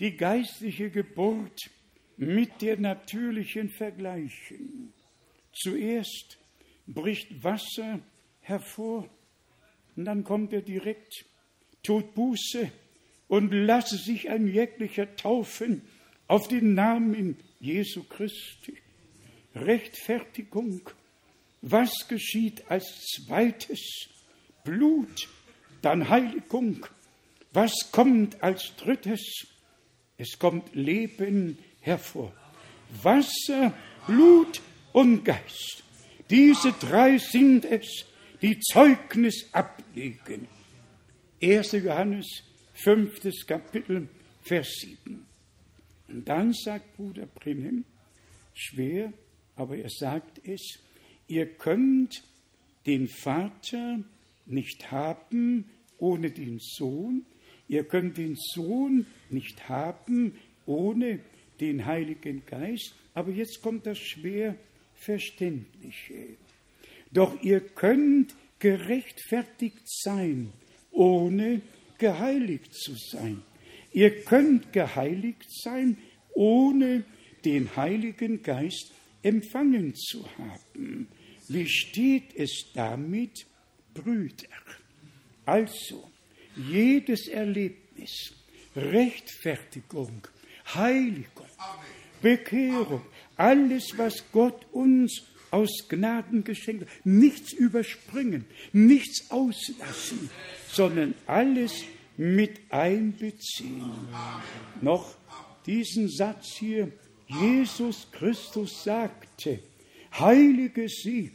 die 0.00 0.14
geistliche 0.14 0.90
Geburt 0.90 1.70
mit 2.18 2.60
der 2.60 2.78
natürlichen 2.78 3.70
vergleichen. 3.70 4.92
Zuerst 5.54 6.38
bricht 6.86 7.42
Wasser 7.42 8.00
hervor 8.40 9.08
und 9.96 10.04
dann 10.04 10.24
kommt 10.24 10.52
er 10.52 10.60
direkt, 10.60 11.24
tut 11.82 12.14
Buße 12.14 12.70
und 13.28 13.50
lasse 13.50 13.96
sich 13.96 14.28
ein 14.28 14.46
jeglicher 14.46 15.16
taufen 15.16 15.80
auf 16.26 16.48
den 16.48 16.74
Namen 16.74 17.38
Jesu 17.60 18.02
Christi. 18.04 18.76
Rechtfertigung. 19.54 20.82
Was 21.66 22.06
geschieht 22.08 22.62
als 22.70 22.84
zweites? 23.06 24.10
Blut, 24.64 25.28
dann 25.80 26.10
Heiligung. 26.10 26.86
Was 27.54 27.72
kommt 27.90 28.42
als 28.42 28.76
drittes? 28.76 29.46
Es 30.18 30.38
kommt 30.38 30.74
Leben 30.74 31.56
hervor. 31.80 32.34
Wasser, 33.02 33.72
Blut 34.06 34.60
und 34.92 35.24
Geist. 35.24 35.82
Diese 36.28 36.72
drei 36.72 37.16
sind 37.16 37.64
es, 37.64 38.04
die 38.42 38.60
Zeugnis 38.60 39.48
ablegen. 39.52 40.46
1. 41.42 41.72
Johannes, 41.72 42.42
5. 42.74 43.46
Kapitel, 43.46 44.06
Vers 44.42 44.68
7. 44.80 45.24
Und 46.08 46.28
dann 46.28 46.52
sagt 46.52 46.94
Bruder 46.94 47.24
Brennem, 47.24 47.86
schwer, 48.52 49.14
aber 49.56 49.78
er 49.78 49.88
sagt 49.88 50.46
es, 50.46 50.78
ihr 51.28 51.46
könnt 51.46 52.22
den 52.86 53.08
Vater 53.08 54.00
nicht 54.46 54.90
haben 54.90 55.64
ohne 55.98 56.30
den 56.30 56.58
Sohn, 56.58 57.24
ihr 57.68 57.84
könnt 57.84 58.18
den 58.18 58.36
Sohn 58.36 59.06
nicht 59.30 59.68
haben 59.68 60.36
ohne 60.66 61.20
den 61.60 61.86
Heiligen 61.86 62.44
Geist, 62.46 62.94
aber 63.14 63.30
jetzt 63.30 63.62
kommt 63.62 63.86
das 63.86 63.98
schwer 63.98 64.56
Verständliche. 64.94 66.36
Doch 67.12 67.40
ihr 67.42 67.60
könnt 67.60 68.34
gerechtfertigt 68.58 69.82
sein, 69.84 70.52
ohne 70.90 71.60
geheiligt 71.98 72.74
zu 72.74 72.94
sein. 72.94 73.42
Ihr 73.92 74.24
könnt 74.24 74.72
geheiligt 74.72 75.46
sein, 75.48 75.96
ohne 76.34 77.04
den 77.44 77.76
Heiligen 77.76 78.42
Geist 78.42 78.93
empfangen 79.24 79.94
zu 79.94 80.24
haben. 80.38 81.08
Wie 81.48 81.68
steht 81.68 82.34
es 82.36 82.66
damit, 82.74 83.46
Brüder? 83.92 84.48
Also, 85.44 86.10
jedes 86.56 87.28
Erlebnis, 87.28 88.32
Rechtfertigung, 88.76 90.26
Heiligung, 90.74 91.46
Bekehrung, 92.22 93.02
alles, 93.36 93.96
was 93.96 94.24
Gott 94.32 94.66
uns 94.72 95.22
aus 95.50 95.86
Gnaden 95.88 96.42
geschenkt 96.42 96.82
hat, 96.82 97.06
nichts 97.06 97.52
überspringen, 97.52 98.44
nichts 98.72 99.30
auslassen, 99.30 100.30
sondern 100.68 101.14
alles 101.26 101.84
mit 102.16 102.60
einbeziehen. 102.70 103.92
Noch 104.80 105.14
diesen 105.66 106.08
Satz 106.08 106.56
hier, 106.58 106.90
Jesus 107.26 108.10
Christus 108.12 108.84
sagte, 108.84 109.60
heilige 110.18 110.88
sie 110.88 111.32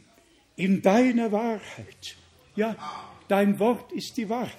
in 0.56 0.82
deiner 0.82 1.32
Wahrheit. 1.32 2.16
Ja, 2.56 2.76
dein 3.28 3.58
Wort 3.58 3.92
ist 3.92 4.16
die 4.16 4.28
Wahrheit. 4.28 4.54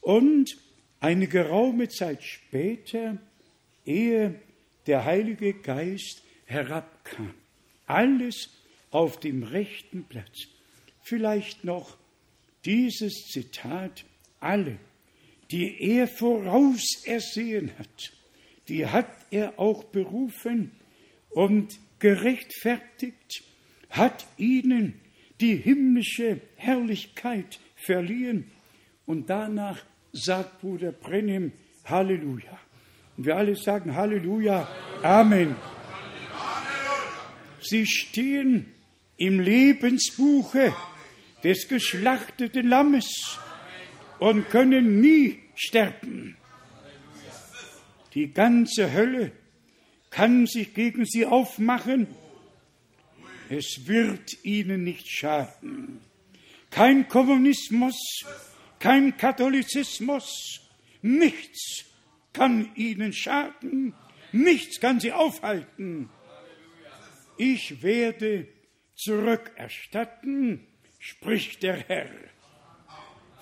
Und 0.00 0.56
eine 1.00 1.26
geraume 1.26 1.88
Zeit 1.88 2.22
später, 2.22 3.18
ehe 3.84 4.40
der 4.86 5.04
Heilige 5.04 5.54
Geist 5.54 6.22
herabkam, 6.44 7.34
alles 7.86 8.50
auf 8.90 9.18
dem 9.18 9.42
rechten 9.42 10.04
Platz. 10.04 10.46
Vielleicht 11.02 11.64
noch 11.64 11.96
dieses 12.64 13.28
Zitat, 13.28 14.04
alle, 14.40 14.78
die 15.50 15.80
er 15.80 16.06
vorausersehen 16.06 17.72
hat, 17.78 18.12
die 18.70 18.86
hat 18.86 19.10
er 19.32 19.58
auch 19.58 19.84
berufen 19.84 20.70
und 21.30 21.78
gerechtfertigt, 21.98 23.42
hat 23.90 24.26
ihnen 24.36 25.00
die 25.40 25.56
himmlische 25.56 26.40
Herrlichkeit 26.54 27.58
verliehen. 27.74 28.50
Und 29.06 29.28
danach 29.28 29.84
sagt 30.12 30.60
Bruder 30.60 30.92
Brennim 30.92 31.52
Halleluja. 31.84 32.58
Und 33.16 33.26
wir 33.26 33.36
alle 33.36 33.56
sagen 33.56 33.96
Halleluja, 33.96 34.68
Amen. 35.02 35.56
Sie 37.60 37.86
stehen 37.86 38.72
im 39.16 39.40
Lebensbuche 39.40 40.72
des 41.42 41.66
geschlachteten 41.68 42.68
Lammes 42.68 43.38
und 44.20 44.48
können 44.48 45.00
nie 45.00 45.40
sterben. 45.56 46.36
Die 48.14 48.32
ganze 48.32 48.92
Hölle 48.92 49.32
kann 50.10 50.46
sich 50.46 50.74
gegen 50.74 51.04
sie 51.04 51.26
aufmachen. 51.26 52.08
Es 53.48 53.86
wird 53.86 54.44
ihnen 54.44 54.84
nicht 54.84 55.08
schaden. 55.08 56.00
Kein 56.70 57.08
Kommunismus, 57.08 58.24
kein 58.78 59.16
Katholizismus, 59.16 60.60
nichts 61.02 61.84
kann 62.32 62.70
ihnen 62.76 63.12
schaden, 63.12 63.94
nichts 64.32 64.80
kann 64.80 65.00
sie 65.00 65.12
aufhalten. 65.12 66.08
Ich 67.36 67.82
werde 67.82 68.46
zurückerstatten, 68.94 70.66
spricht 70.98 71.62
der 71.62 71.76
Herr. 71.76 72.10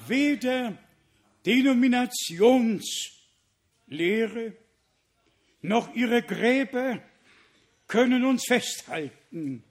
Weder 0.06 0.78
Denominationslehre 3.90 4.52
noch 5.62 5.94
ihre 5.94 6.22
Gräber 6.22 7.02
können 7.86 8.24
uns 8.24 8.44
festhalten. 8.46 9.64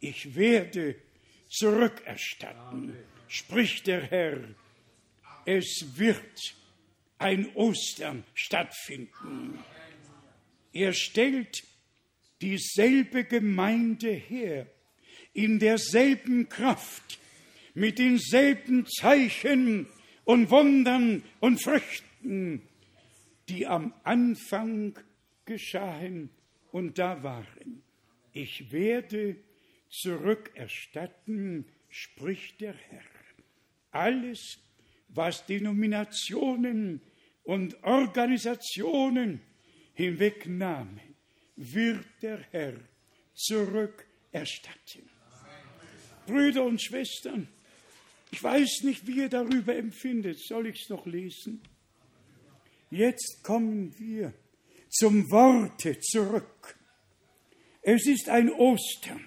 Ich 0.00 0.34
werde 0.34 0.96
zurückerstatten, 1.48 2.94
spricht 3.28 3.86
der 3.86 4.02
Herr. 4.02 4.40
Es 5.46 5.84
wird 5.96 6.54
ein 7.18 7.54
Ostern 7.54 8.24
stattfinden. 8.34 9.58
Er 10.72 10.92
stellt 10.92 11.62
dieselbe 12.40 13.24
Gemeinde 13.24 14.10
her, 14.10 14.66
in 15.32 15.58
derselben 15.58 16.48
Kraft, 16.48 17.18
mit 17.74 17.98
denselben 17.98 18.86
Zeichen 18.86 19.86
und 20.24 20.50
Wundern 20.50 21.22
und 21.40 21.62
Früchten, 21.62 22.62
die 23.50 23.66
am 23.66 23.92
Anfang 24.04 24.98
geschahen 25.44 26.30
und 26.70 26.98
da 26.98 27.22
waren. 27.22 27.82
Ich 28.32 28.70
werde 28.70 29.36
zurückerstatten, 29.90 31.66
spricht 31.88 32.60
der 32.60 32.74
Herr. 32.74 33.02
Alles, 33.90 34.58
was 35.08 35.44
Denominationen 35.46 37.00
und 37.42 37.82
Organisationen 37.82 39.40
hinwegnahmen, 39.94 41.00
wird 41.56 42.06
der 42.22 42.38
Herr 42.52 42.74
zurückerstatten. 43.34 45.10
Brüder 46.26 46.64
und 46.64 46.80
Schwestern, 46.80 47.48
ich 48.30 48.40
weiß 48.40 48.82
nicht, 48.84 49.04
wie 49.08 49.16
ihr 49.16 49.28
darüber 49.28 49.74
empfindet. 49.74 50.38
Soll 50.38 50.68
ich 50.68 50.82
es 50.82 50.88
noch 50.88 51.04
lesen? 51.06 51.60
Jetzt 52.90 53.44
kommen 53.44 53.96
wir 53.98 54.34
zum 54.88 55.30
Worte 55.30 56.00
zurück. 56.00 56.76
Es 57.82 58.06
ist 58.06 58.28
ein 58.28 58.50
Ostern 58.50 59.24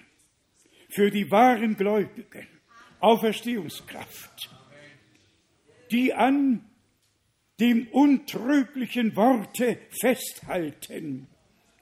für 0.90 1.10
die 1.10 1.30
wahren 1.30 1.74
Gläubigen, 1.74 2.46
Auferstehungskraft, 3.00 4.50
die 5.90 6.12
an 6.12 6.70
dem 7.58 7.88
untrüglichen 7.88 9.16
Worte 9.16 9.78
festhalten. 9.98 11.26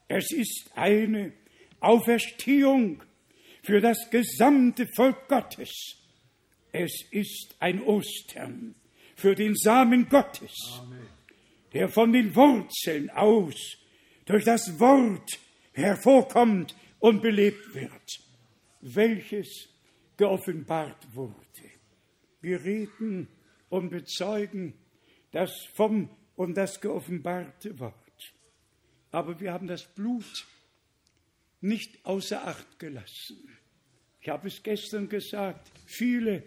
Es 0.06 0.30
ist 0.30 0.70
eine 0.76 1.32
Auferstehung 1.80 3.02
für 3.64 3.80
das 3.80 4.08
gesamte 4.08 4.86
Volk 4.86 5.28
Gottes. 5.28 5.96
Es 6.70 6.92
ist 7.10 7.56
ein 7.58 7.82
Ostern 7.82 8.76
für 9.16 9.34
den 9.34 9.56
Samen 9.56 10.08
Gottes. 10.08 10.54
Amen 10.80 11.11
der 11.72 11.88
von 11.88 12.12
den 12.12 12.34
Wurzeln 12.34 13.10
aus 13.10 13.78
durch 14.24 14.44
das 14.44 14.78
Wort 14.78 15.38
hervorkommt 15.72 16.76
und 16.98 17.22
belebt 17.22 17.74
wird, 17.74 18.20
welches 18.80 19.68
geoffenbart 20.16 21.14
wurde. 21.14 21.36
Wir 22.40 22.62
reden 22.64 23.28
und 23.68 23.90
bezeugen 23.90 24.74
das 25.30 25.50
vom 25.74 26.10
und 26.36 26.54
das 26.54 26.80
geoffenbarte 26.80 27.78
Wort. 27.78 27.94
Aber 29.10 29.40
wir 29.40 29.52
haben 29.52 29.66
das 29.66 29.84
Blut 29.94 30.46
nicht 31.60 32.04
außer 32.04 32.46
Acht 32.46 32.78
gelassen. 32.78 33.38
Ich 34.20 34.28
habe 34.28 34.48
es 34.48 34.62
gestern 34.62 35.08
gesagt, 35.08 35.70
viele 35.86 36.44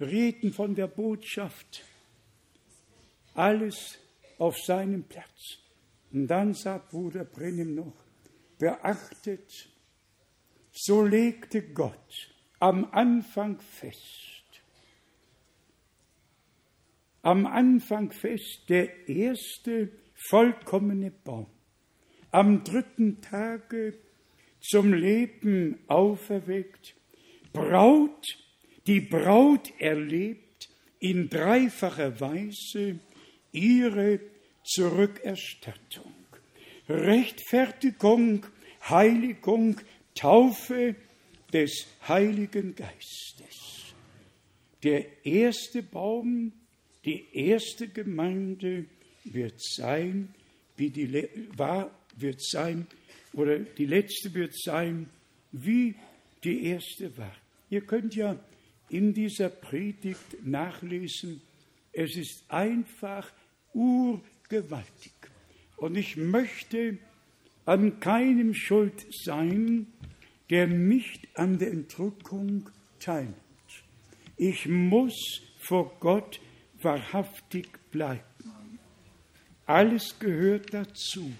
reden 0.00 0.52
von 0.52 0.74
der 0.74 0.88
Botschaft. 0.88 1.84
Alles 3.34 3.98
auf 4.42 4.58
seinem 4.58 5.04
Platz. 5.04 5.60
Und 6.12 6.26
dann 6.26 6.52
sagt 6.52 6.90
Bruder 6.90 7.24
Brennim 7.24 7.76
noch, 7.76 7.94
beachtet, 8.58 9.68
so 10.72 11.04
legte 11.04 11.62
Gott 11.62 12.34
am 12.58 12.90
Anfang 12.90 13.60
fest, 13.60 14.00
am 17.22 17.46
Anfang 17.46 18.10
fest 18.10 18.64
der 18.68 19.08
erste 19.08 19.92
vollkommene 20.28 21.12
Baum, 21.12 21.46
am 22.32 22.64
dritten 22.64 23.20
Tage 23.20 23.96
zum 24.60 24.92
Leben 24.92 25.78
auferweckt, 25.86 26.96
Braut, 27.52 28.26
die 28.88 29.02
Braut 29.02 29.72
erlebt 29.78 30.68
in 30.98 31.28
dreifacher 31.28 32.18
Weise 32.20 32.98
ihre 33.52 34.31
Zurückerstattung, 34.64 36.12
Rechtfertigung, 36.88 38.46
Heiligung, 38.88 39.80
Taufe 40.14 40.94
des 41.52 41.86
Heiligen 42.06 42.74
Geistes. 42.74 43.94
Der 44.82 45.24
erste 45.24 45.82
Baum, 45.82 46.52
die 47.04 47.26
erste 47.32 47.88
Gemeinde 47.88 48.86
wird 49.24 49.60
sein, 49.60 50.34
wie 50.76 50.90
die 50.90 51.28
war, 51.56 51.90
wird 52.16 52.42
sein, 52.42 52.86
oder 53.32 53.60
die 53.60 53.86
letzte 53.86 54.34
wird 54.34 54.54
sein, 54.54 55.08
wie 55.52 55.94
die 56.44 56.66
erste 56.66 57.16
war. 57.16 57.34
Ihr 57.70 57.82
könnt 57.82 58.14
ja 58.14 58.38
in 58.88 59.14
dieser 59.14 59.48
Predigt 59.48 60.44
nachlesen, 60.44 61.40
es 61.92 62.16
ist 62.16 62.44
einfach 62.48 63.32
urgewaltig. 64.52 65.12
Und 65.76 65.96
ich 65.96 66.16
möchte 66.16 66.98
an 67.64 68.00
keinem 68.00 68.54
schuld 68.54 69.06
sein, 69.24 69.86
der 70.50 70.66
nicht 70.66 71.26
an 71.34 71.58
der 71.58 71.72
Entrückung 71.72 72.68
teilnimmt. 73.00 73.36
Ich 74.36 74.66
muss 74.66 75.40
vor 75.58 75.96
Gott 76.00 76.40
wahrhaftig 76.80 77.68
bleiben. 77.90 78.22
Alles 79.66 80.18
gehört 80.18 80.74
dazu. 80.74 81.32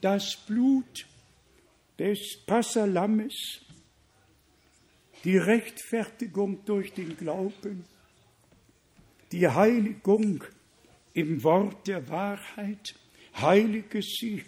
Das 0.00 0.36
Blut 0.46 1.06
des 1.98 2.18
Passalammes, 2.46 3.34
die 5.24 5.36
Rechtfertigung 5.36 6.64
durch 6.64 6.92
den 6.92 7.16
Glauben, 7.16 7.84
die 9.30 9.46
Heiligung 9.46 10.42
im 11.14 11.42
Wort 11.42 11.86
der 11.86 12.08
Wahrheit, 12.08 12.94
heilige 13.40 14.02
sie 14.02 14.44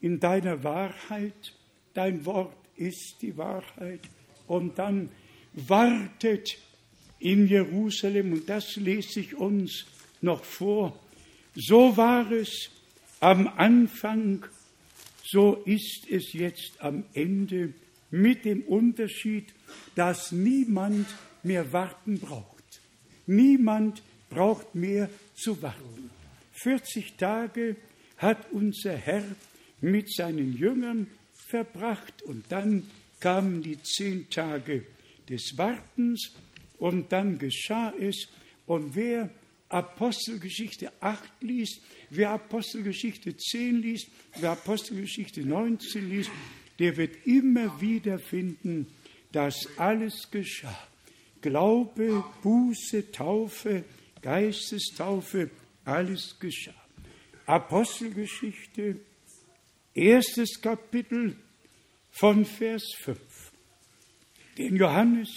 in 0.00 0.20
deiner 0.20 0.62
Wahrheit, 0.62 1.54
dein 1.94 2.24
Wort 2.26 2.56
ist 2.76 3.16
die 3.22 3.36
Wahrheit. 3.36 4.00
Und 4.46 4.78
dann 4.78 5.08
wartet 5.54 6.58
in 7.18 7.48
Jerusalem, 7.48 8.32
und 8.32 8.48
das 8.48 8.76
lese 8.76 9.20
ich 9.20 9.34
uns 9.34 9.86
noch 10.20 10.44
vor. 10.44 10.98
So 11.54 11.96
war 11.96 12.30
es 12.30 12.70
am 13.20 13.48
Anfang, 13.48 14.44
so 15.22 15.54
ist 15.64 16.06
es 16.10 16.32
jetzt 16.32 16.80
am 16.80 17.04
Ende 17.14 17.72
mit 18.10 18.44
dem 18.44 18.62
Unterschied, 18.62 19.54
dass 19.94 20.32
niemand 20.32 21.06
mehr 21.42 21.72
warten 21.72 22.18
braucht. 22.18 22.80
Niemand 23.26 24.02
braucht 24.34 24.74
mehr 24.74 25.08
zu 25.34 25.60
warten. 25.62 26.10
40 26.52 27.16
Tage 27.16 27.76
hat 28.16 28.50
unser 28.52 28.96
Herr 28.96 29.24
mit 29.80 30.12
seinen 30.12 30.56
Jüngern 30.56 31.06
verbracht 31.32 32.22
und 32.22 32.44
dann 32.48 32.88
kamen 33.20 33.62
die 33.62 33.80
zehn 33.82 34.28
Tage 34.30 34.84
des 35.28 35.56
Wartens 35.56 36.32
und 36.78 37.12
dann 37.12 37.38
geschah 37.38 37.92
es. 38.00 38.28
Und 38.66 38.94
wer 38.94 39.30
Apostelgeschichte 39.68 40.90
8 41.00 41.22
liest, 41.40 41.80
wer 42.10 42.30
Apostelgeschichte 42.30 43.36
10 43.36 43.82
liest, 43.82 44.08
wer 44.38 44.52
Apostelgeschichte 44.52 45.42
19 45.42 46.08
liest, 46.08 46.30
der 46.78 46.96
wird 46.96 47.26
immer 47.26 47.80
wieder 47.80 48.18
finden, 48.18 48.86
dass 49.32 49.68
alles 49.76 50.30
geschah. 50.30 50.78
Glaube, 51.40 52.24
Buße, 52.42 53.10
Taufe, 53.12 53.84
Geistestaufe, 54.24 55.50
alles 55.84 56.38
geschah. 56.40 56.72
Apostelgeschichte, 57.44 58.96
erstes 59.92 60.62
Kapitel 60.62 61.36
von 62.10 62.46
Vers 62.46 62.94
5. 63.00 63.18
Den 64.56 64.76
Johannes 64.76 65.28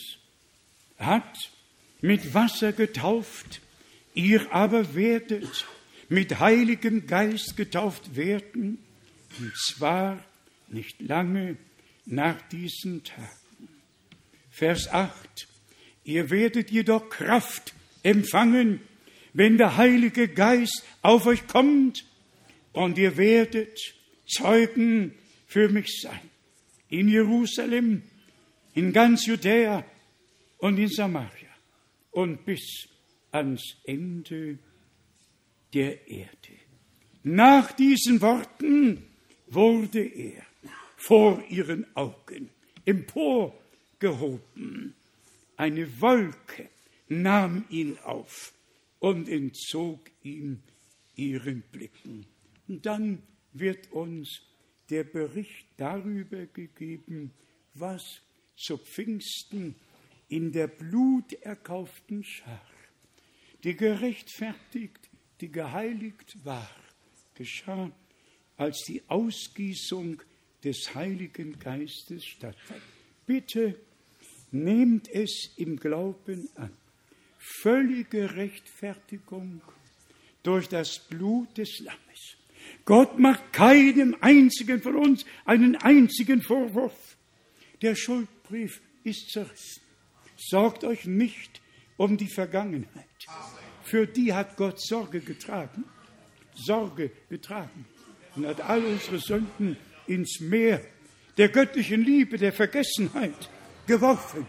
hat 0.98 1.52
mit 2.00 2.34
Wasser 2.34 2.72
getauft, 2.72 3.60
ihr 4.14 4.54
aber 4.54 4.96
werdet 4.96 5.66
mit 6.08 6.40
Heiligem 6.40 7.08
Geist 7.08 7.58
getauft 7.58 8.16
werden, 8.16 8.78
und 9.38 9.54
zwar 9.58 10.24
nicht 10.70 11.02
lange 11.02 11.58
nach 12.06 12.42
diesen 12.48 13.04
Tagen. 13.04 13.68
Vers 14.50 14.88
8. 14.88 15.50
Ihr 16.06 16.30
werdet 16.30 16.72
jedoch 16.72 17.10
Kraft 17.10 17.74
empfangen, 18.04 18.82
wenn 19.34 19.58
der 19.58 19.78
Heilige 19.78 20.28
Geist 20.28 20.84
auf 21.02 21.26
euch 21.26 21.48
kommt, 21.48 22.06
und 22.74 22.98
ihr 22.98 23.18
werdet 23.18 23.80
Zeugen 24.28 25.14
für 25.48 25.70
mich 25.70 26.02
sein. 26.02 26.30
In 26.90 27.10
Jerusalem, 27.10 28.04
in 28.76 28.94
ganz 28.94 29.26
Judäa 29.26 29.84
und 30.60 30.78
in 30.78 30.90
Samaria 30.90 31.50
und 32.12 32.46
bis 32.46 32.88
ans 33.32 33.64
Ende 33.84 34.60
der 35.74 36.08
Erde. 36.08 36.54
Nach 37.24 37.72
diesen 37.72 38.22
Worten 38.22 39.04
wurde 39.48 40.06
er 40.06 40.44
vor 40.96 41.44
ihren 41.50 41.88
Augen 41.96 42.50
emporgehoben. 42.86 44.94
Eine 45.58 46.02
Wolke 46.02 46.70
nahm 47.10 47.66
ihn 47.70 47.98
auf 48.00 48.54
und 49.00 49.30
entzog 49.30 50.00
ihm 50.24 50.62
ihren 51.16 51.62
Blicken. 51.72 52.26
Und 52.68 52.86
dann 52.86 53.22
wird 53.54 53.92
uns 53.92 54.42
der 54.90 55.04
Bericht 55.04 55.68
darüber 55.78 56.46
gegeben, 56.46 57.32
was 57.74 58.22
zu 58.56 58.78
Pfingsten 58.78 59.76
in 60.30 60.52
der 60.52 60.68
bluterkauften 60.68 62.24
Schar, 62.24 62.66
die 63.64 63.76
gerechtfertigt, 63.76 65.10
die 65.42 65.52
geheiligt 65.52 66.44
war, 66.44 66.70
geschah, 67.36 67.92
als 68.58 68.84
die 68.88 69.02
Ausgießung 69.08 70.22
des 70.64 70.94
Heiligen 70.96 71.60
Geistes 71.60 72.26
stattfand. 72.26 72.82
Bitte 73.26 73.80
nehmt 74.52 75.08
es 75.10 75.54
im 75.58 75.78
Glauben 75.78 76.50
an. 76.56 76.72
Völlige 77.50 78.36
Rechtfertigung 78.36 79.62
durch 80.44 80.68
das 80.68 81.00
Blut 81.00 81.58
des 81.58 81.80
Lammes. 81.80 82.38
Gott 82.86 83.18
macht 83.20 83.54
keinem 83.54 84.16
einzigen 84.22 84.82
von 84.82 84.96
uns 84.96 85.26
einen 85.46 85.76
einzigen 85.78 86.42
Vorwurf. 86.42 87.18
Der 87.82 87.96
Schuldbrief 87.96 88.82
ist 89.04 89.32
zerrissen. 89.32 89.82
Sorgt 90.36 90.84
euch 90.84 91.06
nicht 91.06 91.62
um 91.96 92.18
die 92.18 92.30
Vergangenheit. 92.30 93.06
Für 93.84 94.06
die 94.06 94.34
hat 94.34 94.58
Gott 94.58 94.82
Sorge 94.82 95.22
getragen. 95.22 95.86
Sorge 96.54 97.12
getragen. 97.30 97.86
Und 98.36 98.46
hat 98.46 98.62
all 98.62 98.84
unsere 98.84 99.20
Sünden 99.20 99.78
ins 100.06 100.40
Meer 100.42 100.82
der 101.38 101.50
göttlichen 101.50 102.04
Liebe, 102.04 102.38
der 102.38 102.52
Vergessenheit 102.52 103.50
geworfen. 103.86 104.46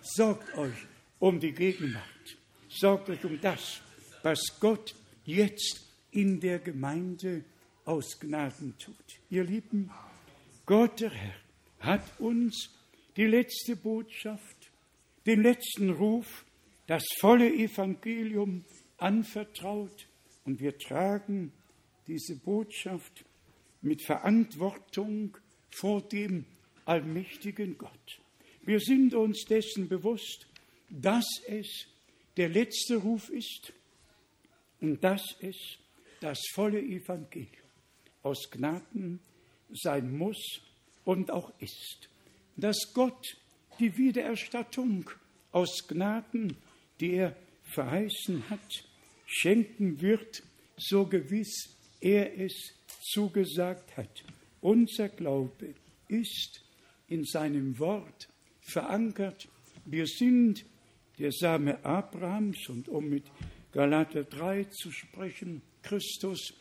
Sorgt 0.00 0.56
euch 0.56 0.87
um 1.18 1.40
die 1.40 1.52
Gegenwart. 1.52 2.38
Sorgt 2.68 3.10
euch 3.10 3.24
um 3.24 3.40
das, 3.40 3.80
was 4.22 4.58
Gott 4.60 4.94
jetzt 5.24 5.86
in 6.10 6.40
der 6.40 6.58
Gemeinde 6.58 7.44
aus 7.84 8.18
Gnaden 8.20 8.74
tut. 8.78 8.96
Ihr 9.30 9.44
Lieben, 9.44 9.90
Gott 10.66 11.00
der 11.00 11.10
Herr 11.10 11.34
hat 11.80 12.20
uns 12.20 12.70
die 13.16 13.26
letzte 13.26 13.76
Botschaft, 13.76 14.70
den 15.26 15.42
letzten 15.42 15.90
Ruf, 15.90 16.44
das 16.86 17.04
volle 17.18 17.52
Evangelium 17.52 18.64
anvertraut 18.98 20.08
und 20.44 20.60
wir 20.60 20.76
tragen 20.78 21.52
diese 22.06 22.36
Botschaft 22.36 23.24
mit 23.82 24.02
Verantwortung 24.02 25.36
vor 25.70 26.02
dem 26.02 26.46
allmächtigen 26.84 27.76
Gott. 27.76 28.20
Wir 28.64 28.80
sind 28.80 29.14
uns 29.14 29.44
dessen 29.44 29.88
bewusst, 29.88 30.47
dass 30.88 31.26
es 31.46 31.86
der 32.36 32.48
letzte 32.48 32.96
Ruf 32.96 33.28
ist 33.30 33.72
und 34.80 35.02
dass 35.02 35.22
es 35.40 35.56
das 36.20 36.40
volle 36.52 36.80
Evangelium 36.80 37.68
aus 38.22 38.50
Gnaden 38.50 39.20
sein 39.70 40.16
muss 40.16 40.60
und 41.04 41.30
auch 41.30 41.52
ist. 41.60 42.08
Dass 42.56 42.92
Gott 42.94 43.36
die 43.78 43.96
Wiedererstattung 43.96 45.10
aus 45.52 45.86
Gnaden, 45.86 46.56
die 47.00 47.12
er 47.12 47.36
verheißen 47.64 48.48
hat, 48.50 48.84
schenken 49.26 50.00
wird, 50.00 50.42
so 50.76 51.06
gewiss 51.06 51.76
er 52.00 52.38
es 52.38 52.74
zugesagt 53.02 53.96
hat. 53.96 54.24
Unser 54.60 55.08
Glaube 55.08 55.74
ist 56.08 56.62
in 57.08 57.24
seinem 57.24 57.78
Wort 57.78 58.28
verankert. 58.60 59.48
Wir 59.84 60.06
sind 60.06 60.64
der 61.18 61.32
Same 61.32 61.84
Abrahams 61.84 62.68
und 62.68 62.88
um 62.88 63.08
mit 63.08 63.24
Galater 63.72 64.24
3 64.24 64.64
zu 64.64 64.90
sprechen, 64.90 65.62
Christus, 65.82 66.54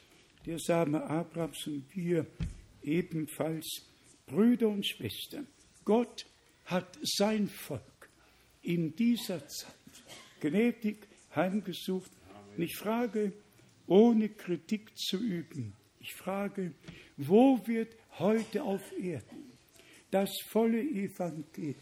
der 0.46 0.60
Same 0.60 1.04
Abrahams 1.04 1.68
und 1.68 1.86
wir 1.96 2.26
ebenfalls 2.82 3.84
Brüder 4.26 4.70
und 4.70 4.86
Schwestern. 4.86 5.48
Gott 5.86 6.26
hat 6.66 6.98
sein 7.02 7.48
Volk 7.48 8.10
in 8.62 8.96
dieser 8.96 9.48
Zeit 9.48 9.74
gnädig 10.42 11.08
heimgesucht. 11.36 12.12
Und 12.56 12.64
ich 12.64 12.76
frage, 12.76 13.34
ohne 13.88 14.30
Kritik 14.30 14.98
zu 14.98 15.18
üben, 15.18 15.74
ich 16.00 16.14
frage, 16.14 16.74
wo 17.16 17.60
wird 17.66 17.96
heute 18.20 18.64
auf 18.64 18.82
Erden 18.98 19.52
das 20.12 20.30
volle 20.50 20.82
Evangelium, 20.82 21.76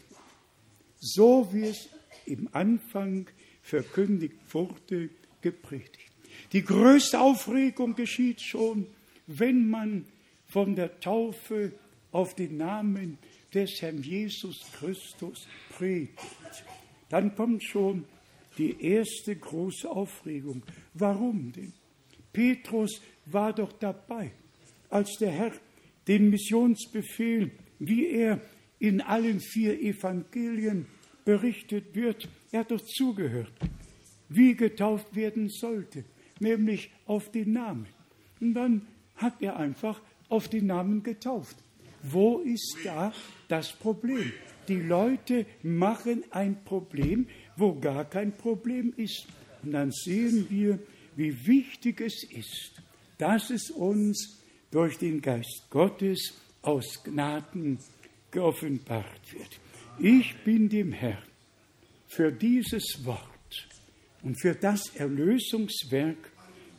so 0.98 1.48
wie 1.52 1.64
es 1.64 1.88
im 2.26 2.48
Anfang 2.52 3.26
verkündigt 3.62 4.36
wurde, 4.52 5.10
gepredigt? 5.40 6.12
Die 6.52 6.62
größte 6.62 7.20
Aufregung 7.20 7.94
geschieht 7.94 8.40
schon, 8.40 8.86
wenn 9.26 9.68
man 9.68 10.04
von 10.46 10.76
der 10.76 11.00
Taufe 11.00 11.72
auf 12.12 12.34
den 12.34 12.56
Namen 12.56 13.18
des 13.52 13.80
Herrn 13.80 14.02
Jesus 14.02 14.60
Christus 14.78 15.46
predigt. 15.76 16.18
Dann 17.08 17.34
kommt 17.34 17.64
schon 17.64 18.04
die 18.58 18.80
erste 18.80 19.36
große 19.36 19.88
Aufregung. 19.90 20.62
Warum 20.94 21.52
denn? 21.52 21.72
Petrus 22.32 23.00
war 23.26 23.52
doch 23.52 23.72
dabei, 23.72 24.30
als 24.90 25.16
der 25.18 25.30
Herr 25.30 25.52
den 26.06 26.30
Missionsbefehl, 26.30 27.50
wie 27.78 28.06
er 28.08 28.40
in 28.78 29.00
allen 29.00 29.40
vier 29.40 29.80
Evangelien 29.80 30.86
berichtet 31.26 31.94
wird, 31.94 32.26
er 32.52 32.60
hat 32.60 32.70
doch 32.70 32.80
zugehört, 32.80 33.52
wie 34.30 34.54
getauft 34.54 35.14
werden 35.14 35.50
sollte, 35.50 36.04
nämlich 36.40 36.90
auf 37.04 37.30
den 37.30 37.52
Namen. 37.52 37.86
Und 38.40 38.54
dann 38.54 38.86
hat 39.16 39.42
er 39.42 39.56
einfach 39.56 40.00
auf 40.30 40.48
den 40.48 40.66
Namen 40.66 41.02
getauft. 41.02 41.56
Wo 42.02 42.38
ist 42.38 42.78
da 42.84 43.12
das 43.48 43.72
Problem? 43.72 44.32
Die 44.68 44.80
Leute 44.80 45.46
machen 45.62 46.24
ein 46.30 46.62
Problem, 46.64 47.26
wo 47.56 47.74
gar 47.74 48.04
kein 48.04 48.32
Problem 48.32 48.92
ist. 48.96 49.26
Und 49.62 49.72
dann 49.72 49.90
sehen 49.90 50.46
wir, 50.48 50.78
wie 51.16 51.46
wichtig 51.46 52.00
es 52.00 52.24
ist, 52.24 52.72
dass 53.18 53.50
es 53.50 53.70
uns 53.70 54.44
durch 54.70 54.98
den 54.98 55.20
Geist 55.20 55.66
Gottes 55.70 56.34
aus 56.62 57.02
Gnaden 57.02 57.78
geoffenbart 58.30 59.32
wird. 59.32 59.60
Ich 59.98 60.36
bin 60.44 60.68
dem 60.68 60.92
Herrn 60.92 61.22
für 62.06 62.30
dieses 62.30 63.04
Wort 63.04 63.68
und 64.22 64.38
für 64.38 64.54
das 64.54 64.94
Erlösungswerk 64.94 66.18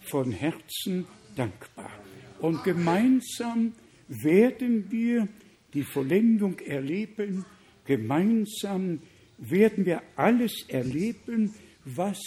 von 0.02 0.32
Herzen 0.32 1.08
dankbar. 1.36 1.92
Und 2.40 2.64
gemeinsam 2.64 3.74
werden 4.08 4.92
wir 4.92 5.28
die 5.74 5.84
Vollendung 5.84 6.60
erleben, 6.60 7.44
gemeinsam 7.86 9.02
werden 9.40 9.86
wir 9.86 10.04
alles 10.16 10.66
erleben, 10.68 11.56
was 11.86 12.20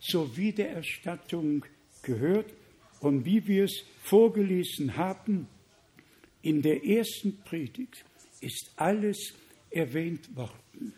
zur 0.00 0.34
Wiedererstattung 0.36 1.64
gehört. 2.02 2.54
Und 3.00 3.26
wie 3.26 3.46
wir 3.46 3.64
es 3.64 3.84
vorgelesen 4.02 4.96
haben, 4.96 5.46
in 6.40 6.62
der 6.62 6.84
ersten 6.84 7.36
Predigt 7.44 8.04
ist 8.40 8.72
alles 8.76 9.34
erwähnt 9.70 10.34
worden. 10.36 10.94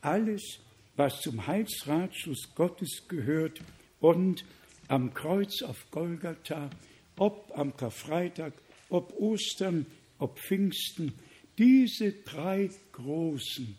Alles, 0.00 0.60
was 0.96 1.20
zum 1.20 1.46
Heilsratschluss 1.46 2.54
Gottes 2.54 3.02
gehört 3.08 3.60
und 4.00 4.44
am 4.88 5.14
Kreuz 5.14 5.62
auf 5.62 5.90
Golgatha, 5.90 6.70
ob 7.16 7.52
am 7.56 7.76
Karfreitag, 7.76 8.54
ob 8.88 9.12
Ostern, 9.18 9.86
ob 10.18 10.38
Pfingsten, 10.38 11.12
diese 11.58 12.12
drei 12.12 12.70
großen 12.92 13.76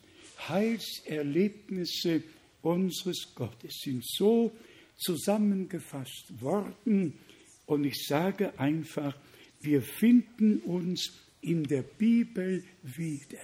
Heilserlebnisse 0.48 2.24
unseres 2.62 3.34
Gottes 3.36 3.80
sind 3.84 4.06
so 4.06 4.52
zusammengefasst 4.98 6.42
worden. 6.42 7.14
Und 7.66 7.86
ich 7.86 8.06
sage 8.06 8.58
einfach, 8.60 9.16
wir 9.62 9.82
finden 9.82 10.60
uns 10.60 11.12
in 11.42 11.64
der 11.64 11.84
Bibel 11.84 12.64
wieder. 12.84 13.40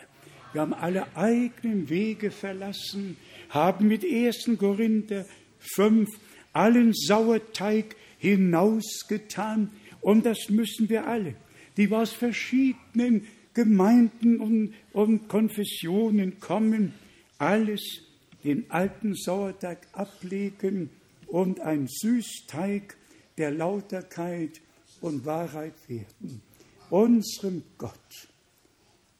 Wir 0.58 0.62
haben 0.64 0.74
alle 0.74 1.16
eigenen 1.16 1.88
Wege 1.88 2.32
verlassen, 2.32 3.16
haben 3.50 3.88
mit 3.88 4.04
1. 4.04 4.58
Korinther 4.58 5.28
5 5.60 6.10
allen 6.52 6.96
Sauerteig 6.96 7.96
hinausgetan. 8.18 9.70
Und 10.02 10.26
das 10.26 10.50
müssen 10.50 10.90
wir 10.90 11.06
alle, 11.06 11.36
die 11.78 11.92
aus 11.92 12.12
verschiedenen 12.12 13.28
Gemeinden 13.54 14.40
und, 14.40 14.74
und 14.94 15.28
Konfessionen 15.28 16.40
kommen, 16.40 16.96
alles 17.38 18.02
den 18.44 18.72
alten 18.72 19.14
Sauerteig 19.14 19.86
ablegen 19.94 20.90
und 21.28 21.60
ein 21.60 21.86
Süßteig 21.88 22.98
der 23.38 23.52
Lauterkeit 23.52 24.60
und 25.02 25.24
Wahrheit 25.24 25.76
werden. 25.88 26.42
Unserem 26.90 27.62
Gott, 27.78 28.28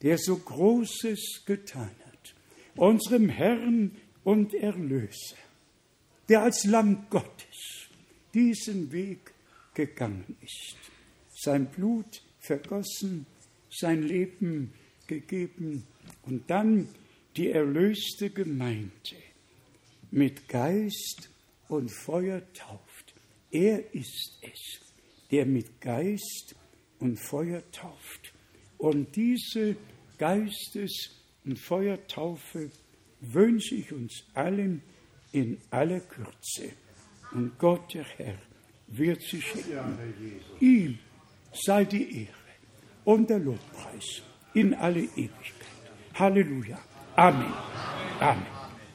der 0.02 0.18
so 0.18 0.38
Großes 0.38 1.44
getan 1.46 1.92
hat, 2.06 2.36
unserem 2.76 3.30
Herrn 3.30 3.96
und 4.24 4.54
Erlöser, 4.54 5.38
der 6.30 6.44
als 6.44 6.66
Lamm 6.66 7.08
Gottes 7.10 7.90
diesen 8.34 8.92
Weg 8.92 9.34
gegangen 9.74 10.38
ist, 10.42 10.78
sein 11.34 11.68
Blut 11.68 12.22
vergossen, 12.40 13.26
sein 13.70 14.04
Leben 14.04 14.74
gegeben 15.08 15.84
und 16.24 16.50
dann 16.50 16.90
die 17.36 17.50
erlöste 17.50 18.30
Gemeinde 18.30 18.92
mit 20.12 20.48
Geist 20.48 21.30
und 21.68 21.90
Feuer 21.90 22.42
tauft. 22.54 23.14
Er 23.52 23.94
ist 23.94 24.40
es, 24.42 24.80
der 25.32 25.46
mit 25.46 25.80
Geist 25.82 26.56
und 27.00 27.18
Feuer 27.18 27.62
tauft. 27.72 28.34
Und 28.78 29.16
diese 29.16 29.76
Geistes- 30.18 31.12
und 31.46 31.58
Feuertaufe 31.60 32.70
wünsche 33.22 33.76
ich 33.76 33.92
uns 33.92 34.24
allen 34.34 34.82
in 35.32 35.58
aller 35.72 36.00
Kürze. 36.00 36.72
Und 37.32 37.58
Gott, 37.58 37.94
der 37.94 38.04
Herr, 38.04 38.38
wird 38.88 39.22
sie 39.22 39.42
schenken. 39.42 40.42
Ihm 40.60 41.00
sei 41.54 41.86
die 41.86 42.24
Ehre 42.24 42.34
und 43.06 43.30
der 43.30 43.40
Lobpreis 43.40 44.22
in 44.54 44.74
alle 44.74 45.02
Ewigkeit. 45.02 45.54
Halleluja. 46.14 46.80
Amen. 47.16 47.54
Amen. 48.20 48.46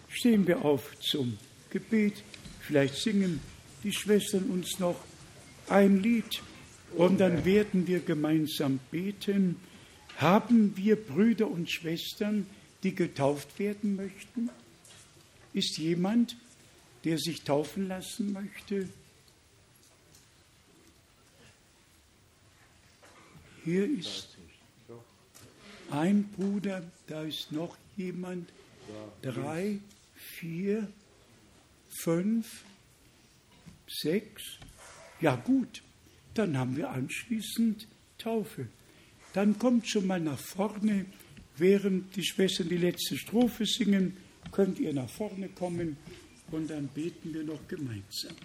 Stehen 0.09 0.47
wir 0.47 0.65
auf 0.65 0.99
zum 1.01 1.39
Gebet. 1.71 2.23
Vielleicht 2.61 2.97
singen 2.97 3.41
die 3.83 3.93
Schwestern 3.93 4.45
uns 4.45 4.79
noch 4.79 4.97
ein 5.69 6.03
Lied 6.03 6.43
und 6.97 7.21
dann 7.21 7.45
werden 7.45 7.87
wir 7.87 8.01
gemeinsam 8.01 8.81
beten. 8.91 9.57
Haben 10.23 10.77
wir 10.77 10.95
Brüder 10.95 11.51
und 11.51 11.69
Schwestern, 11.69 12.47
die 12.85 12.95
getauft 12.95 13.59
werden 13.59 13.97
möchten? 13.97 14.51
Ist 15.53 15.79
jemand, 15.79 16.37
der 17.03 17.19
sich 17.19 17.43
taufen 17.43 17.89
lassen 17.89 18.33
möchte? 18.33 18.89
Hier 23.65 23.85
ist 23.99 24.29
ein 25.91 26.23
Bruder, 26.37 26.85
da 27.09 27.25
ist 27.25 27.51
noch 27.51 27.77
jemand, 27.97 28.49
drei, 29.23 29.81
vier, 30.15 30.87
fünf, 31.89 32.63
sechs. 33.89 34.43
Ja 35.21 35.35
gut, 35.35 35.83
dann 36.35 36.57
haben 36.57 36.77
wir 36.77 36.91
anschließend 36.91 37.89
Taufe. 38.19 38.69
Dann 39.33 39.59
kommt 39.59 39.89
schon 39.89 40.07
mal 40.07 40.21
nach 40.21 40.39
vorne, 40.39 41.07
während 41.57 42.15
die 42.17 42.25
Schwestern 42.25 42.69
die 42.69 42.77
letzte 42.77 43.17
Strophe 43.17 43.65
singen, 43.65 44.17
könnt 44.51 44.79
ihr 44.79 44.93
nach 44.93 45.09
vorne 45.09 45.49
kommen 45.49 45.97
und 46.51 46.69
dann 46.69 46.89
beten 46.89 47.33
wir 47.33 47.45
noch 47.45 47.67
gemeinsam. 47.67 48.37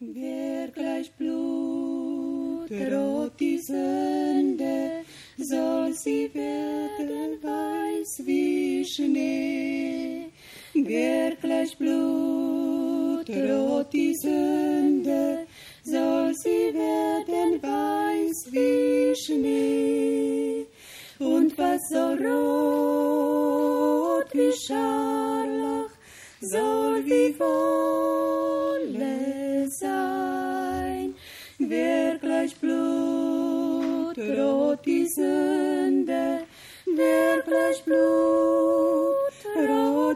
Wer 0.00 0.68
gleich 0.68 1.12
Blut 1.12 2.70
rot 2.70 3.38
die 3.38 3.58
Sünde, 3.58 5.04
soll 5.38 5.92
sie 5.92 6.28
werden 6.34 7.40
weiß 7.40 8.26
wie 8.26 8.84
Schnee. 8.84 10.21
Wer 10.74 11.36
gleich 11.36 11.76
Blut 11.76 13.28
rot 13.28 13.92
die 13.92 14.14
Sünde, 14.14 15.46
soll 15.84 16.32
sie 16.34 16.72
werden 16.72 17.62
weiß 17.62 18.46
wie 18.50 19.14
Schnee. 19.14 20.64
Und 21.18 21.58
was 21.58 21.78
so 21.90 22.14
rot 22.24 23.52
wie 24.32 24.50
Scharlach, 24.66 25.90
soll 26.40 27.04
wie 27.04 27.38
Wolle 27.38 29.18
sein. 29.68 31.14
Wer 31.58 32.16
gleich 32.16 32.56
Blut 32.56 34.16
rot 34.16 34.86
die 34.86 35.06
Sünde, 35.06 36.44
wer 36.86 37.42
gleich 37.42 37.84
Blut 37.84 38.02
rot 38.02 39.11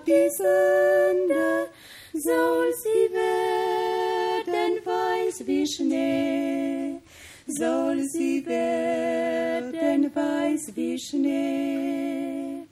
die 0.06 0.30
Sünde, 0.30 1.68
soll 2.12 2.72
sie 2.82 3.12
werden 3.12 4.74
weiß 4.84 5.46
wie 5.46 5.66
Schnee, 5.66 7.00
soll 7.46 8.02
sie 8.04 8.46
werden 8.46 10.14
weiß 10.14 10.72
wie 10.76 10.98
Schnee. 10.98 12.66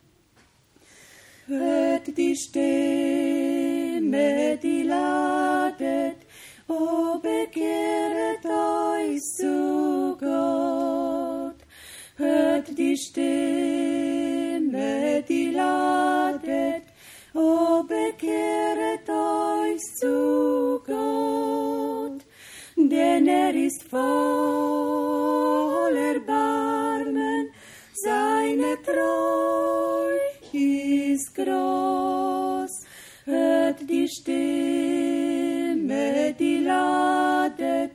Hört 1.46 2.16
die 2.16 2.36
Stimme, 2.36 2.58
die 4.62 4.82
ladet, 4.84 6.16
o 6.68 7.18
bekehret 7.18 8.44
euch 8.44 9.20
zu 9.20 10.16
Gott. 10.18 11.56
Hört 12.16 12.78
die 12.78 12.96
Stimme, 12.96 13.83
zu 20.04 20.82
Gott. 20.86 22.20
Denn 22.76 23.26
er 23.26 23.54
ist 23.54 23.82
voll 23.88 24.04
Erbarmen, 26.12 27.50
seine 28.06 28.72
Treu 28.88 30.12
ist 30.52 31.34
groß. 31.34 32.72
Hört 33.24 33.78
die 33.88 34.08
Stimme, 34.16 36.04
die 36.38 36.58
ladet, 36.58 37.92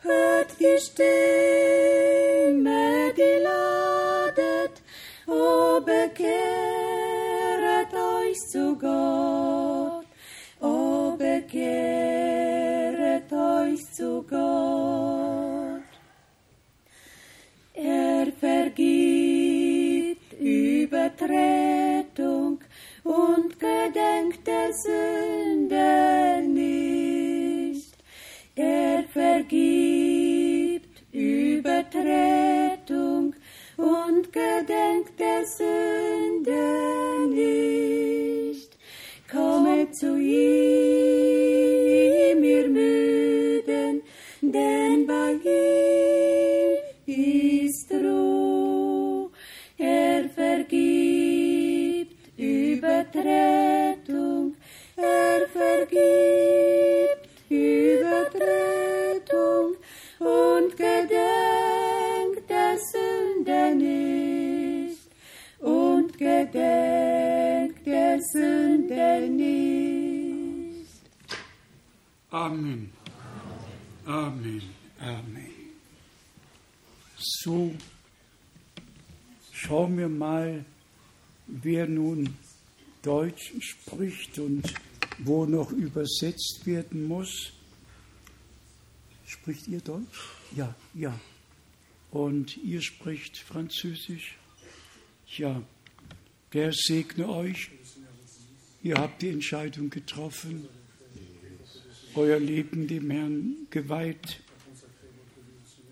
hört 0.00 0.50
die 0.58 0.78
Stimme, 0.86 2.82
die 3.16 3.36
ladet, 3.48 4.74
bekehret 5.84 7.92
euch 7.94 8.40
zu 8.50 8.76
Gott, 8.78 9.71
zu 13.92 14.22
Gott. 14.22 15.82
Er 17.74 18.32
vergibt 18.40 20.32
Übertretung 20.40 21.38
und 23.04 23.60
gedenkt 23.60 24.46
der 24.46 24.72
Sünde 24.72 26.42
nicht. 26.48 27.94
Er 28.54 29.04
vergibt 29.12 31.02
Übertretung 31.12 32.14
und 33.76 34.32
gedenkt 34.32 35.20
der 35.20 35.44
Sünde 35.44 37.28
nicht. 37.28 38.78
Kommet 39.30 39.94
zu 39.94 40.16
ihm, 40.16 41.01
gedenkt 66.52 67.86
der 67.86 68.20
Sünde 68.20 69.28
nicht. 69.28 70.88
Amen. 72.30 72.92
Amen. 74.04 74.62
Amen. 75.00 75.50
So, 77.16 77.74
schauen 79.52 79.96
wir 79.98 80.08
mal, 80.08 80.64
wer 81.46 81.86
nun 81.86 82.36
Deutsch 83.02 83.52
spricht 83.60 84.38
und 84.38 84.74
wo 85.18 85.46
noch 85.46 85.72
übersetzt 85.72 86.62
werden 86.64 87.06
muss. 87.06 87.52
Spricht 89.26 89.68
ihr 89.68 89.80
Deutsch? 89.80 90.28
Ja, 90.54 90.74
ja. 90.94 91.18
Und 92.10 92.56
ihr 92.58 92.82
spricht 92.82 93.38
Französisch? 93.38 94.36
Ja. 95.36 95.62
Der 96.52 96.72
segne 96.72 97.28
euch. 97.28 97.70
Ihr 98.82 98.96
habt 98.96 99.22
die 99.22 99.28
Entscheidung 99.28 99.88
getroffen, 99.88 100.68
euer 102.14 102.38
Leben 102.38 102.86
dem 102.86 103.10
Herrn 103.10 103.66
geweiht 103.70 104.40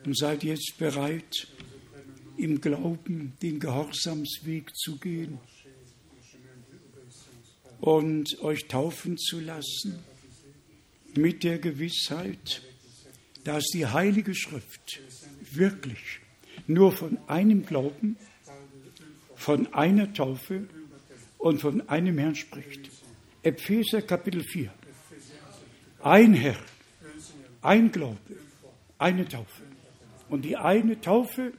und 0.04 0.16
seid 0.18 0.44
jetzt 0.44 0.74
bereit, 0.76 1.46
im 2.36 2.60
Glauben 2.60 3.34
den 3.42 3.60
Gehorsamsweg 3.60 4.74
zu 4.76 4.98
gehen 4.98 5.38
und 7.80 8.40
euch 8.42 8.66
taufen 8.66 9.16
zu 9.18 9.40
lassen 9.40 9.98
mit 11.14 11.44
der 11.44 11.58
Gewissheit, 11.58 12.62
dass 13.44 13.64
die 13.72 13.86
Heilige 13.86 14.34
Schrift 14.34 15.00
wirklich 15.52 16.20
nur 16.66 16.92
von 16.92 17.18
einem 17.28 17.64
Glauben, 17.64 18.16
von 19.40 19.72
einer 19.72 20.12
Taufe 20.12 20.68
und 21.38 21.62
von 21.62 21.88
einem 21.88 22.18
Herrn 22.18 22.34
spricht. 22.34 22.90
Epheser 23.42 24.02
Kapitel 24.02 24.42
4. 24.42 24.70
Ein 26.02 26.34
Herr, 26.34 26.58
ein 27.62 27.90
Glaube, 27.90 28.18
eine 28.98 29.26
Taufe. 29.26 29.62
Und 30.28 30.44
die 30.44 30.58
eine 30.58 31.00
Taufe 31.00 31.54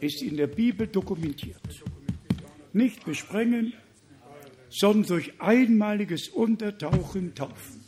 ist 0.00 0.22
in 0.22 0.38
der 0.38 0.46
Bibel 0.46 0.86
dokumentiert. 0.86 1.60
Nicht 2.72 3.04
besprengen, 3.04 3.74
sondern 4.70 5.08
durch 5.08 5.38
einmaliges 5.38 6.28
Untertauchen 6.30 7.34
taufen. 7.34 7.84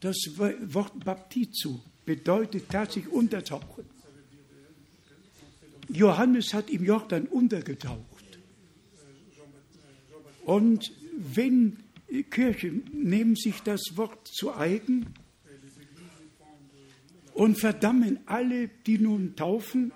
Das 0.00 0.16
Wort 0.36 1.02
Baptizo 1.02 1.80
bedeutet 2.04 2.68
tatsächlich 2.68 3.10
untertauchen. 3.10 3.95
Johannes 5.88 6.54
hat 6.54 6.70
im 6.70 6.84
Jordan 6.84 7.26
untergetaucht. 7.26 8.38
Und 10.44 10.92
wenn 11.12 11.78
Kirchen 12.30 12.84
nehmen 12.92 13.36
sich 13.36 13.60
das 13.62 13.82
Wort 13.94 14.28
zu 14.28 14.54
eigen 14.54 15.06
und 17.34 17.58
verdammen 17.58 18.20
alle, 18.26 18.68
die 18.68 18.98
nun 18.98 19.34
taufen, 19.36 19.92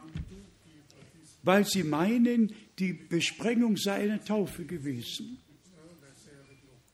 weil 1.42 1.64
sie 1.64 1.84
meinen, 1.84 2.52
die 2.78 2.92
Besprengung 2.92 3.76
sei 3.76 4.02
eine 4.02 4.22
Taufe 4.22 4.64
gewesen 4.64 5.38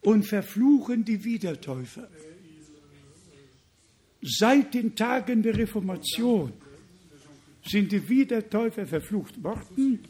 und 0.03 0.25
verfluchen 0.25 1.05
die 1.05 1.25
Wiedertäufer. 1.25 2.09
Seit 4.23 4.75
den 4.75 4.95
Tagen 4.95 5.43
der 5.43 5.57
Reformation 5.57 6.53
sind 7.69 7.93
die 7.93 8.09
Wiedertäufer 8.09 8.87
verflucht 8.87 9.43
worden, 9.43 10.05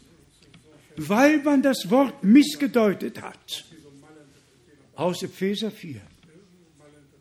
weil 0.96 1.42
man 1.42 1.62
das 1.62 1.90
Wort 1.90 2.22
missgedeutet 2.22 3.20
hat. 3.20 3.64
Aus 4.94 5.22
Epheser 5.22 5.70
4. 5.70 6.00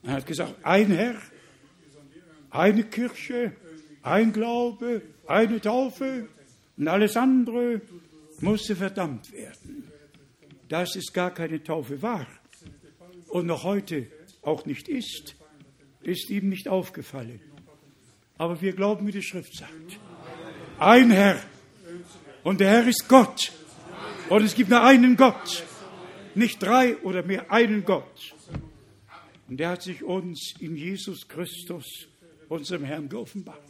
Er 0.04 0.14
hat 0.14 0.26
gesagt, 0.26 0.56
ein 0.64 0.92
Herr, 0.92 1.22
eine 2.52 2.84
Kirche, 2.84 3.54
ein 4.02 4.32
Glaube, 4.32 5.02
eine 5.28 5.60
Taufe 5.60 6.28
und 6.78 6.88
alles 6.88 7.18
andere 7.18 7.82
musste 8.40 8.76
verdammt 8.76 9.32
werden. 9.32 9.84
Dass 10.70 10.96
es 10.96 11.12
gar 11.12 11.34
keine 11.34 11.64
Taufe 11.64 12.02
war 12.02 12.28
und 13.30 13.46
noch 13.46 13.64
heute 13.64 14.08
auch 14.42 14.66
nicht 14.66 14.88
ist, 14.88 15.36
ist 16.02 16.30
ihm 16.30 16.50
nicht 16.50 16.68
aufgefallen. 16.68 17.40
Aber 18.38 18.62
wir 18.62 18.74
glauben, 18.74 19.08
wie 19.08 19.12
die 19.12 19.24
Schrift 19.24 19.56
sagt. 19.56 20.00
Ein 20.80 21.12
Herr. 21.12 21.42
Und 22.44 22.60
der 22.60 22.70
Herr 22.70 22.88
ist 22.88 23.08
Gott. 23.08 23.52
Und 24.30 24.44
es 24.44 24.56
gibt 24.56 24.70
nur 24.70 24.84
einen 24.84 25.16
Gott. 25.16 25.64
Nicht 26.36 26.62
drei 26.62 26.98
oder 26.98 27.24
mehr, 27.24 27.52
einen 27.52 27.86
Gott. 27.86 28.34
Und 29.48 29.58
der 29.58 29.70
hat 29.70 29.84
sich 29.84 30.04
uns 30.04 30.56
in 30.60 30.76
Jesus 30.76 31.28
Christus, 31.28 32.08
unserem 32.50 32.84
Herrn, 32.84 33.08
geoffenbart. 33.08 33.62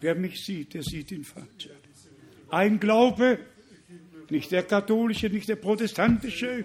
Wer 0.00 0.14
mich 0.14 0.44
sieht, 0.44 0.74
der 0.74 0.82
sieht 0.82 1.10
den 1.10 1.24
Vater. 1.24 1.70
Ein 2.50 2.78
Glaube, 2.78 3.38
nicht 4.30 4.52
der 4.52 4.62
katholische, 4.62 5.28
nicht 5.28 5.48
der 5.48 5.56
protestantische, 5.56 6.64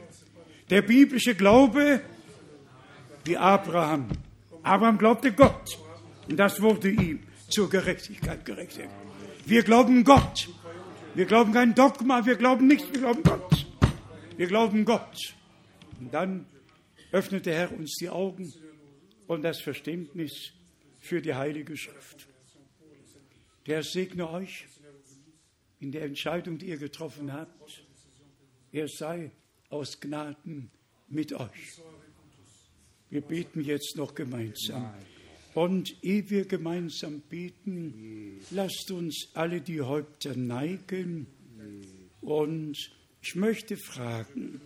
der 0.69 0.81
biblische 0.81 1.33
Glaube, 1.33 2.01
wie 3.25 3.37
Abraham. 3.37 4.07
Abraham 4.61 4.97
glaubte 4.97 5.31
Gott. 5.31 5.79
Und 6.29 6.37
das 6.37 6.61
wurde 6.61 6.89
ihm 6.89 7.21
zur 7.49 7.69
Gerechtigkeit 7.69 8.45
gerechnet. 8.45 8.89
Wir 9.47 9.63
glauben 9.63 10.03
Gott. 10.03 10.49
Wir 11.15 11.25
glauben 11.25 11.53
kein 11.53 11.73
Dogma, 11.73 12.25
wir 12.25 12.35
glauben 12.35 12.67
nichts, 12.67 12.91
wir 12.91 12.99
glauben 12.99 13.23
Gott. 13.23 13.65
Wir 14.35 14.45
glauben 14.45 14.83
Gott. 14.83 15.35
Und 16.01 16.13
dann 16.13 16.45
öffnet 17.13 17.45
der 17.45 17.55
Herr 17.55 17.71
uns 17.71 17.95
die 17.95 18.09
Augen 18.09 18.51
und 19.25 19.43
das 19.43 19.61
Verständnis 19.61 20.51
für 20.99 21.21
die 21.21 21.33
Heilige 21.33 21.77
Schrift. 21.77 22.27
Der 23.67 23.83
segne 23.83 24.29
euch 24.29 24.65
in 25.79 25.93
der 25.93 26.03
Entscheidung, 26.03 26.57
die 26.57 26.67
ihr 26.67 26.77
getroffen 26.77 27.31
habt. 27.31 27.85
Er 28.73 28.89
sei 28.89 29.31
aus 29.69 30.01
Gnaden 30.01 30.71
mit 31.07 31.31
euch. 31.31 31.81
Wir 33.09 33.21
beten 33.21 33.61
jetzt 33.61 33.95
noch 33.95 34.13
gemeinsam. 34.13 34.93
Und 35.57 36.03
ehe 36.03 36.29
wir 36.29 36.45
gemeinsam 36.45 37.19
beten, 37.19 38.41
lasst 38.51 38.91
uns 38.91 39.29
alle 39.33 39.59
die 39.59 39.81
Häupter 39.81 40.37
neigen. 40.37 41.25
Und 42.21 42.77
ich 43.23 43.33
möchte 43.33 43.75
fragen, 43.75 44.61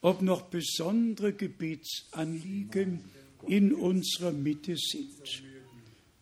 ob 0.00 0.22
noch 0.22 0.42
besondere 0.42 1.32
Gebetsanliegen 1.32 3.00
in 3.48 3.74
unserer 3.74 4.30
Mitte 4.30 4.76
sind. 4.76 5.42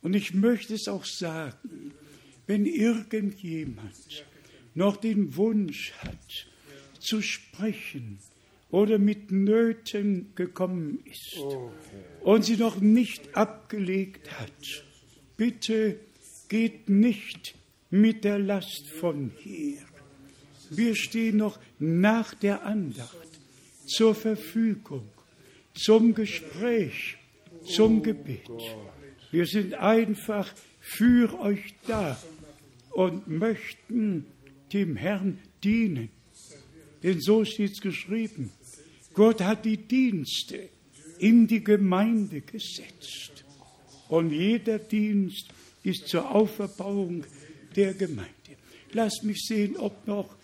Und 0.01 0.15
ich 0.15 0.33
möchte 0.33 0.73
es 0.73 0.89
auch 0.89 1.05
sagen, 1.05 1.93
wenn 2.47 2.65
irgendjemand 2.65 4.25
noch 4.75 4.97
den 4.97 5.37
Wunsch 5.37 5.93
hat, 5.99 6.47
zu 7.01 7.21
sprechen, 7.21 8.19
oder 8.77 8.99
mit 8.99 9.33
Nöten 9.33 10.33
gekommen 10.35 10.99
ist 11.07 11.39
und 12.21 12.45
sie 12.45 12.59
noch 12.59 12.79
nicht 12.79 13.35
abgelegt 13.35 14.31
hat, 14.39 14.85
bitte 15.39 15.99
geht 16.51 16.87
nicht 16.91 17.55
mit 17.89 18.23
der 18.25 18.39
Last 18.39 18.87
von 19.01 19.33
hier, 19.39 19.79
Wir 20.69 20.95
stehen 20.95 21.39
noch 21.39 21.59
nach 21.79 22.35
der 22.35 22.67
Andacht 22.67 23.41
zur 23.87 24.15
Verfügung, 24.15 25.09
zum 25.73 26.13
Gespräch, 26.13 27.17
zum 27.65 28.03
Gebet. 28.03 28.51
Wir 29.31 29.47
sind 29.47 29.73
einfach 29.73 30.53
für 30.81 31.41
euch 31.41 31.75
da 31.87 32.21
und 32.91 33.27
möchten 33.27 34.27
dem 34.75 34.97
Herrn 34.97 35.39
dienen. 35.65 36.11
Denn 37.03 37.21
so 37.21 37.45
steht 37.45 37.73
es 37.73 37.81
geschrieben. 37.81 38.51
Gott 39.17 39.41
hat 39.41 39.65
die 39.65 39.79
Dienste 39.79 40.69
in 41.19 41.47
die 41.47 41.65
Gemeinde 41.65 42.43
gesetzt. 42.43 43.45
Und 44.09 44.31
jeder 44.31 44.79
Dienst 44.79 45.49
ist 45.83 46.07
zur 46.07 46.31
Auferbauung 46.35 47.25
der 47.75 47.95
Gemeinde. 47.95 48.31
Lasst 48.93 49.25
mich 49.25 49.39
sehen, 49.49 49.79
ob 49.79 50.07
noch 50.07 50.37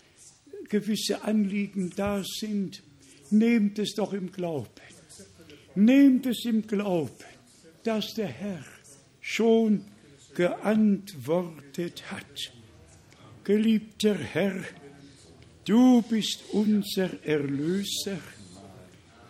gewisse 0.70 1.22
Anliegen 1.22 1.92
da 1.94 2.24
sind. 2.24 2.82
Nehmt 3.30 3.78
es 3.78 3.94
doch 3.94 4.14
im 4.14 4.32
Glauben. 4.32 4.68
Nehmt 5.74 6.24
es 6.24 6.46
im 6.46 6.66
Glauben, 6.66 7.12
dass 7.84 8.14
der 8.14 8.28
Herr 8.28 8.64
schon 9.20 9.84
geantwortet 10.34 12.10
hat. 12.10 12.52
Geliebter 13.44 14.16
Herr, 14.16 14.64
du 15.66 16.00
bist 16.02 16.40
unser 16.52 17.22
Erlöser, 17.22 18.18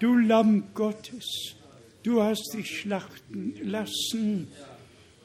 du 0.02 0.16
Lamm 0.16 0.64
Gottes, 0.74 1.54
du 2.02 2.20
hast 2.20 2.54
dich 2.54 2.80
schlachten 2.80 3.54
lassen, 3.62 4.48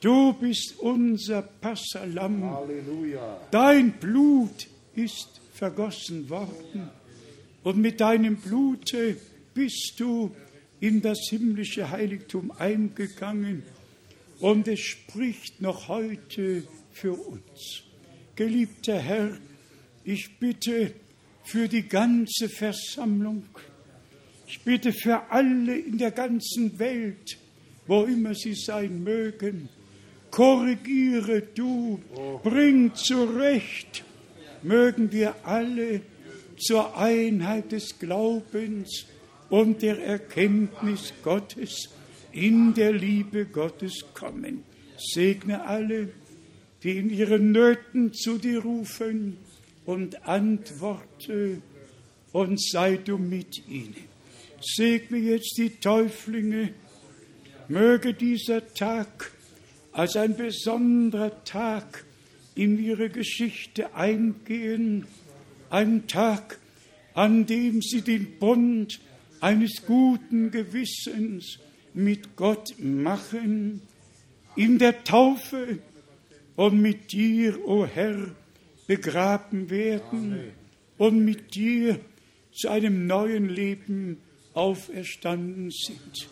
du 0.00 0.32
bist 0.34 0.78
unser 0.78 1.42
Passalam, 1.42 2.44
Halleluja. 2.44 3.40
dein 3.50 3.92
Blut 3.94 4.68
ist 4.94 5.40
vergossen 5.52 6.30
worden 6.30 6.90
und 7.64 7.78
mit 7.78 8.00
deinem 8.00 8.36
Blute 8.36 9.16
bist 9.52 9.94
du 9.98 10.30
in 10.78 11.02
das 11.02 11.26
himmlische 11.28 11.90
Heiligtum 11.90 12.52
eingegangen 12.52 13.64
und 14.38 14.68
es 14.68 14.78
spricht 14.78 15.60
noch 15.60 15.88
heute 15.88 16.62
für 16.92 17.14
uns. 17.14 17.82
Geliebter 18.36 19.00
Herr, 19.00 19.36
ich 20.04 20.38
bitte 20.38 20.92
für 21.42 21.66
die 21.66 21.88
ganze 21.88 22.48
Versammlung, 22.48 23.42
ich 24.48 24.60
bitte 24.62 24.94
für 24.94 25.30
alle 25.30 25.76
in 25.76 25.98
der 25.98 26.10
ganzen 26.10 26.78
Welt, 26.78 27.36
wo 27.86 28.04
immer 28.04 28.34
sie 28.34 28.54
sein 28.54 29.04
mögen, 29.04 29.68
korrigiere 30.30 31.42
du, 31.54 32.00
bring 32.42 32.94
zurecht, 32.94 34.04
mögen 34.62 35.12
wir 35.12 35.34
alle 35.44 36.00
zur 36.56 36.96
Einheit 36.96 37.72
des 37.72 37.98
Glaubens 37.98 39.04
und 39.50 39.82
der 39.82 40.02
Erkenntnis 40.02 41.12
Gottes 41.22 41.90
in 42.32 42.72
der 42.72 42.92
Liebe 42.92 43.44
Gottes 43.44 44.02
kommen. 44.14 44.64
Segne 44.96 45.66
alle, 45.66 46.08
die 46.82 46.96
in 46.96 47.10
ihren 47.10 47.52
Nöten 47.52 48.14
zu 48.14 48.38
dir 48.38 48.62
rufen 48.62 49.36
und 49.84 50.26
antworte 50.26 51.60
und 52.32 52.62
sei 52.62 52.96
du 52.96 53.18
mit 53.18 53.68
ihnen. 53.68 54.07
Segne 54.60 55.18
jetzt 55.18 55.56
die 55.56 55.70
Täuflinge, 55.70 56.74
möge 57.68 58.14
dieser 58.14 58.72
Tag 58.74 59.30
als 59.92 60.16
ein 60.16 60.36
besonderer 60.36 61.44
Tag 61.44 62.04
in 62.54 62.82
ihre 62.82 63.08
Geschichte 63.08 63.94
eingehen, 63.94 65.06
ein 65.70 66.06
Tag, 66.08 66.58
an 67.14 67.46
dem 67.46 67.82
sie 67.82 68.02
den 68.02 68.38
Bund 68.38 69.00
eines 69.40 69.82
guten 69.86 70.50
Gewissens 70.50 71.58
mit 71.94 72.36
Gott 72.36 72.74
machen, 72.78 73.82
in 74.56 74.78
der 74.78 75.04
Taufe 75.04 75.78
und 76.56 76.80
mit 76.80 77.12
dir, 77.12 77.58
o 77.64 77.82
oh 77.82 77.86
Herr, 77.86 78.34
begraben 78.88 79.70
werden 79.70 80.52
und 80.96 81.24
mit 81.24 81.54
dir 81.54 82.00
zu 82.52 82.68
einem 82.68 83.06
neuen 83.06 83.48
Leben 83.48 84.18
auferstanden 84.58 85.70
sind. 85.70 86.28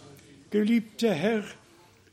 Geliebter 0.50 1.14
Herr, 1.14 1.44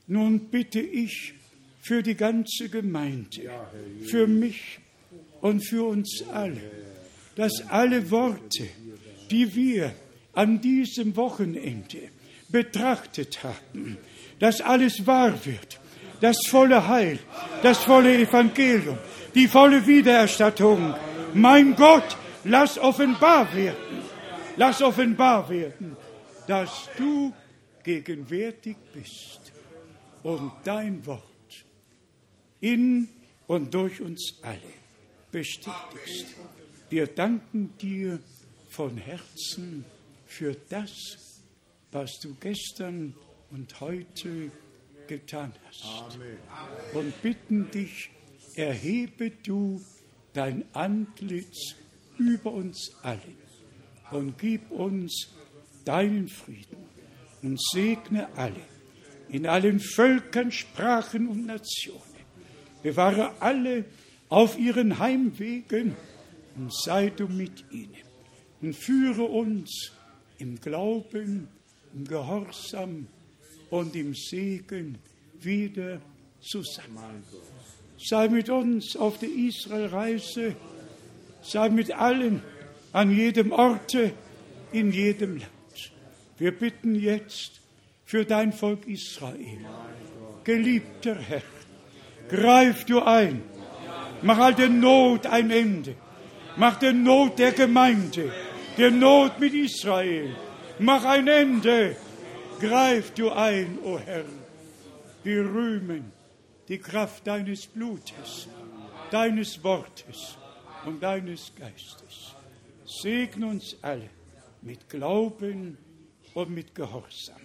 nun 0.07 0.39
bitte 0.51 0.79
ich 0.79 1.33
für 1.81 2.03
die 2.03 2.15
ganze 2.15 2.69
Gemeinde, 2.69 3.49
für 4.05 4.27
mich 4.27 4.79
und 5.41 5.67
für 5.67 5.83
uns 5.83 6.23
alle, 6.31 6.61
dass 7.35 7.67
alle 7.67 8.09
Worte, 8.11 8.67
die 9.31 9.53
wir 9.55 9.93
an 10.33 10.61
diesem 10.61 11.15
Wochenende 11.15 11.97
betrachtet 12.49 13.43
haben, 13.43 13.97
dass 14.39 14.61
alles 14.61 15.05
wahr 15.07 15.33
wird, 15.45 15.79
das 16.21 16.37
volle 16.47 16.87
Heil, 16.87 17.19
das 17.63 17.79
volle 17.79 18.15
Evangelium, 18.15 18.97
die 19.33 19.47
volle 19.47 19.85
Wiedererstattung. 19.85 20.93
Mein 21.33 21.75
Gott, 21.75 22.17
lass 22.43 22.77
offenbar 22.77 23.53
werden, 23.55 24.03
lass 24.57 24.81
offenbar 24.81 25.49
werden, 25.49 25.97
dass 26.47 26.89
du 26.97 27.33
gegenwärtig 27.83 28.77
bist 28.93 29.51
und 30.23 30.51
dein 30.63 31.05
Wort 31.05 31.21
in 32.61 33.09
und 33.47 33.73
durch 33.73 34.01
uns 34.01 34.35
alle 34.41 34.59
bestätigst. 35.31 36.35
Wir 36.89 37.07
danken 37.07 37.75
dir 37.77 38.19
von 38.69 38.97
Herzen 38.97 39.83
für 40.25 40.55
das, 40.69 40.91
was 41.91 42.19
du 42.19 42.35
gestern 42.39 43.13
und 43.51 43.79
heute 43.81 44.51
getan 45.07 45.53
hast. 45.67 46.17
Und 46.93 47.21
bitten 47.21 47.69
dich, 47.71 48.09
erhebe 48.55 49.31
du 49.31 49.81
dein 50.33 50.63
Antlitz 50.73 51.75
über 52.17 52.51
uns 52.51 52.95
allen 53.03 53.37
und 54.11 54.37
gib 54.37 54.71
uns 54.71 55.33
deinen 55.85 56.27
Frieden 56.27 56.77
und 57.41 57.61
segne 57.61 58.27
alle 58.35 58.73
in 59.33 59.47
allen 59.47 59.79
Völkern, 59.79 60.51
Sprachen 60.51 61.27
und 61.27 61.47
Nationen. 61.47 62.01
Bewahre 62.83 63.31
alle 63.41 63.85
auf 64.29 64.59
ihren 64.59 64.99
Heimwegen 64.99 65.95
und 66.55 66.71
sei 66.73 67.09
du 67.09 67.27
mit 67.27 67.65
ihnen 67.71 67.95
und 68.61 68.75
führe 68.75 69.23
uns 69.23 69.91
im 70.37 70.61
Glauben, 70.61 71.47
im 71.95 72.05
Gehorsam 72.05 73.07
und 73.71 73.95
im 73.95 74.13
Segen 74.13 74.99
wieder 75.41 75.99
zusammen. 76.39 77.23
Sei 77.97 78.27
mit 78.27 78.49
uns 78.49 78.95
auf 78.95 79.17
der 79.17 79.29
Israelreise, 79.29 80.55
sei 81.41 81.69
mit 81.69 81.91
allen 81.91 82.43
an 82.91 83.09
jedem 83.09 83.51
Orte, 83.51 84.13
in 84.71 84.91
jedem 84.91 85.37
Land. 85.37 85.52
Wir 86.37 86.51
bitten 86.51 86.95
jetzt 86.95 87.61
für 88.05 88.25
dein 88.25 88.53
Volk 88.53 88.87
Israel. 88.87 89.59
Geliebter 90.43 91.15
Herr, 91.15 91.43
greif 92.27 92.85
du 92.85 93.01
ein, 93.01 93.43
mach 94.21 94.39
all 94.39 94.53
der 94.53 94.69
Not 94.69 95.25
ein 95.27 95.51
Ende, 95.51 95.95
mach 96.57 96.77
der 96.77 96.93
Not 96.93 97.39
der 97.39 97.51
Gemeinde, 97.51 98.31
der 98.77 98.91
Not 98.91 99.39
mit 99.39 99.53
Israel, 99.53 100.35
mach 100.79 101.05
ein 101.05 101.27
Ende, 101.27 101.95
greif 102.59 103.13
du 103.13 103.29
ein, 103.29 103.77
o 103.83 103.93
oh 103.93 103.99
Herr. 103.99 104.25
Wir 105.23 105.43
rühmen 105.43 106.11
die 106.67 106.79
Kraft 106.79 107.27
deines 107.27 107.67
Blutes, 107.67 108.49
deines 109.11 109.63
Wortes 109.63 110.37
und 110.85 111.01
deines 111.01 111.53
Geistes. 111.55 112.35
Segne 112.85 113.47
uns 113.47 113.77
alle 113.81 114.09
mit 114.61 114.89
Glauben 114.89 115.77
und 116.33 116.49
mit 116.49 116.73
Gehorsam. 116.75 117.41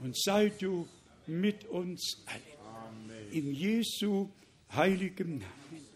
Und 0.00 0.16
sei 0.16 0.50
du 0.50 0.88
mit 1.26 1.64
uns 1.66 2.24
allen. 2.26 3.10
In 3.32 3.52
Jesu 3.52 4.30
heiligem 4.74 5.38
Namen. 5.38 5.86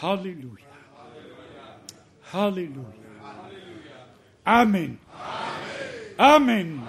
Halleluja. 0.00 0.66
Halleluja. 2.32 2.94
Amen. 4.44 4.98
Amen. 6.16 6.82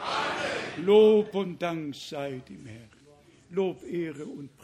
Lob 0.77 1.35
und 1.35 1.61
Dank 1.61 1.95
sei 1.95 2.41
dem 2.47 2.65
Herrn. 2.65 2.89
Lob, 3.49 3.83
Ehre 3.83 4.25
und 4.25 4.55
Preis 4.57 4.62